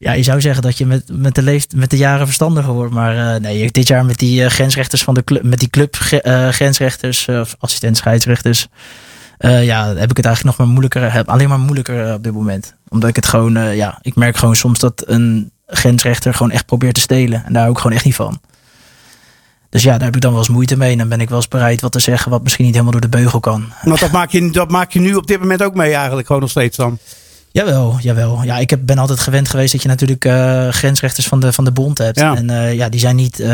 Ja, 0.01 0.11
je 0.11 0.23
zou 0.23 0.41
zeggen 0.41 0.61
dat 0.61 0.77
je 0.77 0.85
met, 0.85 1.03
met, 1.11 1.35
de, 1.35 1.41
leeft, 1.41 1.75
met 1.75 1.89
de 1.89 1.97
jaren 1.97 2.25
verstandiger 2.25 2.73
wordt. 2.73 2.93
Maar 2.93 3.15
uh, 3.15 3.41
nee, 3.41 3.71
dit 3.71 3.87
jaar 3.87 4.05
met 4.05 4.17
die 4.17 4.41
uh, 4.41 4.47
grensrechters 4.47 5.03
van 5.03 5.13
de 5.13 5.23
club, 5.23 5.43
met 5.43 5.59
die 5.59 5.69
club 5.69 5.97
uh, 6.11 6.47
grensrechters 6.47 7.27
of 7.27 7.55
assistent 7.59 7.97
scheidsrechters. 7.97 8.67
ja, 9.39 9.87
heb 9.87 10.09
ik 10.09 10.17
het 10.17 10.25
eigenlijk 10.25 10.43
nog 10.43 10.57
maar 10.57 10.67
moeilijker, 10.67 11.13
heb 11.13 11.29
alleen 11.29 11.49
maar 11.49 11.59
moeilijker 11.59 12.13
op 12.13 12.23
dit 12.23 12.33
moment. 12.33 12.75
Omdat 12.89 13.09
ik 13.09 13.15
het 13.15 13.25
gewoon, 13.25 13.75
ja, 13.75 13.99
ik 14.01 14.15
merk 14.15 14.37
gewoon 14.37 14.55
soms 14.55 14.79
dat 14.79 15.03
een 15.05 15.51
grensrechter 15.67 16.33
gewoon 16.33 16.51
echt 16.51 16.65
probeert 16.65 16.93
te 16.93 17.01
stelen. 17.01 17.45
En 17.45 17.53
daar 17.53 17.69
ik 17.69 17.77
gewoon 17.77 17.95
echt 17.95 18.05
niet 18.05 18.15
van. 18.15 18.39
Dus 19.69 19.83
ja, 19.83 19.91
daar 19.91 20.05
heb 20.05 20.15
ik 20.15 20.21
dan 20.21 20.31
wel 20.31 20.39
eens 20.39 20.49
moeite 20.49 20.77
mee. 20.77 20.91
En 20.91 20.97
dan 20.97 21.09
ben 21.09 21.21
ik 21.21 21.29
wel 21.29 21.37
eens 21.37 21.47
bereid 21.47 21.81
wat 21.81 21.91
te 21.91 21.99
zeggen 21.99 22.31
wat 22.31 22.43
misschien 22.43 22.65
niet 22.65 22.73
helemaal 22.73 22.99
door 22.99 23.09
de 23.09 23.17
beugel 23.17 23.39
kan. 23.39 23.73
Want 23.83 23.99
dat 23.99 24.11
maak 24.11 24.29
je, 24.29 24.51
dat 24.51 24.69
maak 24.69 24.91
je 24.91 24.99
nu 24.99 25.15
op 25.15 25.27
dit 25.27 25.39
moment 25.39 25.63
ook 25.63 25.73
mee 25.75 25.93
eigenlijk 25.93 26.27
gewoon 26.27 26.41
nog 26.41 26.51
steeds 26.51 26.77
dan? 26.77 26.99
Jawel, 27.51 27.97
jawel. 27.99 28.43
Ja, 28.43 28.57
ik 28.57 28.69
heb, 28.69 28.79
ben 28.85 28.97
altijd 28.97 29.19
gewend 29.19 29.49
geweest 29.49 29.71
dat 29.71 29.81
je 29.81 29.87
natuurlijk 29.87 30.25
uh, 30.25 30.67
grensrechters 30.67 31.27
van 31.27 31.39
de, 31.39 31.53
van 31.53 31.63
de 31.63 31.71
bond 31.71 31.97
hebt. 31.97 32.19
Ja. 32.19 32.35
En 32.35 32.49
uh, 32.49 32.73
ja, 32.73 32.89
die 32.89 32.99
zijn 32.99 33.15
niet, 33.15 33.39
uh, 33.39 33.47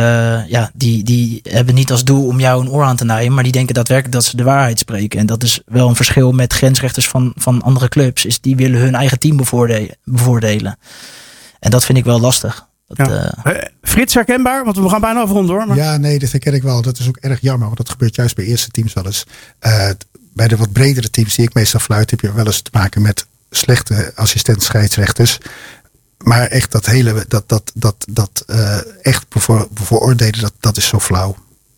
ja, 0.48 0.72
die, 0.74 1.04
die 1.04 1.40
hebben 1.44 1.76
niet 1.76 1.92
als 1.92 2.04
doel 2.04 2.28
om 2.28 2.40
jou 2.40 2.62
een 2.62 2.70
oor 2.70 2.84
aan 2.84 2.96
te 2.96 3.04
naaien, 3.04 3.34
maar 3.34 3.44
die 3.44 3.52
denken 3.52 3.74
daadwerkelijk 3.74 4.16
dat 4.16 4.26
ze 4.26 4.38
de 4.38 4.44
waarheid 4.44 4.80
spreken. 4.80 5.20
En 5.20 5.26
dat 5.26 5.44
is 5.44 5.62
wel 5.66 5.90
een 5.90 5.96
verschil 5.96 6.32
met 6.32 6.54
grensrechters 6.54 7.08
van, 7.08 7.34
van 7.36 7.62
andere 7.62 7.90
clubs, 7.90 8.26
is 8.26 8.42
die 8.42 8.56
willen 8.56 8.80
hun 8.80 8.96
eigen 8.96 9.20
team 9.20 9.38
bevoordelen. 9.38 9.96
bevoordelen. 10.04 10.78
En 11.60 11.72
dat 11.72 11.86
vind 11.86 11.98
ik 11.98 12.04
wel 12.04 12.20
lastig. 12.20 12.68
Dat, 12.88 13.08
ja. 13.08 13.34
Frits 13.82 14.14
herkenbaar, 14.14 14.64
want 14.64 14.78
we 14.78 14.90
gaan 14.90 15.02
bijna 15.02 15.22
afronden 15.22 15.56
hoor. 15.56 15.68
Maar... 15.68 15.78
Ja, 15.78 15.98
nee, 15.98 16.20
dat 16.20 16.32
herken 16.32 16.54
ik 16.54 16.64
wel. 16.64 16.82
Dat 16.82 17.00
is 17.00 17.08
ook 17.08 17.18
erg 17.18 17.42
jammer, 17.42 17.66
want 17.66 17.78
dat 17.78 17.90
gebeurt 17.90 18.16
juist 18.16 18.36
bij 18.36 18.46
eerste 18.46 18.70
teams 18.70 18.94
wel 18.94 19.06
eens. 19.06 19.26
bij 20.34 20.48
de 20.48 20.56
wat 20.56 20.72
bredere 20.72 21.10
teams 21.10 21.36
die 21.36 21.46
ik 21.46 21.54
meestal 21.54 21.80
fluit, 21.80 22.12
heb 22.12 22.20
je 22.22 22.34
wel 22.34 22.46
eens 22.46 22.62
te 22.62 22.70
maken 22.74 23.02
met 23.02 23.26
slechte 23.56 24.12
assistent 24.16 24.64
scheidsrechters. 24.64 25.38
Maar 26.18 26.48
echt 26.48 26.72
dat 26.72 26.86
hele, 26.86 27.26
dat, 27.28 27.50
dat, 27.50 27.72
dat, 27.74 28.06
dat 28.10 28.44
uh, 28.48 28.78
echt 29.02 29.30
bevoor, 29.30 29.68
bevooroordelen, 29.72 30.42
dat, 30.42 30.54
dat 30.60 30.78
is 30.78 30.88
zo 30.88 31.00
flauw. 31.00 31.36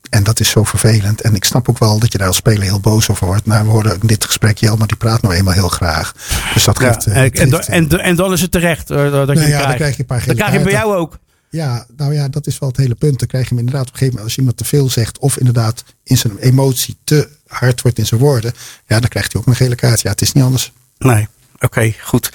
En 0.09 0.23
dat 0.23 0.39
is 0.39 0.49
zo 0.49 0.63
vervelend. 0.63 1.21
En 1.21 1.36
ik 1.36 1.43
snap 1.43 1.69
ook 1.69 1.78
wel 1.78 1.99
dat 1.99 2.11
je 2.11 2.17
daar 2.17 2.28
als 2.28 2.36
speler 2.36 2.63
heel 2.63 2.80
boos 2.80 3.09
over 3.09 3.28
wordt. 3.28 3.45
Maar 3.45 3.63
we 3.63 3.69
hoorden 3.69 3.97
in 4.01 4.07
dit 4.07 4.25
gesprek, 4.25 4.57
Jelmer, 4.57 4.88
die 4.88 4.97
praat 4.97 5.21
nou 5.21 5.34
eenmaal 5.34 5.53
heel 5.53 5.67
graag. 5.67 6.13
Dus 6.53 6.63
dat 6.63 6.80
geeft... 6.80 7.03
Ja, 7.03 7.11
en, 7.11 7.32
en, 7.32 7.61
en, 7.67 7.89
en, 7.89 8.15
dan 8.15 8.34
is 8.34 8.41
het 8.41 8.51
terecht 8.51 8.91
uh, 8.91 8.97
dat 8.97 9.28
nou 9.28 9.39
je 9.39 9.47
ja, 9.47 9.65
dan 9.65 9.75
krijg 9.75 9.93
je 9.93 9.99
een 9.99 10.05
paar 10.05 10.25
Dan 10.25 10.36
krijg 10.36 10.53
je 10.53 10.59
bij 10.59 10.71
jou 10.71 10.95
ook. 10.95 11.17
Ja, 11.49 11.86
nou 11.97 12.13
ja, 12.13 12.28
dat 12.28 12.47
is 12.47 12.59
wel 12.59 12.69
het 12.69 12.78
hele 12.78 12.95
punt. 12.95 13.19
Dan 13.19 13.28
krijg 13.28 13.43
je 13.43 13.49
hem 13.49 13.59
inderdaad 13.59 13.88
op 13.88 13.93
een 13.93 13.97
gegeven 13.97 14.13
moment, 14.13 14.30
als 14.30 14.38
iemand 14.38 14.57
te 14.57 14.65
veel 14.65 14.89
zegt, 14.89 15.17
of 15.19 15.38
inderdaad 15.38 15.84
in 16.03 16.17
zijn 16.17 16.38
emotie 16.38 16.97
te 17.03 17.30
hard 17.47 17.82
wordt 17.82 17.97
in 17.97 18.05
zijn 18.05 18.19
woorden, 18.19 18.53
ja, 18.88 18.99
dan 18.99 19.09
krijgt 19.09 19.32
hij 19.32 19.41
ook 19.41 19.47
een 19.47 19.55
gele 19.55 19.75
kaart. 19.75 20.01
Ja, 20.01 20.09
het 20.09 20.21
is 20.21 20.32
niet 20.32 20.43
anders. 20.43 20.71
Nee. 20.97 21.28
Oké, 21.60 21.66
okay, 21.66 21.95
goed. 22.03 22.32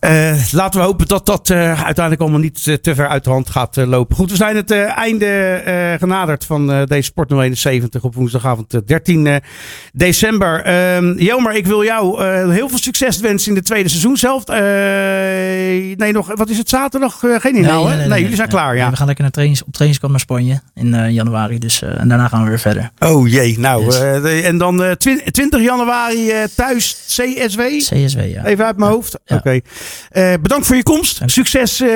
Uh, 0.00 0.52
laten 0.52 0.80
we 0.80 0.86
hopen 0.86 1.08
dat 1.08 1.26
dat 1.26 1.48
uh, 1.48 1.58
uiteindelijk 1.84 2.20
allemaal 2.20 2.40
niet 2.40 2.66
uh, 2.66 2.74
te 2.74 2.94
ver 2.94 3.08
uit 3.08 3.24
de 3.24 3.30
hand 3.30 3.50
gaat 3.50 3.76
lopen. 3.76 4.16
Goed, 4.16 4.30
we 4.30 4.36
zijn 4.36 4.56
het 4.56 4.70
einde 4.70 5.96
genaderd 5.98 6.44
van 6.44 6.84
deze 6.86 7.02
Sport 7.02 7.30
71 7.30 8.02
op 8.02 8.14
woensdagavond 8.14 8.86
13 8.86 9.40
december. 9.92 10.62
Ehm, 10.62 11.18
Jelmer, 11.18 11.54
ik 11.54 11.66
wil 11.66 11.84
jou 11.84 12.24
heel 12.52 12.68
veel 12.68 12.78
succes 12.78 13.18
wensen 13.18 13.48
in 13.48 13.54
de 13.54 13.62
tweede 13.62 13.88
seizoen 13.88 14.16
zelf. 14.16 14.46
nee, 14.46 16.12
nog, 16.12 16.34
wat 16.34 16.48
is 16.48 16.58
het 16.58 16.68
zaterdag? 16.68 17.18
geen 17.18 17.56
inhaal, 17.56 17.84
nee, 17.84 17.88
nee, 17.88 17.98
nee, 17.98 18.08
nee, 18.08 18.20
jullie 18.20 18.36
zijn 18.36 18.48
klaar, 18.48 18.76
ja. 18.76 18.90
We 18.90 18.96
gaan 18.96 19.06
lekker 19.06 19.24
naar 19.24 19.32
trainings, 19.32 19.64
op 19.64 19.72
trainingskamp 19.72 20.12
naar 20.12 20.20
Spanje 20.20 20.60
in 20.74 21.12
januari. 21.12 21.58
Dus, 21.58 21.82
en 21.82 22.08
daarna 22.08 22.28
gaan 22.28 22.42
we 22.42 22.48
weer 22.48 22.58
verder. 22.58 22.90
Oh 22.98 23.28
jee, 23.28 23.58
nou. 23.58 23.84
Yes. 23.84 24.42
en 24.42 24.58
dan 24.58 24.96
20 24.96 25.62
januari 25.62 26.32
thuis 26.54 26.96
CSW? 27.06 27.60
CSW, 27.60 28.20
ja. 28.20 28.44
Even 28.44 28.64
uit 28.64 28.76
mijn 28.76 28.90
hoofd. 28.90 29.18
Ja. 29.24 29.36
Oké. 29.36 29.48
Okay. 29.48 29.62
Uh, 30.12 30.32
bedankt 30.40 30.66
voor 30.66 30.76
je 30.76 30.82
komst. 30.82 31.20
Succes. 31.26 31.80
Uh, 31.80 31.90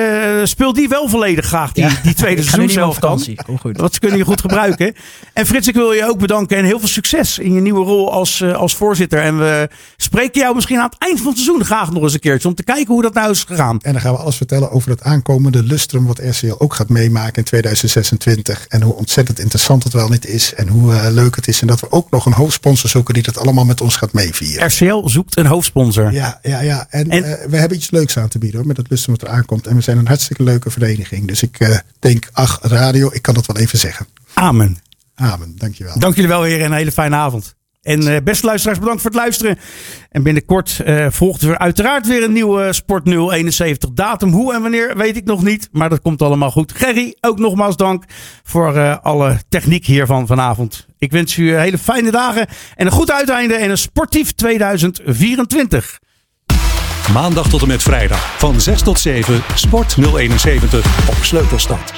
speel 0.44 0.72
die 0.72 0.88
wel 0.88 1.08
volledig 1.08 1.44
graag, 1.44 1.72
die, 1.72 1.84
ja. 1.84 1.90
die 2.02 2.14
tweede 2.14 2.42
seizoen 2.50 2.70
zelf 2.70 2.98
dan. 2.98 3.24
Dat 3.72 3.98
kunnen 3.98 4.18
je 4.18 4.24
goed 4.24 4.40
gebruiken. 4.46 4.94
En 5.32 5.46
Frits, 5.46 5.68
ik 5.68 5.74
wil 5.74 5.92
je 5.92 6.08
ook 6.08 6.18
bedanken 6.18 6.56
en 6.56 6.64
heel 6.64 6.78
veel 6.78 6.88
succes 6.88 7.38
in 7.38 7.52
je 7.52 7.60
nieuwe 7.60 7.84
rol 7.84 8.12
als, 8.12 8.40
uh, 8.40 8.54
als 8.54 8.74
voorzitter. 8.74 9.20
En 9.20 9.38
we 9.38 9.68
spreken 9.96 10.40
jou 10.40 10.54
misschien 10.54 10.78
aan 10.78 10.90
het 10.90 10.98
eind 10.98 11.18
van 11.18 11.26
het 11.26 11.36
seizoen 11.36 11.64
graag 11.64 11.92
nog 11.92 12.02
eens 12.02 12.12
een 12.12 12.20
keertje 12.20 12.48
om 12.48 12.54
te 12.54 12.62
kijken 12.62 12.92
hoe 12.92 13.02
dat 13.02 13.14
nou 13.14 13.30
is 13.30 13.44
gegaan. 13.44 13.78
En 13.80 13.92
dan 13.92 14.00
gaan 14.00 14.12
we 14.12 14.18
alles 14.18 14.36
vertellen 14.36 14.70
over 14.70 14.90
het 14.90 15.02
aankomende 15.02 15.62
lustrum 15.62 16.06
wat 16.06 16.18
RCL 16.18 16.54
ook 16.58 16.74
gaat 16.74 16.88
meemaken 16.88 17.34
in 17.34 17.44
2026. 17.44 18.66
En 18.68 18.82
hoe 18.82 18.94
ontzettend 18.94 19.38
interessant 19.38 19.84
het 19.84 19.92
wel 19.92 20.08
niet 20.08 20.26
is 20.26 20.54
en 20.54 20.68
hoe 20.68 21.10
leuk 21.10 21.36
het 21.36 21.48
is. 21.48 21.60
En 21.60 21.66
dat 21.66 21.80
we 21.80 21.92
ook 21.92 22.10
nog 22.10 22.26
een 22.26 22.32
hoofdsponsor 22.32 22.90
zoeken 22.90 23.14
die 23.14 23.22
dat 23.22 23.38
allemaal 23.38 23.64
met 23.64 23.80
ons 23.80 23.96
gaat 23.96 24.12
meevieren. 24.12 24.66
RCL 24.66 25.08
zoekt 25.08 25.36
een 25.36 25.46
hoofdsponsor. 25.46 26.12
Ja, 26.12 26.38
ja, 26.42 26.60
ja. 26.60 26.86
En, 26.90 27.10
en 27.10 27.22
we 27.50 27.56
hebben 27.56 27.76
iets 27.80 27.90
leuks 27.90 28.16
aan 28.16 28.28
te 28.28 28.38
bieden 28.38 28.58
hoor, 28.58 28.68
met 28.68 28.76
het 28.76 28.90
lustrum 28.90 29.16
wat 29.16 29.28
er 29.28 29.34
aankomt. 29.34 29.66
En 29.66 29.74
we 29.74 29.80
zijn 29.80 29.98
een 29.98 30.06
hartstikke 30.06 30.42
leuke 30.42 30.70
vereniging. 30.70 31.26
Dus 31.26 31.42
ik 31.42 31.60
uh, 31.60 31.78
denk, 31.98 32.28
ach, 32.32 32.58
radio, 32.62 33.10
ik 33.12 33.22
kan 33.22 33.34
dat 33.34 33.46
wel 33.46 33.56
even 33.56 33.78
zeggen. 33.78 34.06
Amen. 34.34 34.78
Amen, 35.14 35.54
dankjewel. 35.58 35.98
Dank 35.98 36.14
jullie 36.14 36.30
wel 36.30 36.42
heren 36.42 36.64
en 36.64 36.70
een 36.70 36.76
hele 36.76 36.92
fijne 36.92 37.16
avond. 37.16 37.54
En 37.82 38.02
uh, 38.02 38.16
beste 38.24 38.46
luisteraars, 38.46 38.78
bedankt 38.78 39.02
voor 39.02 39.10
het 39.10 39.20
luisteren. 39.20 39.58
En 40.10 40.22
binnenkort 40.22 40.80
uh, 40.86 41.06
volgt 41.10 41.42
er 41.42 41.58
uiteraard 41.58 42.06
weer 42.06 42.22
een 42.22 42.32
nieuwe 42.32 42.72
Sport 42.72 43.06
071. 43.06 43.90
Datum, 43.92 44.32
hoe 44.32 44.54
en 44.54 44.62
wanneer, 44.62 44.96
weet 44.96 45.16
ik 45.16 45.24
nog 45.24 45.42
niet. 45.42 45.68
Maar 45.72 45.88
dat 45.88 46.00
komt 46.00 46.22
allemaal 46.22 46.50
goed. 46.50 46.72
Gerry, 46.72 47.16
ook 47.20 47.38
nogmaals 47.38 47.76
dank 47.76 48.04
voor 48.42 48.76
uh, 48.76 48.96
alle 49.02 49.38
techniek 49.48 49.86
hiervan 49.86 50.26
vanavond. 50.26 50.86
Ik 50.98 51.12
wens 51.12 51.36
u 51.36 51.54
hele 51.54 51.78
fijne 51.78 52.10
dagen 52.10 52.46
en 52.74 52.86
een 52.86 52.92
goed 52.92 53.10
uiteinde 53.10 53.54
en 53.54 53.70
een 53.70 53.78
sportief 53.78 54.32
2024. 54.32 55.98
Maandag 57.12 57.48
tot 57.48 57.62
en 57.62 57.68
met 57.68 57.82
vrijdag 57.82 58.38
van 58.38 58.60
6 58.60 58.82
tot 58.82 58.98
7 58.98 59.42
Sport 59.54 59.96
071 60.16 61.08
op 61.08 61.24
Sleutelstad. 61.24 61.92